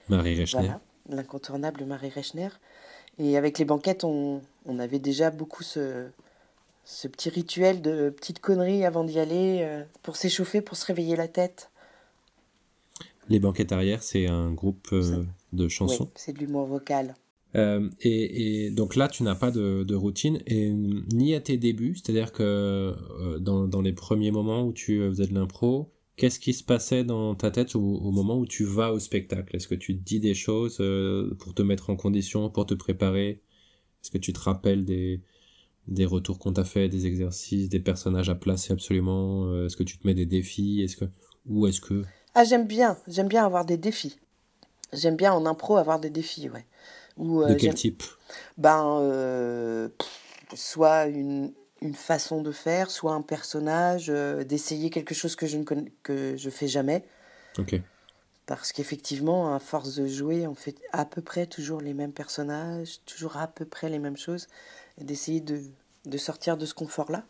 Marie 0.09 0.40
Rechner. 0.40 0.62
Voilà, 0.62 0.80
l'incontournable 1.09 1.85
Marie 1.85 2.11
Rechner. 2.11 2.48
Et 3.18 3.37
avec 3.37 3.59
les 3.59 3.64
banquettes, 3.64 4.04
on, 4.04 4.42
on 4.66 4.78
avait 4.78 4.98
déjà 4.98 5.30
beaucoup 5.30 5.62
ce, 5.62 6.09
ce, 6.85 7.07
petit 7.07 7.28
rituel 7.28 7.83
de 7.83 8.11
petites 8.11 8.40
conneries 8.40 8.85
avant 8.85 9.04
d'y 9.04 9.20
aller, 9.20 9.61
euh, 9.62 9.85
pour 10.02 10.16
s'échauffer, 10.16 10.62
pour 10.62 10.76
se 10.76 10.87
réveiller 10.87 11.16
la 11.16 11.28
tête. 11.28 11.70
Les 13.28 13.38
banquettes 13.38 13.72
arrière, 13.72 14.02
c'est 14.02 14.26
un 14.26 14.52
groupe 14.52 14.88
euh, 14.92 15.24
de 15.52 15.68
chansons. 15.68 16.04
Oui, 16.04 16.10
c'est 16.16 16.32
de 16.32 16.38
l'humour 16.38 16.66
vocal. 16.66 17.14
Euh, 17.56 17.88
et, 18.00 18.66
et, 18.66 18.70
donc 18.70 18.96
là, 18.96 19.08
tu 19.08 19.22
n'as 19.22 19.37
pas 19.37 19.50
de, 19.50 19.84
de, 19.84 19.94
routine, 19.94 20.40
et 20.46 20.70
ni 20.70 21.34
à 21.34 21.40
tes 21.40 21.56
débuts, 21.56 21.94
c'est-à-dire 21.94 22.32
que 22.32 22.92
dans, 23.38 23.68
dans, 23.68 23.80
les 23.80 23.92
premiers 23.92 24.32
moments 24.32 24.66
où 24.66 24.72
tu 24.72 24.98
faisais 24.98 25.26
de 25.26 25.34
l'impro, 25.34 25.92
qu'est-ce 26.16 26.40
qui 26.40 26.52
se 26.52 26.64
passait 26.64 27.04
dans 27.04 27.37
ta 27.37 27.52
tête 27.52 27.76
au, 27.76 27.80
au 27.80 28.10
moment 28.10 28.37
où 28.38 28.44
tu 28.44 28.64
vas 28.64 28.92
au 28.92 28.98
spectacle? 28.98 29.54
Est-ce 29.54 29.68
que 29.68 29.76
tu 29.76 29.94
dis 29.94 30.18
des 30.18 30.34
choses 30.34 30.82
pour 31.38 31.54
te 31.54 31.62
mettre 31.62 31.90
en 31.90 31.96
condition, 31.96 32.50
pour 32.50 32.66
te 32.66 32.74
préparer? 32.74 33.40
Est-ce 34.04 34.10
que 34.10 34.18
tu 34.18 34.34
te 34.34 34.40
rappelles 34.40 34.84
des, 34.84 35.22
des 35.88 36.04
retours 36.04 36.38
qu'on 36.38 36.52
t'a 36.52 36.64
fait, 36.64 36.90
des 36.90 37.06
exercices, 37.06 37.70
des 37.70 37.80
personnages 37.80 38.28
à 38.28 38.34
placer 38.34 38.72
absolument? 38.72 39.46
Euh, 39.46 39.66
Est-ce 39.66 39.76
que 39.76 39.82
tu 39.82 39.96
te 39.96 40.06
mets 40.06 40.14
des 40.14 40.26
défis? 40.26 40.82
Est-ce 40.82 40.96
que 40.96 41.06
ou 41.46 41.66
est-ce 41.66 41.80
que 41.80 42.02
Ah, 42.35 42.44
j'aime 42.44 42.66
bien, 42.66 42.97
j'aime 43.07 43.29
bien 43.29 43.44
avoir 43.44 43.64
des 43.64 43.77
défis. 43.77 44.18
J'aime 44.92 45.16
bien 45.16 45.33
en 45.33 45.47
impro 45.47 45.77
avoir 45.77 45.99
des 45.99 46.11
défis, 46.11 46.49
ouais. 46.49 46.66
Ou, 47.16 47.42
euh, 47.42 47.49
de 47.49 47.55
quel 47.55 47.75
type? 47.75 48.03
Ben, 48.59 48.99
euh, 49.01 49.88
soit 50.55 51.07
une, 51.07 51.53
une, 51.81 51.94
façon 51.94 52.42
de 52.42 52.51
faire, 52.51 52.90
soit 52.90 53.12
un 53.12 53.23
personnage, 53.23 54.09
d'essayer 54.09 54.90
quelque 54.90 55.14
chose 55.14 55.37
que 55.37 55.47
je 55.47 55.59
ne 55.59 55.64
connais, 55.64 55.92
que 56.03 56.37
je 56.37 56.51
fais 56.51 56.68
jamais. 56.68 57.05
Ok. 57.59 57.81
Parce 58.47 58.73
qu'effectivement, 58.73 59.55
à 59.55 59.59
force 59.59 59.94
de 59.94 60.07
jouer, 60.07 60.47
on 60.47 60.55
fait 60.55 60.77
à 60.92 61.05
peu 61.05 61.23
près 61.23 61.47
toujours 61.47 61.81
les 61.81 61.94
mêmes 61.94 62.12
personnages, 62.12 63.01
toujours 63.07 63.37
à 63.37 63.47
peu 63.47 63.64
près 63.64 63.88
les 63.88 63.99
mêmes 63.99 64.18
choses, 64.18 64.49
et 64.99 65.05
d'essayer 65.05 65.40
de, 65.40 65.62
de, 66.05 66.18
sortir 66.18 66.57
de 66.57 66.66
ce 66.66 66.75
confort-là. 66.75 67.25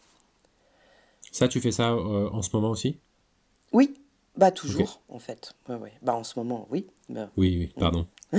Ça, 1.30 1.46
tu 1.46 1.60
fais 1.60 1.70
ça 1.70 1.92
euh, 1.92 2.28
en 2.30 2.42
ce 2.42 2.50
moment 2.52 2.70
aussi? 2.70 2.98
Oui, 3.72 3.94
bah 4.36 4.50
toujours, 4.50 5.02
okay. 5.08 5.16
en 5.16 5.18
fait. 5.18 5.54
Ouais, 5.68 5.76
ouais. 5.76 5.92
Bah 6.02 6.14
en 6.14 6.24
ce 6.24 6.38
moment, 6.38 6.66
oui. 6.70 6.86
Bah, 7.08 7.30
oui, 7.36 7.56
oui, 7.58 7.72
pardon. 7.78 8.06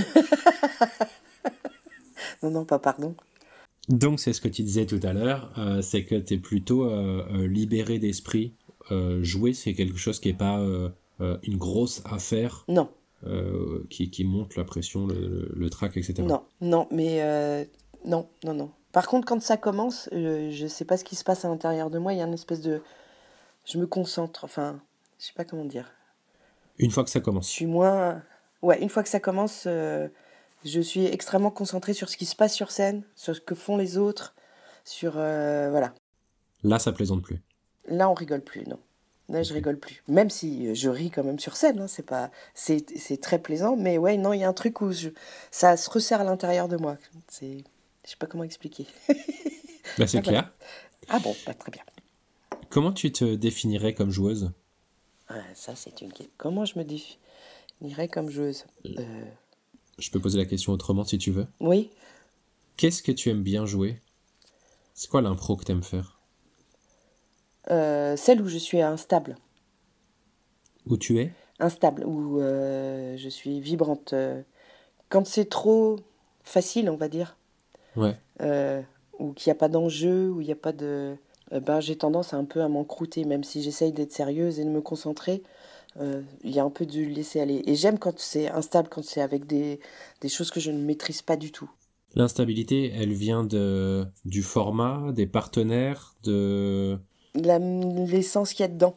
non, 2.44 2.52
non, 2.52 2.66
pas 2.66 2.80
pardon. 2.80 3.16
Donc, 3.88 4.20
c'est 4.20 4.34
ce 4.34 4.42
que 4.42 4.48
tu 4.48 4.64
disais 4.64 4.86
tout 4.86 5.00
à 5.04 5.14
l'heure, 5.14 5.52
euh, 5.58 5.82
c'est 5.82 6.06
que 6.06 6.16
tu 6.16 6.34
es 6.34 6.38
plutôt 6.38 6.86
euh, 6.86 7.48
libéré 7.48 8.00
d'esprit. 8.00 8.54
jouer, 9.22 9.54
c'est 9.54 9.74
quelque 9.74 9.98
chose 9.98 10.20
qui 10.20 10.30
n'est 10.30 10.38
pas 10.38 10.60
euh, 11.22 11.38
une 11.44 11.56
grosse 11.56 12.02
affaire 12.04 12.66
non. 12.68 12.90
Euh, 13.26 13.86
qui, 13.90 14.10
qui, 14.10 14.26
monte 14.26 14.58
la 14.58 14.66
pression, 14.66 15.08
le, 15.08 15.50
le, 15.56 15.70
trac, 15.70 15.96
etc. 15.96 16.16
Non, 16.24 16.44
non, 16.60 16.88
mais 16.92 17.22
euh, 17.22 17.64
non, 18.06 18.28
non, 18.44 18.54
non. 18.54 18.72
Par 18.92 19.08
contre, 19.08 19.26
quand 19.26 19.42
ça 19.42 19.56
commence, 19.56 20.10
je 20.12 20.64
ne 20.64 20.68
sais 20.68 20.84
pas 20.84 20.98
ce 20.98 21.06
qui 21.06 21.16
se 21.16 21.24
passe 21.24 21.46
à 21.46 21.48
l'intérieur 21.48 21.90
de 21.90 22.00
moi, 22.00 22.12
il 22.12 22.20
y 22.20 22.22
a 22.22 22.26
une 22.26 22.34
espèce 22.34 22.62
de... 22.62 22.82
Je 23.64 23.78
me 23.78 23.88
concentre, 23.88 24.44
enfin, 24.44 24.82
je 25.20 25.26
sais 25.26 25.34
pas 25.34 25.46
comment 25.46 25.66
dire. 25.66 25.92
Une 26.78 26.92
fois 26.92 27.04
que 27.04 27.10
ça 27.10 27.22
commence 27.22 27.48
Je 27.48 27.54
suis 27.54 27.66
moins... 27.66 28.22
Ouais, 28.62 28.82
une 28.82 28.90
fois 28.90 29.04
que 29.04 29.10
ça 29.10 29.20
commence, 29.20 29.66
je 29.66 30.82
suis 30.82 31.06
extrêmement 31.06 31.52
concentrée 31.52 31.94
sur 31.94 32.10
ce 32.10 32.18
qui 32.18 32.26
se 32.26 32.36
passe 32.36 32.54
sur 32.54 32.72
scène, 32.72 33.04
sur 33.16 33.36
ce 33.36 33.42
que 33.42 33.54
font 33.54 33.78
les 33.78 33.98
autres, 33.98 34.36
sur... 34.84 35.14
voilà. 35.14 35.94
Là, 36.64 36.80
ça 36.80 36.92
plaisante 36.92 37.22
plus. 37.22 37.42
Là, 37.88 38.10
on 38.10 38.14
rigole 38.14 38.42
plus, 38.42 38.66
non. 38.66 38.80
Là, 39.30 39.42
je 39.42 39.54
rigole 39.54 39.80
plus. 39.80 40.04
Même 40.08 40.30
si 40.30 40.76
je 40.76 40.90
ris 40.90 41.10
quand 41.10 41.24
même 41.24 41.40
sur 41.40 41.56
scène, 41.56 41.80
hein, 41.80 41.88
c'est 41.88 42.06
pas, 42.06 42.30
c'est, 42.54 42.86
très 43.22 43.40
plaisant. 43.40 43.76
Mais 43.76 43.98
ouais, 43.98 44.18
non, 44.18 44.34
il 44.34 44.42
y 44.42 44.44
a 44.44 44.50
un 44.50 44.54
truc 44.54 44.82
où 44.82 44.92
je, 44.92 45.10
ça 45.52 45.78
se 45.78 45.90
resserre 45.90 46.22
à 46.22 46.24
l'intérieur 46.24 46.68
de 46.68 46.78
moi. 46.78 46.98
C'est, 47.28 47.64
je 48.04 48.12
sais 48.12 48.18
pas 48.18 48.28
comment 48.28 48.44
expliquer. 48.44 48.86
bah, 49.98 50.06
c'est 50.06 50.20
ah, 50.20 50.22
clair. 50.22 50.54
Ah 51.10 51.20
bon, 51.20 51.36
bah, 51.46 51.56
très 51.56 51.72
bien. 51.72 51.82
Comment 52.70 52.92
tu 52.92 53.12
te 53.12 53.36
définirais 53.36 53.94
comme 53.96 54.12
joueuse? 54.12 54.52
Ah, 55.28 55.42
Ça, 55.54 55.76
c'est 55.76 56.02
une 56.02 56.12
question. 56.12 56.34
Comment 56.38 56.66
je 56.66 56.78
me 56.78 56.84
définirais 56.84 58.08
comme 58.08 58.30
joueuse 58.30 58.66
euh... 58.86 59.24
Je 59.98 60.12
peux 60.12 60.20
poser 60.20 60.38
la 60.38 60.46
question 60.46 60.74
autrement 60.74 61.06
si 61.06 61.18
tu 61.18 61.32
veux. 61.32 61.48
Oui. 61.60 61.90
Qu'est-ce 62.76 63.02
que 63.02 63.14
tu 63.14 63.30
aimes 63.30 63.44
bien 63.44 63.66
jouer? 63.66 64.02
C'est 64.94 65.10
quoi 65.10 65.22
l'impro 65.22 65.56
que 65.56 65.64
tu 65.64 65.72
aimes 65.72 65.84
faire? 65.84 66.20
Euh, 67.72 68.18
celle 68.18 68.42
où 68.42 68.48
je 68.48 68.58
suis 68.58 68.82
instable. 68.82 69.38
Où 70.86 70.98
tu 70.98 71.20
es? 71.20 71.34
Instable, 71.60 72.04
où 72.06 72.42
euh, 72.42 73.16
je 73.18 73.30
suis 73.30 73.62
vibrante. 73.62 74.14
Quand 75.08 75.26
c'est 75.26 75.50
trop 75.50 75.98
facile, 76.44 76.90
on 76.90 76.98
va 76.98 77.08
dire. 77.08 77.38
Ouais. 77.96 78.18
Ou 79.20 79.32
qu'il 79.32 79.50
n'y 79.50 79.56
a 79.56 79.60
pas 79.60 79.70
d'enjeu, 79.70 80.30
où 80.30 80.42
il 80.42 80.48
n'y 80.48 80.54
a 80.54 80.58
pas 80.58 80.74
de. 80.74 81.16
Ben, 81.52 81.80
j'ai 81.80 81.96
tendance 81.98 82.34
à 82.34 82.38
un 82.38 82.46
peu 82.46 82.62
à 82.62 82.68
m'encrouter, 82.68 83.24
même 83.26 83.44
si 83.44 83.62
j'essaye 83.62 83.92
d'être 83.92 84.12
sérieuse 84.14 84.60
et 84.60 84.66
de 84.66 84.70
me 84.70 84.82
concentrer. 84.82 85.44
Il 86.44 86.52
y 86.52 86.60
a 86.60 86.64
un 86.64 86.70
peu 86.70 86.86
de 86.86 87.00
laisser 87.02 87.40
aller. 87.40 87.64
Et 87.68 87.76
j'aime 87.76 87.98
quand 88.00 88.20
c'est 88.20 88.50
instable, 88.50 88.90
quand 88.90 89.04
c'est 89.04 89.22
avec 89.22 89.46
des, 89.48 89.80
des 90.22 90.28
choses 90.30 90.52
que 90.52 90.60
je 90.60 90.72
ne 90.72 90.82
maîtrise 90.82 91.22
pas 91.22 91.38
du 91.38 91.52
tout. 91.54 91.70
L'instabilité, 92.16 92.92
elle 92.96 93.14
vient 93.14 93.44
de, 93.44 94.06
du 94.26 94.42
format, 94.44 95.12
des 95.14 95.26
partenaires, 95.28 96.16
de 96.24 96.98
l'essence 97.36 98.54
qu'il 98.54 98.64
y 98.64 98.66
a 98.66 98.68
dedans. 98.72 98.96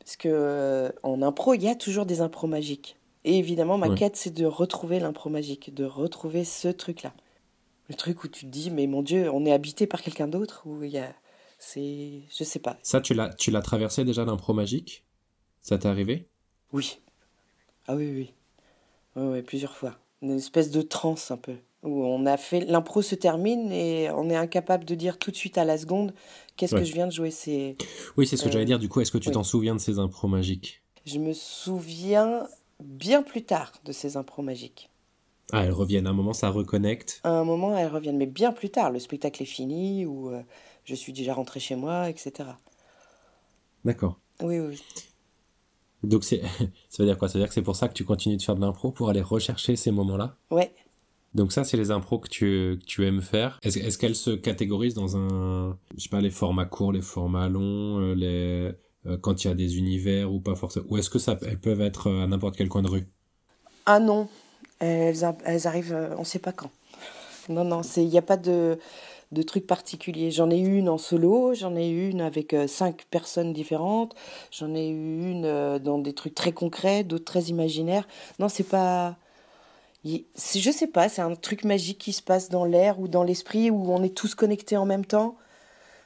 Parce 0.00 0.16
que 0.16 0.28
euh, 0.30 0.90
en 1.02 1.20
impro, 1.22 1.54
il 1.54 1.62
y 1.62 1.68
a 1.68 1.74
toujours 1.74 2.06
des 2.06 2.20
impros 2.20 2.46
magiques. 2.48 2.96
Et 3.24 3.38
évidemment, 3.38 3.76
ma 3.78 3.88
Ouais. 3.88 3.96
quête, 3.96 4.16
c'est 4.16 4.32
de 4.32 4.46
retrouver 4.46 5.00
l'impro 5.00 5.28
magique, 5.28 5.74
de 5.74 5.84
retrouver 5.84 6.44
ce 6.44 6.68
truc-là. 6.68 7.12
Le 7.88 7.94
truc 7.94 8.24
où 8.24 8.28
tu 8.28 8.44
te 8.44 8.50
dis, 8.50 8.70
mais 8.70 8.86
mon 8.86 9.02
Dieu, 9.02 9.30
on 9.32 9.46
est 9.46 9.52
habité 9.52 9.86
par 9.86 10.02
quelqu'un 10.02 10.28
d'autre, 10.28 10.62
ou 10.66 10.82
il 10.84 10.90
y 10.90 10.98
a. 10.98 11.14
C'est. 11.58 12.22
Je 12.30 12.44
sais 12.44 12.58
pas. 12.58 12.78
Ça, 12.82 13.00
tu 13.00 13.14
l'as, 13.14 13.30
tu 13.34 13.50
l'as 13.50 13.62
traversé 13.62 14.04
déjà 14.04 14.24
l'impro 14.24 14.52
magique? 14.52 15.04
Ça 15.60 15.78
t'est 15.78 15.88
arrivé? 15.88 16.28
Oui. 16.72 17.00
Ah 17.86 17.96
oui, 17.96 18.10
oui. 19.16 19.22
ouais, 19.22 19.42
plusieurs 19.42 19.74
fois. 19.74 19.98
Une 20.22 20.32
espèce 20.32 20.70
de 20.70 20.82
transe 20.82 21.30
un 21.30 21.36
peu. 21.36 21.56
Où 21.82 22.04
on 22.04 22.26
a 22.26 22.36
fait. 22.36 22.60
L'impro 22.60 23.02
se 23.02 23.14
termine 23.14 23.72
et 23.72 24.10
on 24.10 24.28
est 24.30 24.36
incapable 24.36 24.84
de 24.84 24.94
dire 24.94 25.18
tout 25.18 25.30
de 25.30 25.36
suite 25.36 25.58
à 25.58 25.64
la 25.64 25.78
seconde 25.78 26.12
qu'est-ce 26.56 26.74
que 26.74 26.84
je 26.84 26.92
viens 26.92 27.06
de 27.06 27.12
jouer. 27.12 27.30
C'est. 27.30 27.76
Oui, 28.16 28.26
c'est 28.26 28.36
ce 28.36 28.44
que 28.44 28.50
j'allais 28.50 28.64
dire. 28.64 28.78
Du 28.78 28.88
coup, 28.88 29.00
est-ce 29.00 29.12
que 29.12 29.18
tu 29.18 29.30
t'en 29.30 29.44
souviens 29.44 29.74
de 29.74 29.80
ces 29.80 29.98
impros 29.98 30.28
magiques? 30.28 30.82
Je 31.06 31.18
me 31.18 31.32
souviens 31.32 32.46
bien 32.80 33.22
plus 33.22 33.42
tard 33.42 33.72
de 33.84 33.92
ces 33.92 34.16
impros 34.16 34.42
magiques. 34.42 34.90
Ah, 35.52 35.64
elles 35.64 35.72
reviennent. 35.72 36.06
À 36.06 36.10
un 36.10 36.14
moment, 36.14 36.34
ça 36.34 36.50
reconnecte. 36.50 37.20
À 37.24 37.30
un 37.30 37.44
moment, 37.44 37.76
elles 37.76 37.88
reviennent, 37.88 38.18
mais 38.18 38.26
bien 38.26 38.52
plus 38.52 38.70
tard. 38.70 38.90
Le 38.90 38.98
spectacle 38.98 39.42
est 39.42 39.46
fini 39.46 40.04
ou 40.04 40.30
euh, 40.30 40.42
je 40.84 40.94
suis 40.94 41.12
déjà 41.12 41.34
rentré 41.34 41.60
chez 41.60 41.76
moi, 41.76 42.10
etc. 42.10 42.50
D'accord. 43.84 44.18
Oui, 44.42 44.58
oui. 44.60 44.82
Donc, 46.02 46.24
c'est, 46.24 46.42
ça 46.88 47.02
veut 47.02 47.06
dire 47.06 47.18
quoi? 47.18 47.28
Ça 47.28 47.38
veut 47.38 47.44
dire 47.44 47.48
que 47.48 47.54
c'est 47.54 47.62
pour 47.62 47.76
ça 47.76 47.88
que 47.88 47.94
tu 47.94 48.04
continues 48.04 48.36
de 48.36 48.42
faire 48.42 48.56
de 48.56 48.60
l'impro 48.60 48.90
pour 48.90 49.08
aller 49.08 49.22
rechercher 49.22 49.76
ces 49.76 49.90
moments-là? 49.90 50.36
Ouais. 50.50 50.72
Donc 51.34 51.52
ça, 51.52 51.64
c'est 51.64 51.76
les 51.76 51.90
impros 51.90 52.18
que 52.18 52.28
tu, 52.28 52.78
tu 52.86 53.06
aimes 53.06 53.20
faire. 53.20 53.58
Est-ce, 53.62 53.78
est 53.78 54.00
qu'elles 54.00 54.16
se 54.16 54.30
catégorisent 54.30 54.94
dans 54.94 55.16
un, 55.16 55.78
je 55.96 56.02
sais 56.02 56.08
pas, 56.08 56.20
les 56.20 56.30
formats 56.30 56.64
courts, 56.64 56.92
les 56.92 57.02
formats 57.02 57.48
longs, 57.48 58.00
euh, 58.00 58.14
les 58.14 58.72
euh, 59.06 59.16
quand 59.18 59.44
il 59.44 59.48
y 59.48 59.50
a 59.50 59.54
des 59.54 59.78
univers 59.78 60.32
ou 60.32 60.40
pas 60.40 60.54
forcément? 60.54 60.86
Ou 60.88 60.96
est-ce 60.96 61.10
que 61.10 61.18
ça, 61.18 61.38
elles 61.42 61.60
peuvent 61.60 61.82
être 61.82 62.10
à 62.10 62.26
n'importe 62.26 62.56
quel 62.56 62.68
coin 62.68 62.82
de 62.82 62.88
rue? 62.88 63.06
Ah 63.84 64.00
non, 64.00 64.28
elles, 64.80 65.24
arrivent, 65.66 65.94
euh, 65.94 66.14
on 66.16 66.20
ne 66.20 66.24
sait 66.24 66.38
pas 66.38 66.52
quand. 66.52 66.70
Non, 67.48 67.64
non, 67.64 67.82
il 67.96 68.08
n'y 68.08 68.18
a 68.18 68.22
pas 68.22 68.36
de, 68.36 68.78
de 69.32 69.42
trucs 69.42 69.66
particuliers. 69.66 70.30
J'en 70.30 70.50
ai 70.50 70.58
eu 70.58 70.76
une 70.76 70.88
en 70.88 70.98
solo, 70.98 71.54
j'en 71.54 71.74
ai 71.76 71.88
eu 71.88 72.10
une 72.10 72.20
avec 72.20 72.52
euh, 72.54 72.66
cinq 72.66 73.06
personnes 73.10 73.52
différentes, 73.52 74.14
j'en 74.50 74.74
ai 74.74 74.88
eu 74.88 75.30
une 75.30 75.46
euh, 75.46 75.78
dans 75.78 75.98
des 75.98 76.12
trucs 76.12 76.34
très 76.34 76.52
concrets, 76.52 77.04
d'autres 77.04 77.24
très 77.24 77.44
imaginaires. 77.44 78.06
Non, 78.38 78.48
c'est 78.48 78.64
pas. 78.64 79.16
Je 80.04 80.70
sais 80.70 80.86
pas, 80.86 81.08
c'est 81.08 81.22
un 81.22 81.34
truc 81.34 81.64
magique 81.64 81.98
qui 81.98 82.12
se 82.12 82.22
passe 82.22 82.48
dans 82.48 82.64
l'air 82.64 83.00
ou 83.00 83.08
dans 83.08 83.24
l'esprit 83.24 83.70
où 83.70 83.92
on 83.92 84.02
est 84.02 84.14
tous 84.14 84.34
connectés 84.34 84.76
en 84.76 84.86
même 84.86 85.04
temps. 85.04 85.36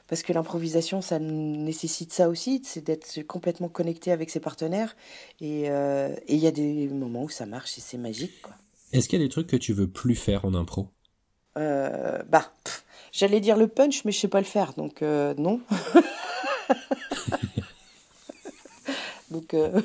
Parce 0.09 0.23
que 0.23 0.33
l'improvisation, 0.33 1.01
ça 1.03 1.18
nécessite 1.18 2.12
ça 2.12 2.29
aussi, 2.29 2.62
c'est 2.64 2.83
d'être 2.85 3.23
complètement 3.23 3.68
connecté 3.68 4.11
avec 4.12 4.31
ses 4.31 4.41
partenaires. 4.41 4.97
Et 5.41 5.66
il 5.66 6.37
y 6.37 6.47
a 6.47 6.51
des 6.51 6.89
moments 6.89 7.25
où 7.25 7.29
ça 7.31 7.47
marche 7.47 7.79
et 7.79 7.81
c'est 7.81 7.99
magique. 7.99 8.43
Quoi. 8.43 8.55
Est-ce 8.93 9.09
qu'il 9.09 9.18
y 9.18 9.22
a 9.22 9.24
des 9.24 9.30
trucs 9.30 9.47
que 9.47 9.57
tu 9.57 9.72
veux 9.72 9.88
plus 9.88 10.14
faire 10.14 10.45
en 10.45 10.55
impro? 10.55 10.88
Euh, 11.57 12.22
Bah, 12.28 12.53
j'allais 13.12 13.40
dire 13.40 13.57
le 13.57 13.68
punch, 13.68 14.05
mais 14.05 14.12
je 14.12 14.18
sais 14.20 14.28
pas 14.28 14.40
le 14.40 14.47
faire, 14.47 14.74
donc 14.74 15.03
euh, 15.03 15.34
non. 15.38 15.61
donc. 19.30 19.55
Euh, 19.55 19.80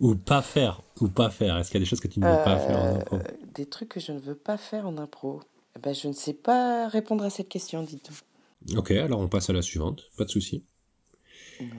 ou 0.00 0.14
pas 0.14 0.42
faire, 0.42 0.82
ou 1.00 1.08
pas 1.08 1.30
faire. 1.30 1.56
Est-ce 1.58 1.70
qu'il 1.70 1.80
y 1.80 1.82
a 1.82 1.84
des 1.84 1.88
choses 1.88 2.00
que 2.00 2.08
tu 2.08 2.20
ne 2.20 2.26
veux 2.26 2.44
pas 2.44 2.58
faire 2.58 2.78
en 2.78 2.96
impro? 2.96 3.18
Des 3.54 3.66
trucs 3.66 3.88
que 3.88 4.00
je 4.00 4.12
ne 4.12 4.18
veux 4.18 4.34
pas 4.34 4.56
faire 4.56 4.86
en 4.86 4.96
impro. 4.98 5.40
Eh 5.76 5.80
ben, 5.80 5.94
je 5.94 6.08
ne 6.08 6.12
sais 6.12 6.34
pas 6.34 6.88
répondre 6.88 7.24
à 7.24 7.30
cette 7.30 7.48
question, 7.48 7.82
dites-vous. 7.82 8.76
Ok, 8.76 8.90
alors 8.92 9.20
on 9.20 9.28
passe 9.28 9.50
à 9.50 9.52
la 9.52 9.62
suivante, 9.62 10.04
pas 10.16 10.24
de 10.24 10.30
souci. 10.30 10.64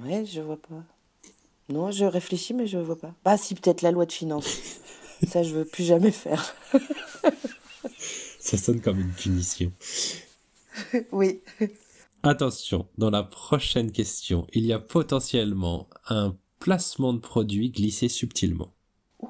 Ouais, 0.03 0.25
je 0.25 0.41
vois 0.41 0.61
pas. 0.61 0.83
Non, 1.69 1.91
je 1.91 2.05
réfléchis, 2.05 2.53
mais 2.53 2.67
je 2.67 2.77
vois 2.77 2.99
pas. 2.99 3.13
Bah, 3.23 3.37
si, 3.37 3.55
peut-être 3.55 3.81
la 3.81 3.91
loi 3.91 4.05
de 4.05 4.11
finances. 4.11 4.79
Ça, 5.27 5.43
je 5.43 5.55
veux 5.55 5.65
plus 5.65 5.83
jamais 5.83 6.11
faire. 6.11 6.55
Ça 8.39 8.57
sonne 8.57 8.81
comme 8.81 8.99
une 8.99 9.11
punition. 9.11 9.71
Oui. 11.11 11.41
Attention, 12.23 12.87
dans 12.97 13.09
la 13.09 13.23
prochaine 13.23 13.91
question, 13.91 14.47
il 14.53 14.65
y 14.65 14.73
a 14.73 14.79
potentiellement 14.79 15.89
un 16.07 16.35
placement 16.59 17.13
de 17.13 17.19
produit 17.19 17.69
glissé 17.69 18.09
subtilement. 18.09 18.73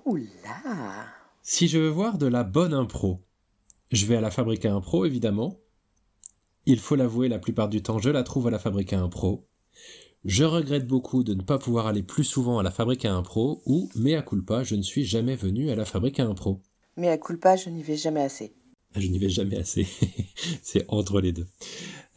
Ouh 0.05 0.17
là 0.43 1.05
Si 1.41 1.67
je 1.67 1.79
veux 1.79 1.89
voir 1.89 2.17
de 2.17 2.27
la 2.27 2.43
bonne 2.43 2.73
impro, 2.73 3.19
je 3.91 4.05
vais 4.05 4.15
à 4.15 4.21
la 4.21 4.31
fabrique 4.31 4.65
à 4.65 4.73
impro, 4.73 5.05
évidemment. 5.05 5.59
Il 6.65 6.79
faut 6.79 6.95
l'avouer, 6.95 7.27
la 7.29 7.39
plupart 7.39 7.69
du 7.69 7.83
temps, 7.83 7.99
je 7.99 8.09
la 8.09 8.23
trouve 8.23 8.47
à 8.47 8.51
la 8.51 8.59
fabrique 8.59 8.93
à 8.93 8.99
impro. 8.99 9.47
Je 10.25 10.45
regrette 10.45 10.87
beaucoup 10.87 11.23
de 11.23 11.33
ne 11.33 11.41
pas 11.41 11.59
pouvoir 11.59 11.87
aller 11.87 12.01
plus 12.01 12.23
souvent 12.23 12.57
à 12.57 12.63
la 12.63 12.71
fabrique 12.71 13.03
à 13.03 13.13
impro 13.13 13.61
ou, 13.65 13.89
mea 13.95 14.21
culpa, 14.21 14.63
je 14.63 14.75
ne 14.75 14.81
suis 14.81 15.03
jamais 15.03 15.35
venu 15.35 15.69
à 15.69 15.75
la 15.75 15.83
fabrique 15.83 16.19
à 16.19 16.25
impro. 16.25 16.61
Mea 16.95 17.17
culpa, 17.17 17.57
je 17.57 17.69
n'y 17.69 17.83
vais 17.83 17.97
jamais 17.97 18.21
assez. 18.21 18.53
Je 18.95 19.07
n'y 19.07 19.19
vais 19.19 19.27
jamais 19.27 19.57
assez. 19.57 19.85
c'est 20.61 20.85
entre 20.87 21.19
les 21.19 21.33
deux. 21.33 21.47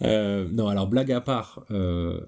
Euh, 0.02 0.48
non, 0.52 0.68
alors 0.68 0.86
blague 0.86 1.11
à 1.11 1.20
part, 1.20 1.64
euh, 1.72 2.20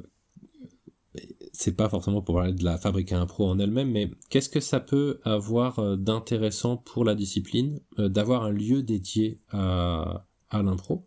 c'est 1.53 1.77
pas 1.77 1.89
forcément 1.89 2.23
pour 2.23 2.35
parler 2.35 2.55
de 2.55 2.65
la 2.65 2.77
fabrique 2.77 3.13
à 3.13 3.21
impro 3.21 3.47
en 3.47 3.61
elle-même, 3.61 3.93
mais 3.93 4.11
qu'est-ce 4.31 4.49
que 4.49 4.61
ça 4.61 4.81
peut 4.81 5.21
avoir 5.23 5.79
euh, 5.79 5.95
d'intéressant 5.95 6.77
pour 6.77 7.05
la 7.05 7.15
discipline 7.15 7.79
d'avoir 7.99 8.43
un 8.43 8.53
lieu 8.53 8.83
dédié 8.83 9.39
à, 9.53 10.27
à 10.51 10.61
l'impro? 10.61 11.07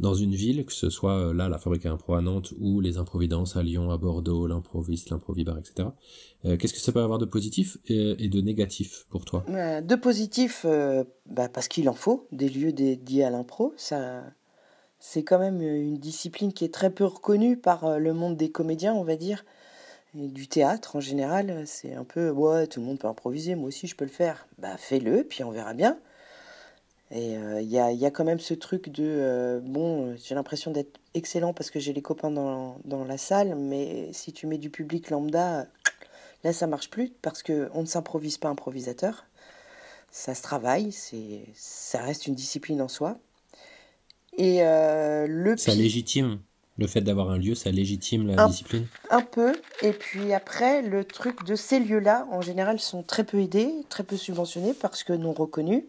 Dans 0.00 0.14
une 0.14 0.34
ville, 0.34 0.64
que 0.64 0.72
ce 0.72 0.88
soit 0.88 1.28
euh, 1.28 1.34
là 1.34 1.48
la 1.48 1.58
Fabrique 1.58 1.84
à 1.84 1.92
Impro 1.92 2.14
à 2.14 2.22
Nantes 2.22 2.52
ou 2.58 2.80
les 2.80 2.96
Improvidences 2.96 3.56
à 3.56 3.62
Lyon, 3.62 3.90
à 3.90 3.98
Bordeaux, 3.98 4.46
l'Improviste, 4.46 5.10
l'Improvibar, 5.10 5.58
etc. 5.58 5.90
Euh, 6.46 6.56
qu'est-ce 6.56 6.72
que 6.72 6.80
ça 6.80 6.90
peut 6.90 7.02
avoir 7.02 7.18
de 7.18 7.26
positif 7.26 7.76
et, 7.86 8.28
de 8.28 8.40
négatif 8.40 9.04
pour 9.10 9.26
toi? 9.26 9.44
Euh, 9.50 9.82
De 9.82 9.94
positif, 9.94 10.64
bah, 11.26 11.48
parce 11.48 11.68
qu'il 11.68 11.88
en 11.88 11.94
faut 11.94 12.26
des 12.32 12.48
lieux 12.48 12.72
dédiés 12.72 13.24
à 13.24 13.30
l'impro. 13.30 13.74
Ça, 13.76 14.24
c'est 14.98 15.22
quand 15.22 15.38
même 15.38 15.60
une 15.60 15.98
discipline 15.98 16.52
qui 16.52 16.64
est 16.64 16.72
très 16.74 16.90
peu 16.90 17.04
reconnue 17.04 17.58
par 17.58 17.98
le 17.98 18.14
monde 18.14 18.36
des 18.36 18.50
comédiens, 18.50 18.94
on 18.94 19.04
va 19.04 19.16
dire, 19.16 19.44
et 20.18 20.28
du 20.28 20.48
théâtre 20.48 20.96
en 20.96 21.00
général. 21.00 21.64
C'est 21.66 21.94
un 21.94 22.04
peu 22.04 22.30
ouais, 22.30 22.66
tout 22.66 22.80
le 22.80 22.86
monde 22.86 22.98
peut 22.98 23.08
improviser, 23.08 23.54
moi 23.54 23.68
aussi 23.68 23.86
je 23.86 23.96
peux 23.96 24.06
le 24.06 24.10
faire. 24.10 24.48
Bah 24.58 24.78
fais-le, 24.78 25.24
puis 25.24 25.44
on 25.44 25.50
verra 25.50 25.74
bien. 25.74 25.98
Et 27.12 27.32
il 27.32 27.36
euh, 27.36 27.60
y, 27.62 27.78
a, 27.78 27.90
y, 27.90 28.06
a, 28.06 28.10
quand 28.10 28.24
même 28.24 28.38
ce 28.38 28.54
truc 28.54 28.88
de, 28.90 29.02
euh, 29.04 29.60
bon, 29.60 30.14
j'ai 30.16 30.36
l'impression 30.36 30.70
d'être 30.70 31.00
excellent 31.14 31.52
parce 31.52 31.70
que 31.70 31.80
j'ai 31.80 31.92
les 31.92 32.02
copains 32.02 32.30
dans, 32.30 32.78
dans, 32.84 33.04
la 33.04 33.18
salle, 33.18 33.56
mais 33.56 34.12
si 34.12 34.32
tu 34.32 34.46
mets 34.46 34.58
du 34.58 34.70
public 34.70 35.10
lambda, 35.10 35.66
là 36.44 36.52
ça 36.52 36.68
marche 36.68 36.88
plus 36.88 37.12
parce 37.20 37.42
qu'on 37.42 37.80
ne 37.80 37.86
s'improvise 37.86 38.38
pas 38.38 38.48
improvisateur. 38.48 39.26
Ça 40.12 40.36
se 40.36 40.42
travaille, 40.42 40.92
c'est, 40.92 41.42
ça 41.54 42.00
reste 42.00 42.28
une 42.28 42.36
discipline 42.36 42.80
en 42.80 42.88
soi. 42.88 43.18
Et 44.38 44.62
euh, 44.62 45.26
le 45.28 45.56
Ça 45.56 45.74
légitime 45.74 46.38
le 46.78 46.86
fait 46.86 47.00
d'avoir 47.00 47.30
un 47.30 47.38
lieu, 47.38 47.54
ça 47.54 47.70
légitime 47.70 48.26
la 48.28 48.46
discipline 48.46 48.86
Un 49.10 49.20
peu. 49.20 49.52
Et 49.82 49.92
puis 49.92 50.32
après, 50.32 50.80
le 50.80 51.04
truc 51.04 51.44
de 51.44 51.54
ces 51.54 51.78
lieux-là, 51.78 52.26
en 52.30 52.40
général, 52.40 52.80
sont 52.80 53.02
très 53.02 53.24
peu 53.24 53.40
aidés, 53.40 53.70
très 53.88 54.02
peu 54.02 54.16
subventionnés 54.16 54.72
parce 54.72 55.02
que 55.02 55.12
non 55.12 55.32
reconnus. 55.32 55.82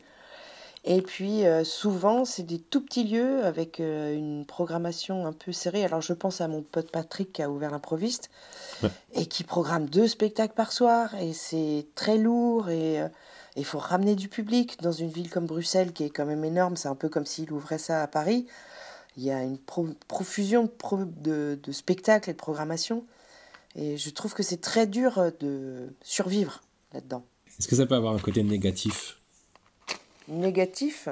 Et 0.83 1.01
puis 1.03 1.45
euh, 1.45 1.63
souvent, 1.63 2.25
c'est 2.25 2.43
des 2.43 2.57
tout 2.57 2.81
petits 2.81 3.03
lieux 3.03 3.45
avec 3.45 3.79
euh, 3.79 4.15
une 4.15 4.45
programmation 4.45 5.27
un 5.27 5.33
peu 5.33 5.51
serrée. 5.51 5.85
Alors 5.85 6.01
je 6.01 6.13
pense 6.13 6.41
à 6.41 6.47
mon 6.47 6.63
pote 6.63 6.91
Patrick 6.91 7.33
qui 7.33 7.43
a 7.43 7.51
ouvert 7.51 7.69
l'improviste 7.69 8.31
et 9.13 9.27
qui 9.27 9.43
programme 9.43 9.85
deux 9.87 10.07
spectacles 10.07 10.55
par 10.55 10.71
soir. 10.71 11.13
Et 11.15 11.33
c'est 11.33 11.85
très 11.93 12.17
lourd 12.17 12.69
et 12.69 12.99
euh, 12.99 13.07
il 13.55 13.65
faut 13.65 13.77
ramener 13.77 14.15
du 14.15 14.27
public 14.27 14.81
dans 14.81 14.91
une 14.91 15.09
ville 15.09 15.29
comme 15.29 15.45
Bruxelles 15.45 15.93
qui 15.93 16.03
est 16.03 16.09
quand 16.09 16.25
même 16.25 16.43
énorme. 16.43 16.75
C'est 16.75 16.87
un 16.87 16.95
peu 16.95 17.09
comme 17.09 17.27
s'il 17.27 17.51
ouvrait 17.51 17.77
ça 17.77 18.01
à 18.01 18.07
Paris. 18.07 18.47
Il 19.17 19.23
y 19.23 19.29
a 19.29 19.43
une 19.43 19.59
profusion 20.07 20.71
de, 20.93 21.59
de 21.61 21.71
spectacles 21.71 22.29
et 22.29 22.33
de 22.33 22.37
programmation. 22.37 23.05
Et 23.75 23.97
je 23.97 24.09
trouve 24.09 24.33
que 24.33 24.41
c'est 24.41 24.61
très 24.61 24.87
dur 24.87 25.21
de 25.39 25.93
survivre 26.01 26.61
là-dedans. 26.93 27.23
Est-ce 27.59 27.67
que 27.67 27.75
ça 27.75 27.85
peut 27.85 27.95
avoir 27.95 28.15
un 28.15 28.19
côté 28.19 28.41
négatif 28.41 29.20
négatif 30.31 31.09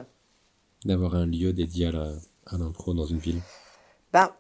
D'avoir 0.86 1.16
un 1.16 1.26
lieu 1.26 1.54
dédié 1.54 1.88
à 1.88 2.58
l'impro 2.58 2.94
dans 2.94 3.06
une 3.06 3.20
ville 3.20 3.42
ben, 4.14 4.32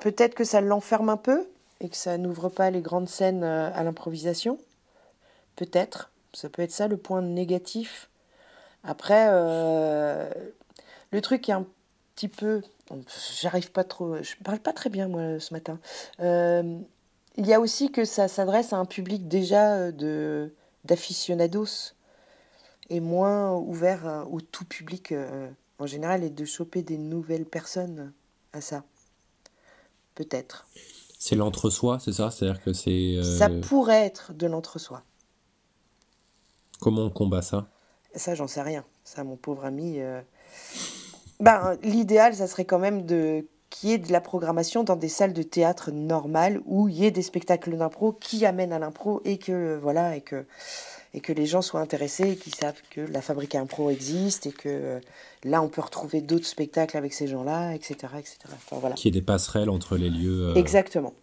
Peut-être 0.00 0.34
que 0.34 0.44
ça 0.44 0.60
l'enferme 0.60 1.08
un 1.08 1.16
peu 1.16 1.48
et 1.80 1.88
que 1.88 1.96
ça 1.96 2.18
n'ouvre 2.18 2.48
pas 2.48 2.70
les 2.70 2.80
grandes 2.80 3.08
scènes 3.08 3.42
euh, 3.44 3.70
à 3.72 3.82
l'improvisation. 3.82 4.58
Peut-être. 5.56 6.10
Ça 6.32 6.48
peut 6.48 6.62
être 6.62 6.72
ça 6.72 6.88
le 6.88 6.96
point 6.96 7.22
négatif. 7.22 8.10
Après, 8.84 9.28
euh, 9.30 10.30
le 11.10 11.20
truc 11.20 11.48
est 11.48 11.52
un 11.52 11.66
petit 12.14 12.28
peu. 12.28 12.62
J'arrive 13.40 13.72
pas 13.72 13.84
trop. 13.84 14.22
Je 14.22 14.34
parle 14.44 14.60
pas 14.60 14.72
très 14.72 14.90
bien, 14.90 15.08
moi, 15.08 15.40
ce 15.40 15.52
matin. 15.52 15.78
Euh, 16.20 16.78
il 17.36 17.46
y 17.46 17.54
a 17.54 17.60
aussi 17.60 17.90
que 17.90 18.04
ça 18.04 18.28
s'adresse 18.28 18.72
à 18.72 18.76
un 18.76 18.84
public 18.84 19.28
déjà 19.28 19.92
de 19.92 20.52
d'aficionados 20.84 21.94
est 22.90 23.00
moins 23.00 23.54
ouvert 23.54 24.06
euh, 24.06 24.24
au 24.24 24.40
tout 24.40 24.64
public 24.64 25.12
euh, 25.12 25.48
en 25.78 25.86
général 25.86 26.24
et 26.24 26.30
de 26.30 26.44
choper 26.44 26.82
des 26.82 26.98
nouvelles 26.98 27.44
personnes 27.44 28.12
à 28.52 28.60
ça. 28.60 28.84
Peut-être. 30.14 30.66
C'est 31.18 31.36
l'entre-soi, 31.36 31.98
c'est 32.00 32.12
ça? 32.12 32.30
C'est-à-dire 32.30 32.62
que 32.62 32.72
c'est. 32.72 33.16
Euh, 33.16 33.38
ça 33.38 33.48
pourrait 33.48 34.04
être 34.04 34.32
de 34.32 34.46
l'entre-soi. 34.46 35.02
Comment 36.80 37.04
on 37.04 37.10
combat 37.10 37.42
ça? 37.42 37.68
Ça, 38.14 38.34
j'en 38.34 38.46
sais 38.46 38.62
rien. 38.62 38.84
Ça, 39.04 39.24
mon 39.24 39.36
pauvre 39.36 39.64
ami. 39.64 39.98
Ben, 41.40 41.76
l'idéal, 41.82 42.34
ça 42.34 42.46
serait 42.46 42.64
quand 42.64 42.78
même 42.78 43.04
de 43.04 43.44
qu'il 43.70 43.90
y 43.90 43.92
ait 43.92 43.98
de 43.98 44.12
la 44.12 44.20
programmation 44.20 44.82
dans 44.82 44.96
des 44.96 45.08
salles 45.08 45.32
de 45.32 45.42
théâtre 45.42 45.90
normales 45.90 46.60
où 46.64 46.88
il 46.88 46.96
y 46.96 47.04
ait 47.06 47.10
des 47.10 47.22
spectacles 47.22 47.76
d'impro 47.76 48.12
qui 48.12 48.46
amènent 48.46 48.72
à 48.72 48.78
l'impro 48.78 49.20
et 49.24 49.38
que 49.38 49.78
voilà 49.80 50.16
et 50.16 50.20
que 50.20 50.46
et 51.14 51.20
que 51.20 51.32
les 51.32 51.46
gens 51.46 51.62
soient 51.62 51.80
intéressés 51.80 52.32
et 52.32 52.36
qu'ils 52.36 52.54
savent 52.54 52.80
que 52.90 53.00
la 53.00 53.22
fabrique 53.22 53.54
à 53.54 53.60
impro 53.60 53.90
existe 53.90 54.46
et 54.46 54.52
que 54.52 54.68
euh, 54.68 55.00
là 55.44 55.62
on 55.62 55.68
peut 55.68 55.80
retrouver 55.80 56.20
d'autres 56.20 56.46
spectacles 56.46 56.96
avec 56.96 57.12
ces 57.12 57.26
gens-là, 57.26 57.74
etc. 57.74 57.94
etc. 58.18 58.36
Enfin, 58.52 58.76
voilà. 58.78 58.94
Qu'il 58.94 59.14
y 59.14 59.16
ait 59.16 59.20
des 59.20 59.24
passerelles 59.24 59.70
entre 59.70 59.96
les 59.96 60.10
lieux. 60.10 60.48
euh. 60.48 60.54
Exactement. 60.54 61.14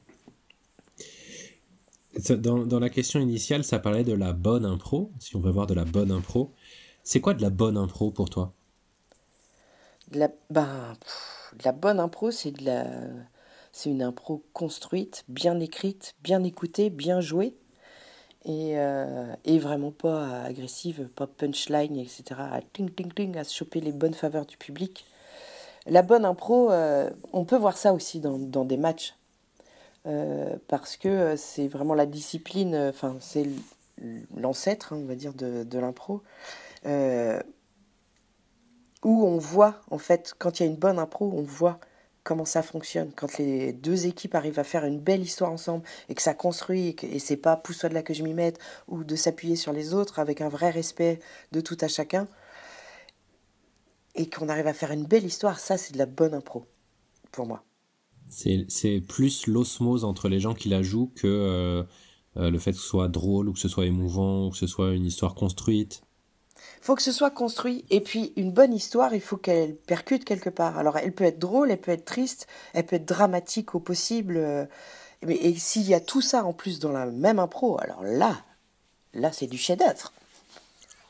Dans, 2.29 2.65
dans 2.65 2.79
la 2.79 2.89
question 2.89 3.19
initiale, 3.19 3.63
ça 3.63 3.77
parlait 3.77 4.05
de 4.05 4.13
la 4.13 4.31
bonne 4.31 4.65
impro. 4.65 5.11
Si 5.19 5.35
on 5.35 5.39
veut 5.39 5.51
voir 5.51 5.67
de 5.67 5.73
la 5.73 5.83
bonne 5.83 6.11
impro, 6.11 6.53
c'est 7.03 7.19
quoi 7.19 7.33
de 7.33 7.41
la 7.41 7.49
bonne 7.49 7.77
impro 7.77 8.09
pour 8.09 8.29
toi? 8.29 8.53
De 10.11 10.19
la, 10.19 10.29
ben, 10.49 10.95
pff, 11.01 11.53
de 11.59 11.63
la 11.65 11.71
bonne 11.73 11.99
impro, 11.99 12.31
c'est 12.31 12.51
de 12.51 12.63
la, 12.63 12.85
c'est 13.73 13.89
une 13.89 14.01
impro 14.01 14.45
construite, 14.53 15.25
bien 15.27 15.59
écrite, 15.59 16.15
bien 16.23 16.43
écoutée, 16.43 16.89
bien 16.89 17.19
jouée, 17.19 17.55
et, 18.45 18.73
euh, 18.77 19.33
et 19.43 19.57
vraiment 19.59 19.91
pas 19.91 20.43
agressive, 20.43 21.09
pas 21.15 21.27
punchline, 21.27 21.97
etc. 21.97 22.23
À 22.37 22.61
ting 22.61 22.89
ting 22.91 23.11
ting, 23.13 23.37
à 23.37 23.43
se 23.43 23.53
choper 23.53 23.81
les 23.81 23.91
bonnes 23.91 24.13
faveurs 24.13 24.45
du 24.45 24.55
public. 24.57 25.05
La 25.87 26.03
bonne 26.03 26.25
impro, 26.25 26.71
euh, 26.71 27.09
on 27.33 27.45
peut 27.45 27.57
voir 27.57 27.77
ça 27.77 27.93
aussi 27.93 28.19
dans, 28.19 28.37
dans 28.37 28.65
des 28.65 28.77
matchs, 28.77 29.15
euh, 30.07 30.55
parce 30.67 30.97
que 30.97 31.35
c'est 31.35 31.67
vraiment 31.67 31.93
la 31.95 32.05
discipline, 32.05 32.75
enfin 32.89 33.17
c'est 33.19 33.47
l'ancêtre, 34.35 34.93
hein, 34.93 34.99
on 35.01 35.05
va 35.05 35.15
dire, 35.15 35.33
de, 35.33 35.63
de 35.63 35.79
l'impro. 35.79 36.21
Où 39.03 39.23
on 39.23 39.37
voit, 39.37 39.81
en 39.91 39.99
fait, 39.99 40.33
quand 40.37 40.59
il 40.59 40.63
y 40.63 40.65
a 40.65 40.69
une 40.69 40.77
bonne 40.77 40.97
impro, 40.97 41.31
on 41.35 41.43
voit 41.43 41.79
comment 42.25 42.43
ça 42.43 42.63
fonctionne. 42.63 43.11
Quand 43.15 43.37
les 43.37 43.71
deux 43.71 44.07
équipes 44.07 44.35
arrivent 44.35 44.59
à 44.59 44.65
faire 44.65 44.83
une 44.83 44.99
belle 44.99 45.21
histoire 45.21 45.51
ensemble 45.51 45.85
et 46.09 46.15
que 46.15 46.21
ça 46.21 46.33
construit, 46.33 46.87
et, 46.87 46.95
que, 46.95 47.05
et 47.05 47.19
c'est 47.19 47.37
pas 47.37 47.55
pousse-toi 47.55 47.87
de 47.87 47.93
là 47.93 48.01
que 48.01 48.13
je 48.13 48.23
m'y 48.23 48.33
mette, 48.33 48.59
ou 48.89 49.05
de 49.05 49.15
s'appuyer 49.15 49.55
sur 49.55 49.71
les 49.71 49.93
autres 49.93 50.19
avec 50.19 50.41
un 50.41 50.49
vrai 50.49 50.71
respect 50.71 51.19
de 51.53 51.61
tout 51.61 51.77
à 51.79 51.87
chacun, 51.87 52.27
et 54.15 54.27
qu'on 54.27 54.49
arrive 54.49 54.67
à 54.67 54.73
faire 54.73 54.91
une 54.91 55.05
belle 55.05 55.23
histoire, 55.23 55.59
ça 55.59 55.77
c'est 55.77 55.93
de 55.93 55.99
la 55.99 56.07
bonne 56.07 56.33
impro, 56.33 56.65
pour 57.31 57.45
moi. 57.45 57.63
C'est 58.27 59.03
plus 59.07 59.45
l'osmose 59.45 60.03
entre 60.03 60.27
les 60.27 60.39
gens 60.39 60.55
qui 60.55 60.67
la 60.67 60.81
jouent 60.81 61.11
que 61.15 61.27
euh, 61.27 61.83
euh, 62.37 62.49
le 62.49 62.57
fait 62.57 62.71
que 62.71 62.79
ce 62.79 62.87
soit 62.87 63.07
drôle 63.07 63.49
ou 63.49 63.53
que 63.53 63.59
ce 63.59 63.67
soit 63.67 63.85
émouvant 63.85 64.47
ou 64.47 64.49
que 64.49 64.57
ce 64.57 64.65
soit 64.65 64.93
une 64.93 65.05
histoire 65.05 65.35
construite. 65.35 66.01
Faut 66.81 66.95
que 66.95 67.01
ce 67.01 67.11
soit 67.11 67.31
construit. 67.31 67.85
Et 67.89 68.01
puis, 68.01 68.33
une 68.37 68.51
bonne 68.51 68.73
histoire, 68.73 69.13
il 69.13 69.21
faut 69.21 69.37
qu'elle 69.37 69.75
percute 69.75 70.25
quelque 70.25 70.49
part. 70.49 70.77
Alors, 70.77 70.97
elle 70.97 71.13
peut 71.13 71.23
être 71.25 71.39
drôle, 71.39 71.71
elle 71.71 71.81
peut 71.81 71.91
être 71.91 72.05
triste, 72.05 72.47
elle 72.73 72.85
peut 72.85 72.97
être 72.97 73.05
dramatique 73.07 73.75
au 73.75 73.79
possible. 73.79 74.37
euh, 74.37 74.65
Mais, 75.23 75.35
et 75.37 75.55
s'il 75.57 75.83
y 75.89 75.93
a 75.95 76.01
tout 76.01 76.21
ça 76.21 76.45
en 76.45 76.53
plus 76.53 76.79
dans 76.79 76.91
la 76.93 77.07
même 77.07 77.39
impro, 77.39 77.79
alors 77.81 78.03
là, 78.03 78.43
là, 79.15 79.31
c'est 79.33 79.47
du 79.47 79.57
chef-d'œuvre. 79.57 80.13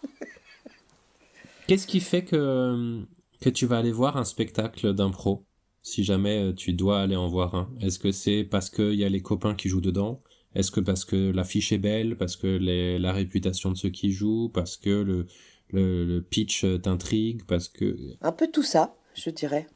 Qu'est-ce 1.67 1.87
qui 1.87 1.99
fait 1.99 2.25
que, 2.25 3.05
que 3.41 3.49
tu 3.49 3.65
vas 3.65 3.77
aller 3.79 3.91
voir 3.91 4.17
un 4.17 4.25
spectacle 4.25 4.93
d'impro 4.93 5.45
si 5.81 6.03
jamais 6.03 6.51
euh, 6.51 6.53
tu 6.53 6.73
dois 6.73 7.01
aller 7.01 7.15
en 7.15 7.27
voir 7.27 7.55
un? 7.55 7.73
Est-ce 7.81 7.99
que 7.99 8.11
c'est 8.11 8.43
parce 8.43 8.69
qu'il 8.69 8.93
y 8.95 9.03
a 9.03 9.09
les 9.09 9.21
copains 9.21 9.55
qui 9.55 9.69
jouent 9.69 9.81
dedans? 9.81 10.21
Est-ce 10.55 10.71
que 10.71 10.79
parce 10.79 11.05
que 11.05 11.31
l'affiche 11.31 11.71
est 11.71 11.77
belle 11.77 12.17
Parce 12.17 12.35
que 12.35 12.47
la 12.47 13.11
réputation 13.11 13.71
de 13.71 13.75
ceux 13.77 13.89
qui 13.89 14.11
jouent 14.11 14.49
Parce 14.53 14.77
que 14.77 14.89
le, 14.89 15.27
le, 15.71 16.21
pitch 16.21 16.65
t'intrigue 16.81 17.43
Parce 17.45 17.67
que... 17.67 17.97
Un 18.21 18.31
peu 18.31 18.47
tout 18.47 18.63
ça, 18.63 18.95
je 19.13 19.29
dirais. 19.29 19.67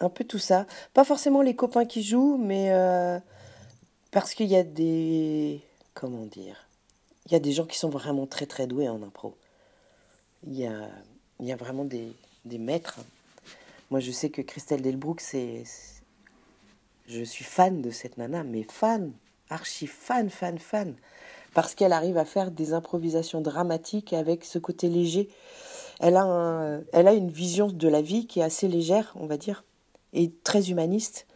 Un 0.00 0.08
peu 0.08 0.24
tout 0.24 0.38
ça. 0.38 0.66
Pas 0.94 1.04
forcément 1.04 1.42
les 1.42 1.54
copains 1.54 1.84
qui 1.84 2.02
jouent, 2.02 2.38
mais 2.38 2.72
euh, 2.72 3.18
parce 4.10 4.34
qu'il 4.34 4.46
y 4.46 4.56
a 4.56 4.62
des... 4.62 5.60
Comment 5.94 6.24
dire 6.26 6.68
Il 7.26 7.32
y 7.32 7.34
a 7.34 7.40
des 7.40 7.52
gens 7.52 7.66
qui 7.66 7.78
sont 7.78 7.90
vraiment 7.90 8.26
très 8.26 8.46
très 8.46 8.66
doués 8.66 8.88
en 8.88 9.02
impro. 9.02 9.36
Il 10.46 10.56
y 10.58 10.66
a, 10.66 10.88
il 11.40 11.46
y 11.46 11.52
a 11.52 11.56
vraiment 11.56 11.84
des, 11.84 12.12
des 12.44 12.58
maîtres. 12.58 13.00
Moi, 13.90 14.00
je 14.00 14.10
sais 14.10 14.30
que 14.30 14.40
Christelle 14.42 14.82
Delbrook, 14.82 15.20
c'est- 15.20 15.64
Je 17.08 17.22
suis 17.22 17.44
fan 17.44 17.82
de 17.82 17.90
cette 17.90 18.16
nana, 18.16 18.42
mais 18.42 18.64
fan, 18.70 19.12
archi 19.52 19.86
fan, 19.86 20.30
fan, 20.30 20.58
fan. 20.58 20.94
Parce 21.54 21.74
qu'elle 21.74 21.92
arrive 21.92 22.16
à 22.16 22.24
faire 22.24 22.50
des 22.50 22.72
improvisations 22.72 23.40
dramatiques 23.40 24.12
avec 24.12 24.44
ce 24.44 24.58
côté 24.58 24.88
léger. 24.88 25.28
Elle 26.00 26.16
a, 26.16 26.80
elle 26.92 27.08
a 27.08 27.12
une 27.12 27.30
vision 27.30 27.68
de 27.68 27.88
la 27.88 28.02
vie 28.02 28.26
qui 28.26 28.40
est 28.40 28.44
assez 28.44 28.68
légère, 28.68 29.14
on 29.20 29.26
va 29.26 29.36
dire, 29.36 29.64
et 30.12 30.32
très 30.44 30.70
humaniste. 30.70 31.26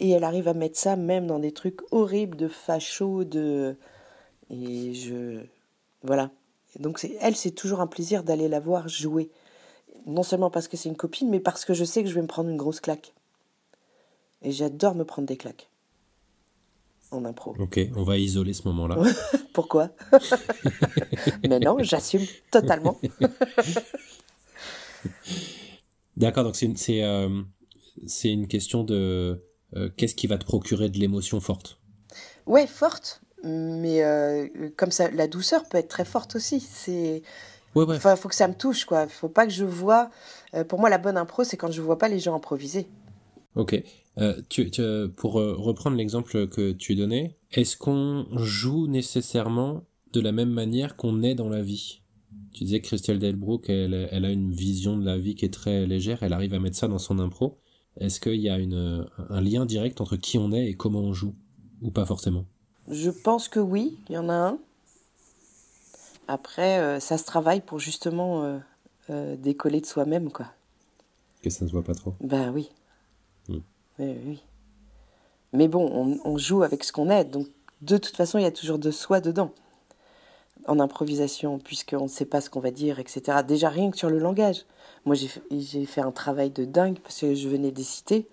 Et 0.00 0.10
elle 0.10 0.24
arrive 0.24 0.48
à 0.48 0.54
mettre 0.54 0.78
ça 0.78 0.96
même 0.96 1.26
dans 1.26 1.38
des 1.38 1.52
trucs 1.52 1.80
horribles 1.90 2.36
de 2.36 2.48
facho, 2.48 3.24
de... 3.24 3.76
Et 4.50 4.94
je... 4.94 5.42
Voilà. 6.02 6.30
Donc 6.78 7.04
elle, 7.20 7.36
c'est 7.36 7.50
toujours 7.50 7.80
un 7.80 7.86
plaisir 7.86 8.22
d'aller 8.22 8.48
la 8.48 8.60
voir 8.60 8.88
jouer. 8.88 9.30
Non 10.06 10.22
seulement 10.22 10.50
parce 10.50 10.68
que 10.68 10.76
c'est 10.76 10.88
une 10.88 10.96
copine, 10.96 11.28
mais 11.28 11.40
parce 11.40 11.64
que 11.64 11.74
je 11.74 11.84
sais 11.84 12.02
que 12.02 12.08
je 12.08 12.14
vais 12.14 12.22
me 12.22 12.26
prendre 12.26 12.48
une 12.48 12.56
grosse 12.56 12.80
claque. 12.80 13.12
Et 14.42 14.52
j'adore 14.52 14.94
me 14.94 15.04
prendre 15.04 15.26
des 15.26 15.36
claques. 15.36 15.68
En 17.10 17.24
impro. 17.24 17.54
Ok, 17.58 17.80
on 17.96 18.02
va 18.02 18.18
isoler 18.18 18.52
ce 18.52 18.68
moment-là. 18.68 18.98
Pourquoi? 19.54 19.88
Mais 21.42 21.58
non, 21.58 21.78
j'assume 21.80 22.26
totalement. 22.50 23.00
D'accord, 26.16 26.44
donc 26.44 26.56
c'est 26.56 26.66
une, 26.66 26.76
c'est, 26.76 27.02
euh, 27.02 27.28
une 28.24 28.48
question 28.48 28.84
de 28.84 29.42
euh, 29.76 29.88
qu'est-ce 29.96 30.14
qui 30.14 30.26
va 30.26 30.36
te 30.36 30.44
procurer 30.44 30.90
de 30.90 30.98
l'émotion 30.98 31.40
forte? 31.40 31.78
Ouais, 32.46 32.66
forte, 32.66 33.22
mais 33.42 34.02
euh, 34.02 34.48
comme 34.76 34.90
ça, 34.90 35.10
la 35.10 35.28
douceur 35.28 35.66
peut 35.68 35.78
être 35.78 35.88
très 35.88 36.04
forte 36.04 36.36
aussi. 36.36 36.60
C'est, 36.60 37.22
Ouais, 37.74 37.84
ouais. 37.84 37.96
enfin, 37.96 38.16
faut 38.16 38.28
que 38.28 38.34
ça 38.34 38.48
me 38.48 38.54
touche, 38.54 38.84
quoi. 38.86 39.06
Faut 39.08 39.28
pas 39.28 39.46
que 39.46 39.52
je 39.52 39.64
vois. 39.64 40.10
pour 40.68 40.80
moi, 40.80 40.90
la 40.90 40.98
bonne 40.98 41.16
impro, 41.16 41.44
c'est 41.44 41.56
quand 41.56 41.70
je 41.70 41.80
vois 41.82 41.98
pas 41.98 42.08
les 42.08 42.18
gens 42.18 42.34
improviser. 42.34 42.88
Ok. 43.58 43.82
Euh, 44.18 44.40
tu, 44.48 44.70
tu- 44.70 44.82
pour 45.16 45.38
euh, 45.38 45.54
reprendre 45.56 45.96
l'exemple 45.96 46.48
que 46.48 46.72
tu 46.72 46.94
donnais, 46.94 47.36
est-ce 47.52 47.76
qu'on 47.76 48.26
joue 48.36 48.86
nécessairement 48.86 49.84
de 50.12 50.20
la 50.20 50.32
même 50.32 50.50
manière 50.50 50.96
qu'on 50.96 51.22
est 51.22 51.34
dans 51.34 51.48
la 51.50 51.60
vie? 51.62 52.00
Tu 52.52 52.64
disais 52.64 52.80
que 52.80 52.86
Christelle 52.86 53.18
Delbrook, 53.18 53.68
elle, 53.68 54.08
elle 54.10 54.24
a 54.24 54.30
une 54.30 54.50
vision 54.52 54.96
de 54.96 55.04
la 55.04 55.18
vie 55.18 55.34
qui 55.34 55.44
est 55.44 55.52
très 55.52 55.86
légère, 55.86 56.22
elle 56.22 56.32
arrive 56.32 56.54
à 56.54 56.58
mettre 56.58 56.76
ça 56.76 56.88
dans 56.88 56.98
son 56.98 57.18
impro. 57.18 57.58
Est-ce 58.00 58.20
qu'il 58.20 58.40
y 58.40 58.48
a 58.48 58.58
une, 58.58 59.06
un 59.28 59.40
lien 59.40 59.66
direct 59.66 60.00
entre 60.00 60.16
qui 60.16 60.38
on 60.38 60.52
est 60.52 60.66
et 60.68 60.74
comment 60.74 61.00
on 61.00 61.12
joue? 61.12 61.34
Ou 61.82 61.90
pas 61.90 62.06
forcément? 62.06 62.44
Je 62.90 63.10
pense 63.10 63.48
que 63.48 63.60
oui, 63.60 63.98
il 64.08 64.14
y 64.14 64.18
en 64.18 64.28
a 64.28 64.34
un. 64.34 64.58
Après, 66.26 66.78
euh, 66.78 67.00
ça 67.00 67.18
se 67.18 67.24
travaille 67.24 67.60
pour 67.60 67.78
justement 67.78 68.60
euh, 69.10 69.36
décoller 69.36 69.80
de 69.80 69.86
soi-même, 69.86 70.30
quoi. 70.30 70.46
Que 71.42 71.50
ça 71.50 71.64
ne 71.64 71.68
se 71.68 71.72
voit 71.72 71.84
pas 71.84 71.94
trop. 71.94 72.14
Ben 72.20 72.50
oui. 72.52 72.68
Oui. 73.98 74.42
Mais 75.52 75.68
bon, 75.68 76.18
on, 76.24 76.38
joue 76.38 76.62
avec 76.62 76.84
ce 76.84 76.92
qu'on 76.92 77.10
est, 77.10 77.24
donc 77.24 77.46
de 77.80 77.96
toute 77.96 78.16
façon, 78.16 78.38
il 78.38 78.42
y 78.42 78.46
a 78.46 78.50
toujours 78.50 78.78
de 78.78 78.90
soi 78.90 79.20
dedans. 79.20 79.52
En 80.66 80.80
improvisation, 80.80 81.58
puisqu'on 81.58 82.02
ne 82.02 82.08
sait 82.08 82.26
pas 82.26 82.40
ce 82.42 82.50
qu'on 82.50 82.60
va 82.60 82.70
dire, 82.70 82.98
etc. 82.98 83.38
Déjà, 83.46 83.70
rien 83.70 83.90
que 83.90 83.96
sur 83.96 84.10
le 84.10 84.18
langage. 84.18 84.66
Moi, 85.06 85.14
j'ai 85.16 85.86
fait, 85.86 86.00
un 86.02 86.12
travail 86.12 86.50
de 86.50 86.64
dingue 86.64 86.98
parce 86.98 87.20
que 87.20 87.34
je 87.34 87.48
venais 87.48 87.70
des 87.70 87.84
cités. 87.84 88.28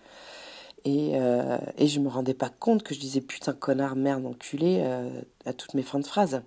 Et, 0.84 1.12
euh, 1.16 1.58
je 1.80 2.00
me 2.00 2.10
rendais 2.10 2.34
pas 2.34 2.50
compte 2.50 2.84
que 2.84 2.94
je 2.94 3.00
disais 3.00 3.22
putain, 3.22 3.54
connard, 3.54 3.96
merde, 3.96 4.26
enculé 4.26 4.82
euh, 4.82 5.22
à 5.46 5.54
toutes 5.54 5.76
mes 5.76 5.84
fins 5.84 6.00
de 6.00 6.06
phrases. 6.06 6.42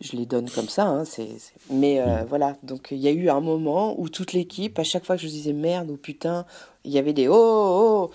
Je 0.00 0.16
les 0.16 0.26
donne 0.26 0.48
comme 0.48 0.68
ça, 0.68 0.86
hein, 0.86 1.04
mais 1.70 2.00
euh, 2.00 2.24
voilà. 2.28 2.56
Donc 2.62 2.88
il 2.92 2.98
y 2.98 3.08
a 3.08 3.10
eu 3.10 3.28
un 3.30 3.40
moment 3.40 3.98
où 4.00 4.08
toute 4.08 4.32
l'équipe, 4.32 4.78
à 4.78 4.84
chaque 4.84 5.04
fois 5.04 5.16
que 5.16 5.22
je 5.22 5.26
disais 5.28 5.52
merde 5.52 5.90
ou 5.90 5.96
putain, 5.96 6.46
il 6.84 6.92
y 6.92 6.98
avait 6.98 7.12
des 7.12 7.26
oh 7.28 7.34
oh, 7.34 8.08
oh. 8.08 8.10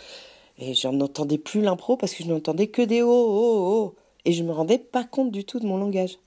et 0.57 0.73
j'en 0.75 0.97
entendais 1.01 1.37
plus 1.37 1.61
l'impro 1.61 1.97
parce 1.97 2.13
que 2.13 2.23
je 2.23 2.29
n'entendais 2.29 2.67
que 2.67 2.81
des 2.81 3.01
oh 3.01 3.07
oh 3.09 3.65
oh, 3.67 3.95
et 4.23 4.31
je 4.31 4.43
me 4.43 4.53
rendais 4.53 4.77
pas 4.77 5.03
compte 5.03 5.31
du 5.31 5.43
tout 5.43 5.59
de 5.59 5.65
mon 5.65 5.77
langage. 5.77 6.19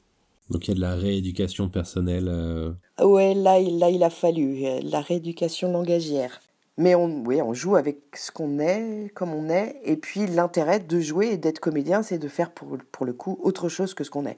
Donc 0.50 0.68
il 0.68 0.70
y 0.70 0.72
a 0.72 0.74
de 0.76 0.80
la 0.80 0.94
rééducation 0.94 1.68
personnelle. 1.70 2.28
euh, 2.28 2.72
Ouais, 3.02 3.32
là, 3.34 3.58
il- 3.58 3.78
là, 3.78 3.88
il 3.90 4.02
a 4.04 4.10
fallu 4.10 4.66
euh, 4.66 4.80
la 4.84 5.00
rééducation 5.00 5.72
langagière. 5.72 6.40
Mais 6.78 6.94
on, 6.94 7.24
oui, 7.24 7.40
on 7.40 7.54
joue 7.54 7.76
avec 7.76 7.96
ce 8.14 8.30
qu'on 8.30 8.58
est, 8.58 9.10
comme 9.14 9.32
on 9.32 9.48
est. 9.48 9.80
Et 9.84 9.96
puis 9.96 10.26
l'intérêt 10.26 10.80
de 10.80 11.00
jouer 11.00 11.28
et 11.28 11.36
d'être 11.38 11.58
comédien, 11.60 12.02
c'est 12.02 12.18
de 12.18 12.28
faire 12.28 12.50
pour, 12.50 12.76
pour 12.92 13.06
le 13.06 13.14
coup 13.14 13.38
autre 13.42 13.70
chose 13.70 13.94
que 13.94 14.04
ce 14.04 14.10
qu'on 14.10 14.26
est. 14.26 14.36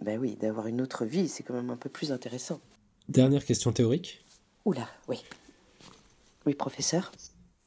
Ben 0.00 0.18
oui, 0.18 0.36
d'avoir 0.36 0.66
une 0.66 0.80
autre 0.80 1.04
vie, 1.04 1.28
c'est 1.28 1.42
quand 1.42 1.54
même 1.54 1.70
un 1.70 1.76
peu 1.76 1.90
plus 1.90 2.12
intéressant. 2.12 2.60
Dernière 3.08 3.44
question 3.44 3.72
théorique. 3.72 4.24
Oula, 4.64 4.88
oui. 5.08 5.18
Oui, 6.46 6.54
professeur. 6.54 7.12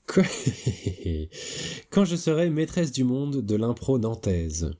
Quoi 0.07 0.23
Quand 1.89 2.05
je 2.05 2.15
serai 2.15 2.49
maîtresse 2.49 2.91
du 2.91 3.03
monde 3.03 3.41
de 3.41 3.55
l'impro 3.55 3.97
nantaise, 3.99 4.71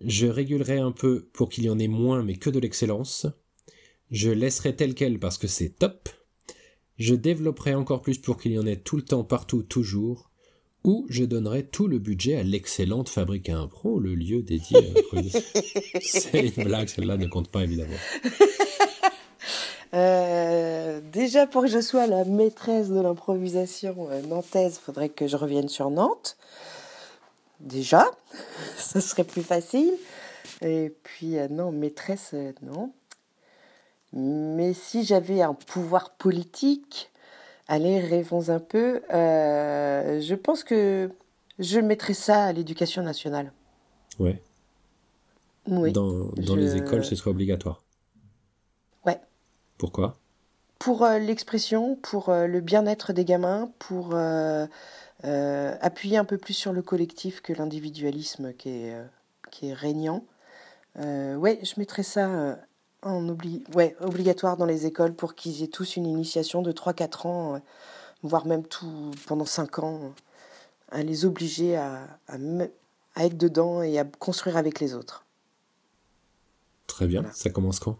je 0.00 0.26
régulerai 0.26 0.78
un 0.78 0.92
peu 0.92 1.28
pour 1.32 1.48
qu'il 1.48 1.64
y 1.64 1.70
en 1.70 1.78
ait 1.78 1.88
moins 1.88 2.22
mais 2.22 2.36
que 2.36 2.50
de 2.50 2.58
l'excellence. 2.58 3.26
Je 4.10 4.30
laisserai 4.30 4.76
tel 4.76 4.94
quel 4.94 5.18
parce 5.18 5.38
que 5.38 5.46
c'est 5.46 5.70
top. 5.70 6.08
Je 6.96 7.14
développerai 7.14 7.74
encore 7.74 8.02
plus 8.02 8.18
pour 8.18 8.40
qu'il 8.40 8.52
y 8.52 8.58
en 8.58 8.66
ait 8.66 8.76
tout 8.76 8.96
le 8.96 9.02
temps, 9.02 9.24
partout, 9.24 9.62
toujours. 9.62 10.30
Ou 10.84 11.06
je 11.08 11.24
donnerai 11.24 11.64
tout 11.64 11.88
le 11.88 11.98
budget 11.98 12.36
à 12.36 12.42
l'excellente 12.42 13.08
fabrique 13.08 13.48
à 13.48 13.58
impro, 13.58 13.98
le 13.98 14.14
lieu 14.14 14.42
dédié 14.42 14.78
à 14.78 14.80
l'improvisation. 14.82 15.60
C'est 16.00 16.56
une 16.56 16.64
blague, 16.64 16.88
celle-là 16.88 17.16
ne 17.16 17.26
compte 17.26 17.48
pas 17.48 17.62
évidemment. 17.62 17.96
Euh, 19.94 21.00
déjà, 21.12 21.46
pour 21.46 21.62
que 21.62 21.68
je 21.68 21.80
sois 21.80 22.08
la 22.08 22.24
maîtresse 22.24 22.88
de 22.88 23.00
l'improvisation 23.00 24.08
euh, 24.10 24.22
nantaise, 24.22 24.80
il 24.80 24.84
faudrait 24.84 25.08
que 25.08 25.28
je 25.28 25.36
revienne 25.36 25.68
sur 25.68 25.88
Nantes. 25.88 26.36
Déjà, 27.60 28.10
ça 28.76 29.00
serait 29.00 29.22
plus 29.22 29.44
facile. 29.44 29.94
Et 30.62 30.92
puis, 31.04 31.38
euh, 31.38 31.48
non, 31.48 31.70
maîtresse, 31.70 32.30
euh, 32.34 32.52
non. 32.62 32.92
Mais 34.12 34.74
si 34.74 35.04
j'avais 35.04 35.42
un 35.42 35.54
pouvoir 35.54 36.10
politique, 36.10 37.10
allez, 37.68 38.00
rêvons 38.00 38.48
un 38.50 38.60
peu, 38.60 39.02
euh, 39.12 40.20
je 40.20 40.34
pense 40.34 40.64
que 40.64 41.10
je 41.58 41.80
mettrais 41.80 42.14
ça 42.14 42.44
à 42.44 42.52
l'éducation 42.52 43.02
nationale. 43.02 43.52
Ouais. 44.18 44.42
Oui. 45.66 45.92
Dans, 45.92 46.10
dans 46.36 46.54
je- 46.54 46.60
les 46.60 46.76
écoles, 46.76 47.04
ce 47.04 47.14
serait 47.16 47.30
obligatoire. 47.30 47.82
Ouais. 49.06 49.20
Pourquoi? 49.78 50.18
Pour 50.78 51.04
euh, 51.04 51.18
l'expression, 51.18 51.96
pour 51.96 52.28
euh, 52.28 52.46
le 52.46 52.60
bien-être 52.60 53.12
des 53.12 53.24
gamins, 53.24 53.70
pour 53.78 54.14
appuyer 55.22 56.18
un 56.18 56.24
peu 56.24 56.36
plus 56.38 56.54
sur 56.54 56.72
le 56.72 56.82
collectif 56.82 57.40
que 57.40 57.52
l'individualisme 57.52 58.52
qui 58.52 58.68
est, 58.68 58.96
qui 59.50 59.68
est 59.68 59.74
régnant. 59.74 60.24
Ouais, 60.96 61.58
je 61.62 61.74
mettrais 61.78 62.02
ça 62.02 62.58
en 63.04 63.36
ouais, 63.74 63.96
obligatoire 64.00 64.56
dans 64.56 64.66
les 64.66 64.86
écoles 64.86 65.14
pour 65.14 65.34
qu'ils 65.34 65.62
aient 65.62 65.68
tous 65.68 65.96
une 65.96 66.06
initiation 66.06 66.62
de 66.62 66.72
3-4 66.72 67.26
ans, 67.26 67.54
euh, 67.54 67.58
voire 68.22 68.46
même 68.46 68.64
tout 68.64 69.10
pendant 69.26 69.44
5 69.44 69.78
ans, 69.80 70.12
à 70.90 71.02
les 71.02 71.24
obliger 71.24 71.76
à, 71.76 72.06
à, 72.28 72.38
me- 72.38 72.70
à 73.14 73.24
être 73.26 73.36
dedans 73.36 73.82
et 73.82 73.98
à 73.98 74.04
construire 74.04 74.56
avec 74.56 74.80
les 74.80 74.94
autres. 74.94 75.24
Très 76.86 77.06
bien, 77.06 77.20
Voilà. 77.20 77.34
ça 77.34 77.50
commence 77.50 77.78
quand? 77.80 77.96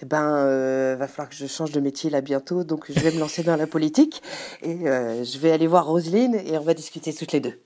Eh 0.00 0.06
ben, 0.06 0.36
euh, 0.36 0.94
va 0.96 1.08
falloir 1.08 1.28
que 1.28 1.34
je 1.34 1.46
change 1.46 1.72
de 1.72 1.80
métier 1.80 2.08
là 2.08 2.20
bientôt, 2.20 2.62
donc 2.62 2.86
je 2.90 3.00
vais 3.00 3.10
me 3.10 3.18
lancer 3.18 3.42
dans 3.42 3.56
la 3.56 3.66
politique 3.66 4.22
et 4.62 4.88
euh, 4.88 5.24
je 5.24 5.38
vais 5.38 5.50
aller 5.50 5.66
voir 5.66 5.86
Roselyne 5.86 6.34
et 6.36 6.56
on 6.56 6.62
va 6.62 6.72
discuter 6.72 7.12
toutes 7.12 7.32
les 7.32 7.40
deux. 7.40 7.58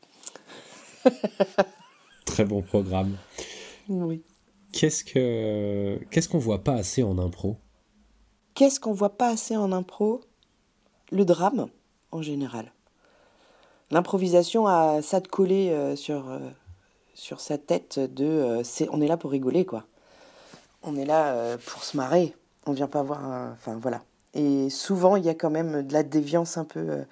Très 2.25 2.45
bon 2.45 2.63
programme. 2.63 3.17
Oui. 3.89 4.23
Qu'est-ce 4.73 5.05
que 5.05 5.99
qu'est-ce 6.11 6.29
qu'on 6.29 6.39
voit 6.39 6.63
pas 6.63 6.75
assez 6.75 7.03
en 7.03 7.19
impro? 7.19 7.57
Qu'est-ce 8.55 8.79
qu'on 8.79 8.93
voit 8.93 9.17
pas 9.17 9.29
assez 9.29 9.57
en 9.57 9.73
impro? 9.73 10.21
Le 11.11 11.25
drame, 11.25 11.69
en 12.13 12.23
général. 12.23 12.73
L'improvisation 13.91 14.69
a 14.69 15.03
ça 15.03 15.21
de 15.21 15.27
coller 15.27 15.71
euh, 15.71 15.97
sur, 15.97 16.31
euh, 16.31 16.39
sur 17.15 17.41
sa 17.41 17.59
tête 17.59 17.99
de 17.99 18.25
euh, 18.25 18.63
c'est, 18.63 18.89
on 18.93 19.01
est 19.01 19.09
là 19.09 19.17
pour 19.17 19.33
rigoler, 19.33 19.65
quoi. 19.65 19.85
On 20.83 20.97
est 20.97 21.05
là 21.05 21.59
pour 21.59 21.85
se 21.85 21.97
marrer. 21.97 22.35
On 22.67 22.73
vient 22.73 22.87
pas 22.87 23.03
voir. 23.03 23.53
Enfin, 23.53 23.77
voilà. 23.77 24.03
Et 24.33 24.71
souvent, 24.71 25.17
il 25.17 25.25
y 25.25 25.29
a 25.29 25.35
quand 25.35 25.51
même 25.51 25.87
de 25.87 25.93
la 25.93 26.03
déviance 26.03 26.57
un 26.57 26.65
peu, 26.65 27.05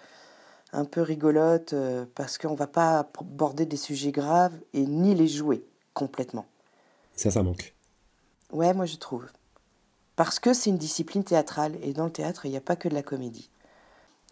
un 0.72 0.86
peu 0.86 1.02
rigolote 1.02 1.74
parce 2.14 2.38
qu'on 2.38 2.54
va 2.54 2.66
pas 2.66 3.10
border 3.22 3.66
des 3.66 3.76
sujets 3.76 4.10
graves 4.10 4.54
et 4.72 4.86
ni 4.86 5.14
les 5.14 5.28
jouer 5.28 5.66
complètement. 5.92 6.46
Ça, 7.18 7.32
ça 7.32 7.42
manque. 7.42 7.74
Ouais, 8.52 8.72
moi 8.72 8.86
je 8.86 8.94
trouve. 8.96 9.26
Parce 10.14 10.38
que 10.38 10.54
c'est 10.54 10.70
une 10.70 10.78
discipline 10.78 11.24
théâtrale 11.24 11.76
et 11.82 11.92
dans 11.92 12.04
le 12.06 12.12
théâtre, 12.12 12.46
il 12.46 12.50
n'y 12.52 12.56
a 12.56 12.60
pas 12.60 12.76
que 12.76 12.88
de 12.88 12.94
la 12.94 13.02
comédie. 13.02 13.50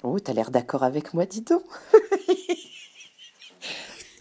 Oh, 0.04 0.20
t'as 0.20 0.32
l'air 0.32 0.52
d'accord 0.52 0.84
avec 0.84 1.12
moi, 1.12 1.26
dis 1.26 1.42
donc. 1.42 1.62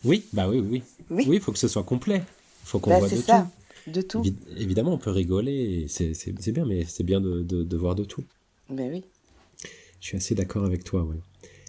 Oui, 0.03 0.25
bah 0.33 0.47
oui, 0.47 0.59
oui. 0.59 0.83
Oui. 1.09 1.25
Oui, 1.27 1.35
il 1.37 1.41
faut 1.41 1.51
que 1.51 1.57
ce 1.57 1.67
soit 1.67 1.83
complet. 1.83 2.17
Il 2.63 2.67
faut 2.67 2.79
qu'on 2.79 2.91
Bah, 2.91 2.99
voit 2.99 3.09
de 3.09 3.15
ça, 3.17 3.47
tout. 3.85 3.91
de 3.91 4.01
tout. 4.01 4.21
Évi- 4.23 4.35
évidemment, 4.57 4.93
on 4.93 4.97
peut 4.99 5.09
rigoler, 5.11 5.87
c'est 5.89 6.13
bien, 6.51 6.65
mais 6.65 6.85
c'est 6.85 7.03
bien 7.03 7.19
de, 7.21 7.41
de- 7.41 7.63
de 7.63 7.77
voir 7.77 7.95
de 7.95 8.03
tout. 8.03 8.23
Mais 8.69 8.89
oui. 8.89 9.03
Je 10.01 10.07
suis 10.07 10.17
assez 10.17 10.35
d'accord 10.35 10.63
avec 10.63 10.83
toi, 10.83 11.03
ouais. 11.03 11.17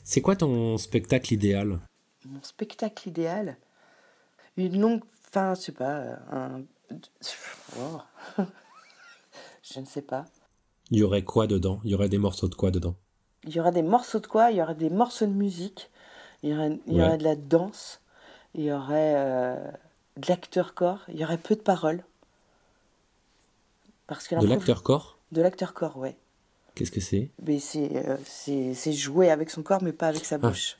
C'est 0.04 0.20
quoi 0.20 0.36
ton 0.36 0.76
spectacle 0.76 1.32
idéal? 1.32 1.80
Mon 2.26 2.42
spectacle 2.42 3.08
idéal, 3.08 3.56
une 4.58 4.78
longue, 4.80 5.00
enfin, 5.28 5.54
je 5.54 5.60
sais 5.62 5.72
pas, 5.72 6.18
un. 6.30 6.62
Oh. 7.78 8.00
je 9.62 9.80
ne 9.80 9.84
sais 9.86 10.02
pas. 10.02 10.24
Il 10.90 10.98
y 10.98 11.02
aurait 11.02 11.24
quoi 11.24 11.46
dedans? 11.46 11.80
Il 11.84 11.90
y 11.90 11.94
aurait 11.94 12.08
des 12.08 12.18
morceaux 12.18 12.48
de 12.48 12.54
quoi 12.54 12.70
dedans? 12.70 12.94
Il 13.44 13.54
y 13.54 13.60
aura 13.60 13.70
des 13.70 13.82
morceaux 13.82 14.20
de 14.20 14.26
quoi? 14.26 14.50
Il 14.50 14.56
y 14.56 14.62
aura 14.62 14.74
des 14.74 14.90
morceaux 14.90 15.26
de 15.26 15.32
musique. 15.32 15.90
Il 16.42 16.50
y 16.50 16.54
aurait, 16.54 16.78
il 16.86 16.92
y 16.94 16.96
Ouais. 17.00 17.06
aurait 17.06 17.18
de 17.18 17.24
la 17.24 17.36
danse. 17.36 18.00
Il 18.54 18.62
y 18.64 18.72
aurait 18.72 19.14
euh, 19.16 19.70
de 20.16 20.28
l'acteur 20.28 20.74
corps. 20.74 21.00
Il 21.08 21.18
y 21.20 21.24
aurait 21.24 21.38
peu 21.38 21.54
de 21.56 21.60
paroles. 21.60 22.04
Parce 24.06 24.28
que 24.28 24.34
De 24.36 24.40
l'impro- 24.42 24.48
l'acteur 24.50 24.82
corps 24.82 25.18
De 25.32 25.42
l'acteur 25.42 25.74
corps, 25.74 25.96
ouais. 25.96 26.16
Qu'est-ce 26.74 26.90
que 26.92 27.00
c'est? 27.00 27.30
C'est 27.56 27.90
euh, 27.96 28.92
jouer 28.92 29.30
avec 29.30 29.50
son 29.50 29.62
corps, 29.62 29.82
mais 29.82 29.92
pas 29.92 30.08
avec 30.08 30.24
sa 30.24 30.36
Ah. 30.36 30.38
bouche. 30.38 30.76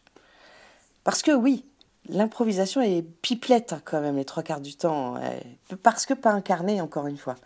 Parce 1.05 1.23
que 1.23 1.33
oui, 1.33 1.65
l'improvisation 2.09 2.81
est 2.81 3.03
pipelette 3.03 3.73
hein, 3.73 3.83
quand 3.85 4.01
même 4.01 4.17
les 4.17 4.25
trois 4.25 4.43
quarts 4.43 4.61
du 4.61 4.77
temps. 4.77 5.17
euh, 5.17 5.77
Parce 5.83 6.07
que 6.07 6.15
pas 6.15 6.31
incarnée, 6.31 6.81
encore 6.81 7.07
une 7.07 7.17
fois. 7.19 7.37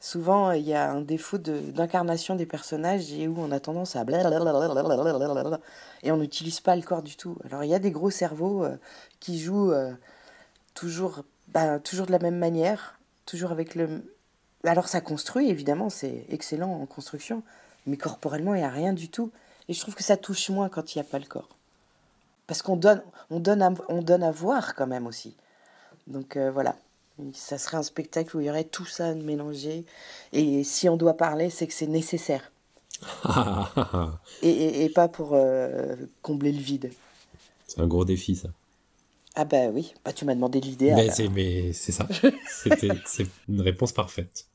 Souvent, 0.00 0.50
il 0.50 0.64
y 0.66 0.74
a 0.74 0.90
un 0.90 1.00
défaut 1.00 1.38
d'incarnation 1.38 2.34
des 2.34 2.44
personnages 2.44 3.12
et 3.12 3.28
où 3.28 3.36
on 3.38 3.52
a 3.52 3.60
tendance 3.60 3.94
à 3.94 4.02
blablabla 4.02 5.60
et 6.02 6.10
on 6.10 6.16
n'utilise 6.16 6.58
pas 6.58 6.74
le 6.74 6.82
corps 6.82 7.02
du 7.04 7.16
tout. 7.16 7.38
Alors 7.44 7.62
il 7.62 7.70
y 7.70 7.74
a 7.74 7.78
des 7.78 7.92
gros 7.92 8.10
cerveaux 8.10 8.64
euh, 8.64 8.76
qui 9.20 9.38
jouent 9.38 9.70
euh, 9.70 9.92
toujours, 10.74 11.22
bah, 11.46 11.78
toujours 11.78 12.06
de 12.06 12.10
la 12.10 12.18
même 12.18 12.36
manière, 12.36 12.98
toujours 13.26 13.52
avec 13.52 13.76
le. 13.76 14.02
Alors 14.64 14.88
ça 14.88 15.00
construit 15.00 15.48
évidemment, 15.48 15.88
c'est 15.88 16.26
excellent 16.30 16.72
en 16.72 16.86
construction, 16.86 17.44
mais 17.86 17.96
corporellement 17.96 18.54
il 18.56 18.58
n'y 18.58 18.64
a 18.64 18.70
rien 18.70 18.94
du 18.94 19.08
tout. 19.08 19.30
Et 19.68 19.72
je 19.72 19.80
trouve 19.80 19.94
que 19.94 20.02
ça 20.02 20.16
touche 20.16 20.50
moins 20.50 20.68
quand 20.68 20.96
il 20.96 20.98
n'y 20.98 21.02
a 21.02 21.08
pas 21.08 21.20
le 21.20 21.26
corps. 21.26 21.56
Parce 22.46 22.62
qu'on 22.62 22.76
donne, 22.76 23.02
on 23.30 23.40
donne, 23.40 23.62
à, 23.62 23.72
on 23.88 24.02
donne 24.02 24.22
à 24.22 24.30
voir 24.32 24.74
quand 24.74 24.86
même 24.86 25.06
aussi. 25.06 25.34
Donc 26.06 26.36
euh, 26.36 26.50
voilà, 26.50 26.76
ça 27.34 27.58
serait 27.58 27.78
un 27.78 27.82
spectacle 27.82 28.36
où 28.36 28.40
il 28.40 28.46
y 28.46 28.50
aurait 28.50 28.64
tout 28.64 28.86
ça 28.86 29.14
mélangé. 29.14 29.84
Et 30.32 30.64
si 30.64 30.88
on 30.88 30.96
doit 30.96 31.16
parler, 31.16 31.50
c'est 31.50 31.66
que 31.66 31.74
c'est 31.74 31.86
nécessaire. 31.86 32.52
Et, 34.42 34.48
et- 34.50 34.84
et 34.84 34.88
pas 34.88 35.08
pour 35.08 35.34
euh, 35.34 35.96
combler 36.22 36.52
le 36.52 36.58
vide. 36.60 36.92
C'est 37.66 37.80
un 37.80 37.86
gros 37.86 38.04
défi, 38.04 38.36
ça. 38.36 38.48
Ah 39.34 39.44
bah 39.44 39.68
oui, 39.72 39.94
bah, 40.04 40.12
tu 40.12 40.24
m'as 40.24 40.34
demandé 40.34 40.60
l'idée. 40.60 40.92
Mais 41.34 41.72
c'est 41.72 41.92
ça. 41.92 42.06
C'est 42.46 43.26
une 43.48 43.60
réponse 43.60 43.92
parfaite. 43.92 44.46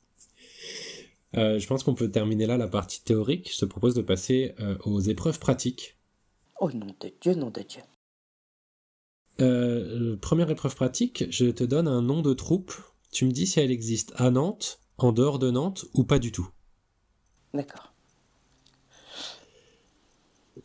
Euh, 1.35 1.59
je 1.59 1.67
pense 1.67 1.83
qu'on 1.83 1.93
peut 1.95 2.09
terminer 2.09 2.45
là 2.45 2.57
la 2.57 2.67
partie 2.67 3.01
théorique. 3.01 3.51
Je 3.53 3.59
te 3.59 3.65
propose 3.65 3.95
de 3.95 4.01
passer 4.01 4.55
euh, 4.59 4.77
aux 4.85 5.01
épreuves 5.01 5.39
pratiques. 5.39 5.96
Oh 6.59 6.71
nom 6.71 6.95
de 6.99 7.13
Dieu, 7.21 7.33
nom 7.35 7.49
de 7.51 7.61
Dieu. 7.61 7.81
Euh, 9.39 10.13
euh, 10.13 10.17
première 10.17 10.49
épreuve 10.49 10.75
pratique, 10.75 11.25
je 11.29 11.45
te 11.45 11.63
donne 11.63 11.87
un 11.87 12.01
nom 12.01 12.21
de 12.21 12.33
troupe. 12.33 12.73
Tu 13.11 13.25
me 13.25 13.31
dis 13.31 13.45
si 13.47 13.59
elle 13.59 13.71
existe 13.71 14.13
à 14.15 14.31
Nantes, 14.31 14.79
en 14.97 15.11
dehors 15.11 15.37
de 15.39 15.51
Nantes 15.51 15.85
ou 15.93 16.03
pas 16.03 16.19
du 16.19 16.31
tout. 16.31 16.49
D'accord. 17.53 17.93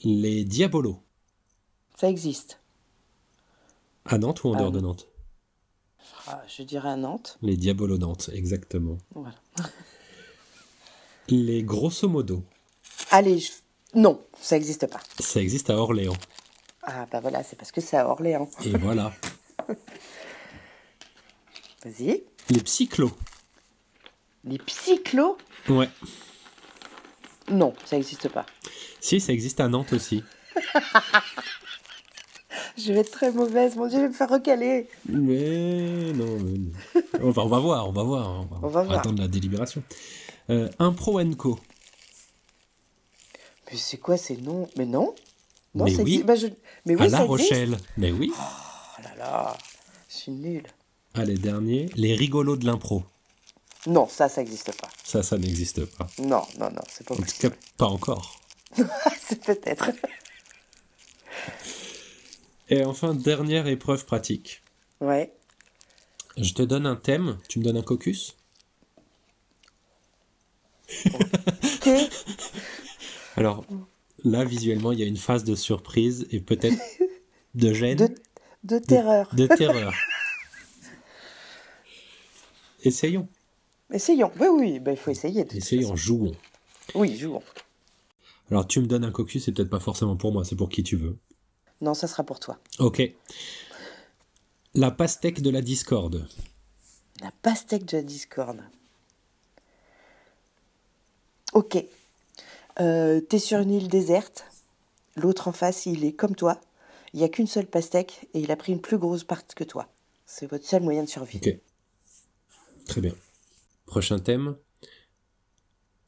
Les 0.04 0.44
Diabolos. 0.44 1.02
Ça 1.98 2.08
existe. 2.08 2.58
À 4.06 4.18
Nantes 4.18 4.42
ou 4.44 4.48
en 4.48 4.56
dehors 4.56 4.72
de 4.72 4.80
non. 4.80 4.88
Nantes? 4.88 5.06
Ah, 6.26 6.42
je 6.48 6.62
dirais 6.62 6.88
à 6.90 6.96
Nantes. 6.96 7.38
Les 7.42 7.56
Diabolos 7.56 7.98
Nantes, 7.98 8.30
exactement. 8.32 8.98
Voilà. 9.14 9.34
Les 11.28 11.62
Grosso 11.62 12.08
Modo. 12.08 12.42
Allez, 13.10 13.38
je- 13.38 13.52
non, 13.94 14.20
ça 14.40 14.56
n'existe 14.56 14.86
pas. 14.86 15.00
Ça 15.20 15.40
existe 15.40 15.70
à 15.70 15.76
Orléans. 15.76 16.16
Ah 16.82 17.06
bah 17.10 17.20
voilà, 17.20 17.42
c'est 17.42 17.56
parce 17.56 17.70
que 17.72 17.80
c'est 17.80 17.96
à 17.96 18.08
Orléans. 18.08 18.48
Et 18.64 18.70
voilà. 18.70 19.12
Vas-y. 21.84 22.22
Les 22.50 22.60
Psychlos. 22.60 23.12
Les 24.44 24.58
psychlos? 24.58 25.38
Ouais. 25.68 25.88
Non, 27.48 27.74
ça 27.84 27.96
n'existe 27.96 28.28
pas. 28.28 28.44
Si, 29.00 29.20
ça 29.20 29.32
existe 29.32 29.60
à 29.60 29.68
Nantes 29.68 29.92
aussi. 29.92 30.24
Je 32.76 32.92
vais 32.92 33.00
être 33.00 33.10
très 33.10 33.30
mauvaise, 33.30 33.76
mon 33.76 33.86
Dieu, 33.86 33.98
je 33.98 34.02
vais 34.04 34.08
me 34.08 34.14
faire 34.14 34.30
recaler. 34.30 34.88
Mais 35.06 36.12
non, 36.14 36.38
mais 36.38 36.58
non. 36.58 36.72
on, 37.20 37.30
va, 37.30 37.42
on 37.42 37.48
va 37.48 37.58
voir, 37.58 37.88
on 37.88 37.92
va 37.92 38.02
voir. 38.02 38.30
On 38.30 38.44
va, 38.44 38.56
On 38.62 38.68
va 38.68 38.82
voir. 38.82 38.98
attendre 38.98 39.20
la 39.20 39.28
délibération. 39.28 39.82
Euh, 40.48 40.68
Impro 40.78 41.20
Co. 41.36 41.58
Mais 43.72 43.78
c'est 43.78 43.96
quoi 43.98 44.16
ces 44.16 44.36
noms? 44.36 44.68
Mais 44.76 44.86
non? 44.86 45.14
Non, 45.74 45.86
Mais 45.86 45.96
oui. 45.96 46.22
Bah, 46.22 46.34
je- 46.34 46.46
Mais 46.84 46.94
oui, 46.94 47.02
à 47.02 47.08
La 47.08 47.18
ça. 47.18 47.24
Rochelle. 47.24 47.78
Mais 47.96 48.12
oui. 48.12 48.30
Oh 48.36 49.02
là 49.02 49.14
là, 49.16 49.56
je 50.08 50.14
suis 50.16 50.32
nulle. 50.32 50.66
Allez, 51.14 51.38
dernier. 51.38 51.88
Les 51.94 52.14
rigolos 52.14 52.56
de 52.56 52.66
l'impro. 52.66 53.04
Non, 53.86 54.06
ça, 54.08 54.28
ça 54.28 54.42
n'existe 54.42 54.78
pas. 54.80 54.88
Ça, 55.02 55.22
ça 55.22 55.36
n'existe 55.38 55.84
pas. 55.96 56.06
Non, 56.18 56.42
non, 56.58 56.70
non, 56.70 56.82
c'est 56.90 57.06
pas 57.06 57.14
En 57.14 57.18
tout 57.18 57.24
cas, 57.40 57.50
pas 57.76 57.86
encore. 57.86 58.38
c'est 59.26 59.42
peut-être. 59.42 59.90
Et 62.68 62.84
enfin, 62.84 63.14
dernière 63.14 63.66
épreuve 63.66 64.04
pratique. 64.06 64.62
Ouais. 65.00 65.32
Je 66.36 66.52
te 66.54 66.62
donne 66.62 66.86
un 66.86 66.96
thème, 66.96 67.38
tu 67.48 67.58
me 67.58 67.64
donnes 67.64 67.76
un 67.76 67.82
caucus? 67.82 68.36
Ok. 71.06 71.88
Alors 73.36 73.64
là, 74.24 74.44
visuellement, 74.44 74.92
il 74.92 75.00
y 75.00 75.02
a 75.02 75.06
une 75.06 75.16
phase 75.16 75.44
de 75.44 75.54
surprise 75.54 76.26
et 76.30 76.40
peut-être 76.40 76.78
de 77.54 77.72
gêne, 77.72 77.98
De, 77.98 78.14
de 78.64 78.78
terreur. 78.78 79.34
de 79.34 79.46
terreur. 79.46 79.92
Essayons, 82.84 83.28
Essayons. 83.92 84.32
Oui, 84.40 84.46
oui, 84.50 84.78
ben, 84.80 84.92
il 84.92 84.96
faut 84.96 85.10
essayer. 85.10 85.46
essayons, 85.54 85.82
façon. 85.90 85.96
jouons. 85.96 86.32
Oui, 86.94 87.16
jouons. 87.16 87.42
Alors 88.50 88.66
tu 88.66 88.80
me 88.80 88.86
donnes 88.86 89.04
un 89.04 89.10
caucus, 89.12 89.44
c'est 89.44 89.52
peut-être 89.52 89.70
pas 89.70 89.80
forcément 89.80 90.16
pour 90.16 90.32
moi, 90.32 90.44
c'est 90.44 90.56
pour 90.56 90.68
qui 90.68 90.82
tu 90.82 90.96
veux. 90.96 91.16
Non, 91.80 91.94
ça 91.94 92.06
sera 92.08 92.24
pour 92.24 92.40
toi. 92.40 92.58
Ok. 92.78 93.02
La 94.74 94.90
pastèque 94.90 95.42
de 95.42 95.50
la 95.50 95.60
discorde. 95.62 96.26
La 97.20 97.30
pastèque 97.42 97.84
de 97.84 97.98
la 97.98 98.02
discorde. 98.02 98.60
Ok. 101.52 101.84
Euh, 102.80 103.20
T'es 103.20 103.38
sur 103.38 103.60
une 103.60 103.70
île 103.70 103.88
déserte. 103.88 104.44
L'autre 105.16 105.48
en 105.48 105.52
face, 105.52 105.86
il 105.86 106.04
est 106.04 106.12
comme 106.12 106.34
toi. 106.34 106.60
Il 107.12 107.18
n'y 107.18 107.24
a 107.24 107.28
qu'une 107.28 107.46
seule 107.46 107.66
pastèque 107.66 108.28
et 108.32 108.40
il 108.40 108.50
a 108.50 108.56
pris 108.56 108.72
une 108.72 108.80
plus 108.80 108.98
grosse 108.98 109.24
part 109.24 109.46
que 109.46 109.64
toi. 109.64 109.88
C'est 110.24 110.46
votre 110.46 110.64
seul 110.64 110.82
moyen 110.82 111.02
de 111.02 111.08
survie. 111.08 111.40
Ok. 111.44 111.58
Très 112.86 113.00
bien. 113.00 113.14
Prochain 113.86 114.18
thème. 114.18 114.56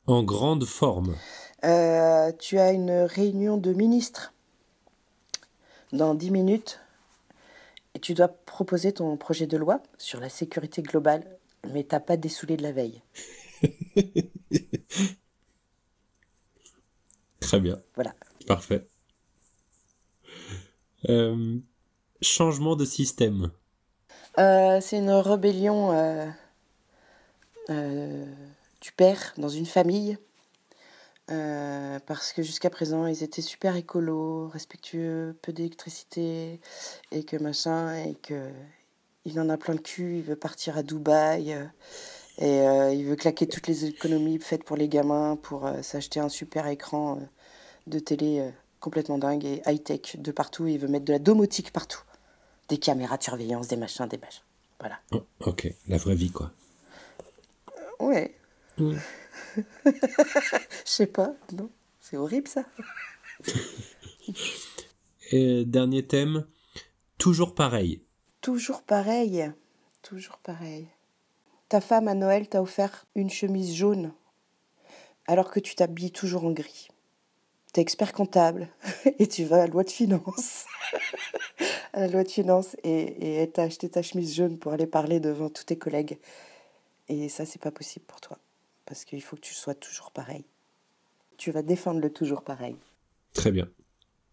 En 0.06 0.22
grande 0.22 0.64
forme. 0.64 1.16
Euh, 1.64 2.32
tu 2.38 2.58
as 2.58 2.72
une 2.72 2.90
réunion 2.90 3.56
de 3.56 3.72
ministres 3.72 4.32
dans 5.92 6.14
10 6.14 6.30
minutes 6.30 6.80
et 7.94 8.00
tu 8.00 8.14
dois 8.14 8.28
proposer 8.28 8.92
ton 8.92 9.16
projet 9.16 9.46
de 9.46 9.56
loi 9.56 9.82
sur 9.98 10.20
la 10.20 10.28
sécurité 10.28 10.82
globale, 10.82 11.24
mais 11.72 11.84
t'as 11.84 12.00
pas 12.00 12.16
dessoulé 12.16 12.56
de 12.56 12.62
la 12.62 12.72
veille. 12.72 13.02
Très 17.54 17.60
bien. 17.60 17.80
Voilà. 17.94 18.14
Parfait. 18.48 18.84
Euh, 21.08 21.58
changement 22.20 22.74
de 22.74 22.84
système. 22.84 23.52
Euh, 24.38 24.80
c'est 24.80 24.98
une 24.98 25.10
rébellion 25.10 25.92
euh, 27.70 28.26
du 28.80 28.90
père 28.90 29.34
dans 29.38 29.48
une 29.48 29.66
famille. 29.66 30.18
Parce 31.28 32.32
que 32.32 32.42
jusqu'à 32.42 32.70
présent, 32.70 33.06
ils 33.06 33.22
étaient 33.22 33.40
super 33.40 33.76
écolos, 33.76 34.48
respectueux, 34.48 35.38
peu 35.40 35.52
d'électricité, 35.52 36.60
et 37.12 37.22
que 37.22 37.36
machin, 37.36 37.94
et 37.94 38.14
que 38.14 38.50
il 39.24 39.38
en 39.38 39.48
a 39.48 39.56
plein 39.56 39.74
le 39.74 39.80
cul, 39.80 40.18
il 40.18 40.22
veut 40.22 40.36
partir 40.36 40.76
à 40.76 40.82
Dubaï, 40.82 41.56
et 42.38 42.58
il 42.92 43.04
veut 43.06 43.16
claquer 43.16 43.46
toutes 43.46 43.68
les 43.68 43.86
économies 43.86 44.38
faites 44.38 44.64
pour 44.64 44.76
les 44.76 44.88
gamins 44.88 45.36
pour 45.36 45.70
s'acheter 45.82 46.20
un 46.20 46.28
super 46.28 46.66
écran 46.66 47.20
de 47.86 47.98
télé 47.98 48.40
euh, 48.40 48.50
complètement 48.80 49.18
dingue 49.18 49.44
et 49.44 49.62
high-tech 49.66 50.16
de 50.18 50.32
partout. 50.32 50.66
Il 50.66 50.78
veut 50.78 50.88
mettre 50.88 51.04
de 51.04 51.12
la 51.12 51.18
domotique 51.18 51.72
partout. 51.72 52.02
Des 52.68 52.78
caméras 52.78 53.18
de 53.18 53.22
surveillance, 53.22 53.68
des 53.68 53.76
machins, 53.76 54.06
des 54.06 54.18
machins. 54.18 54.42
Voilà. 54.80 54.98
Oh, 55.12 55.22
ok, 55.40 55.72
la 55.88 55.96
vraie 55.96 56.14
vie, 56.14 56.30
quoi. 56.30 56.50
Ouais. 58.00 58.34
Mm. 58.78 58.94
Je 59.84 59.92
sais 60.84 61.06
pas, 61.06 61.34
non. 61.52 61.70
C'est 62.00 62.16
horrible 62.16 62.48
ça. 62.48 62.64
Et 65.30 65.64
dernier 65.64 66.06
thème. 66.06 66.46
Toujours 67.18 67.54
pareil. 67.54 68.02
Toujours 68.40 68.82
pareil. 68.82 69.50
Toujours 70.02 70.38
pareil. 70.38 70.88
Ta 71.68 71.80
femme 71.80 72.08
à 72.08 72.14
Noël 72.14 72.48
t'a 72.48 72.60
offert 72.60 73.06
une 73.14 73.30
chemise 73.30 73.74
jaune 73.74 74.12
alors 75.26 75.50
que 75.50 75.60
tu 75.60 75.74
t'habilles 75.74 76.12
toujours 76.12 76.44
en 76.44 76.52
gris. 76.52 76.88
T'es 77.74 77.80
expert 77.80 78.12
comptable 78.12 78.68
et 79.18 79.26
tu 79.26 79.44
vas 79.44 79.56
à 79.56 79.58
la 79.58 79.66
loi 79.66 79.82
de 79.82 79.90
finances. 79.90 80.64
à 81.92 82.00
la 82.00 82.06
loi 82.06 82.22
de 82.22 82.30
finances 82.30 82.76
et, 82.84 83.00
et 83.00 83.34
elle 83.34 83.50
t'a 83.50 83.64
acheté 83.64 83.88
ta 83.88 84.00
chemise 84.00 84.32
jaune 84.32 84.58
pour 84.58 84.72
aller 84.72 84.86
parler 84.86 85.18
devant 85.18 85.50
tous 85.50 85.64
tes 85.64 85.76
collègues. 85.76 86.18
Et 87.08 87.28
ça, 87.28 87.44
c'est 87.44 87.60
pas 87.60 87.72
possible 87.72 88.04
pour 88.06 88.20
toi. 88.20 88.38
Parce 88.86 89.04
qu'il 89.04 89.20
faut 89.20 89.34
que 89.34 89.40
tu 89.40 89.54
sois 89.54 89.74
toujours 89.74 90.12
pareil. 90.12 90.44
Tu 91.36 91.50
vas 91.50 91.62
défendre 91.62 91.98
le 91.98 92.10
toujours 92.12 92.42
pareil. 92.42 92.76
Très 93.32 93.50
bien. 93.50 93.68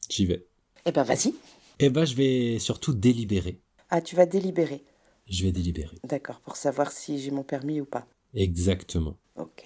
J'y 0.07 0.27
vais. 0.27 0.45
Eh 0.85 0.91
ben 0.91 1.01
vas-y. 1.01 1.33
Eh 1.79 1.89
ben, 1.89 2.05
je 2.05 2.15
vais 2.15 2.59
surtout 2.59 2.93
délibérer. 2.93 3.59
Ah, 3.89 4.01
tu 4.01 4.15
vas 4.15 4.27
délibérer. 4.27 4.83
Je 5.27 5.43
vais 5.43 5.51
délibérer. 5.51 5.97
D'accord, 6.03 6.41
pour 6.41 6.57
savoir 6.57 6.91
si 6.91 7.19
j'ai 7.19 7.31
mon 7.31 7.43
permis 7.43 7.81
ou 7.81 7.85
pas. 7.85 8.05
Exactement. 8.35 9.17
Ok. 9.35 9.65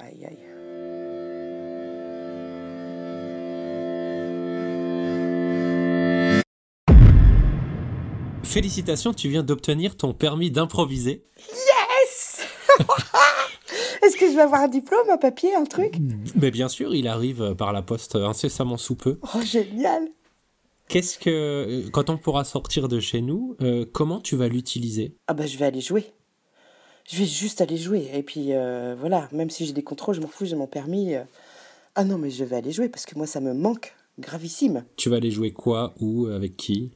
Aïe, 0.00 0.26
aïe. 0.26 0.53
Félicitations, 8.54 9.12
tu 9.12 9.28
viens 9.28 9.42
d'obtenir 9.42 9.96
ton 9.96 10.14
permis 10.14 10.48
d'improviser. 10.48 11.24
Yes 11.50 12.46
Est-ce 14.04 14.16
que 14.16 14.30
je 14.30 14.36
vais 14.36 14.42
avoir 14.42 14.60
un 14.60 14.68
diplôme, 14.68 15.10
un 15.10 15.16
papier, 15.16 15.56
un 15.56 15.64
truc? 15.64 15.96
Mais 16.36 16.52
bien 16.52 16.68
sûr, 16.68 16.94
il 16.94 17.08
arrive 17.08 17.56
par 17.56 17.72
la 17.72 17.82
poste 17.82 18.14
incessamment 18.14 18.76
sous 18.76 18.94
peu. 18.94 19.18
Oh, 19.34 19.40
génial 19.42 20.06
Qu'est-ce 20.86 21.18
que, 21.18 21.88
quand 21.90 22.10
on 22.10 22.16
pourra 22.16 22.44
sortir 22.44 22.86
de 22.86 23.00
chez 23.00 23.22
nous, 23.22 23.56
euh, 23.60 23.86
comment 23.92 24.20
tu 24.20 24.36
vas 24.36 24.46
l'utiliser? 24.46 25.16
Ah 25.26 25.34
bah 25.34 25.46
je 25.46 25.58
vais 25.58 25.64
aller 25.64 25.80
jouer. 25.80 26.12
Je 27.10 27.16
vais 27.18 27.26
juste 27.26 27.60
aller 27.60 27.76
jouer. 27.76 28.08
Et 28.14 28.22
puis 28.22 28.52
euh, 28.52 28.94
voilà, 29.00 29.28
même 29.32 29.50
si 29.50 29.66
j'ai 29.66 29.72
des 29.72 29.82
contrôles, 29.82 30.14
je 30.14 30.20
m'en 30.20 30.28
fous, 30.28 30.44
j'ai 30.44 30.54
mon 30.54 30.68
permis. 30.68 31.16
euh. 31.16 31.24
Ah 31.96 32.04
non, 32.04 32.18
mais 32.18 32.30
je 32.30 32.44
vais 32.44 32.54
aller 32.54 32.70
jouer 32.70 32.88
parce 32.88 33.04
que 33.04 33.16
moi 33.16 33.26
ça 33.26 33.40
me 33.40 33.52
manque 33.52 33.96
gravissime. 34.20 34.84
Tu 34.94 35.08
vas 35.08 35.16
aller 35.16 35.32
jouer 35.32 35.50
quoi, 35.52 35.92
où, 35.98 36.26
avec 36.26 36.56
qui? 36.56 36.92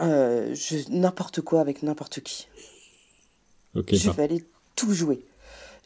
Euh, 0.00 0.54
je- 0.54 0.90
n'importe 0.90 1.40
quoi 1.42 1.60
avec 1.60 1.82
n'importe 1.82 2.20
qui. 2.20 2.48
Je 3.74 4.10
vais 4.10 4.22
aller 4.22 4.44
tout 4.76 4.92
jouer. 4.92 5.24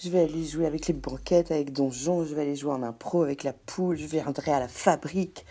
Je 0.02 0.08
vais 0.08 0.20
aller 0.22 0.44
jouer 0.44 0.66
avec 0.66 0.86
les 0.88 0.94
banquettes, 0.94 1.50
avec 1.50 1.72
Donjon, 1.72 2.24
je 2.24 2.34
vais 2.34 2.42
aller 2.42 2.56
jouer 2.56 2.72
en 2.72 2.82
impro 2.82 3.22
avec 3.22 3.44
la 3.44 3.52
poule, 3.52 3.96
je 3.96 4.06
viendrai 4.06 4.50
à 4.52 4.60
la 4.60 4.68
fabrique. 4.68 5.44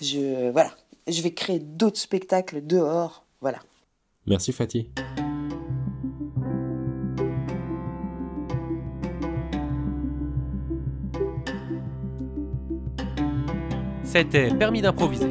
Je 0.00 0.50
voilà, 0.50 0.74
je 1.06 1.22
vais 1.22 1.32
créer 1.32 1.58
d'autres 1.60 2.00
spectacles 2.00 2.64
dehors. 2.66 3.24
Voilà. 3.40 3.58
Merci 4.26 4.52
Fatih. 4.52 4.90
C'était 14.04 14.48
Permis 14.54 14.82
d'improviser. 14.82 15.30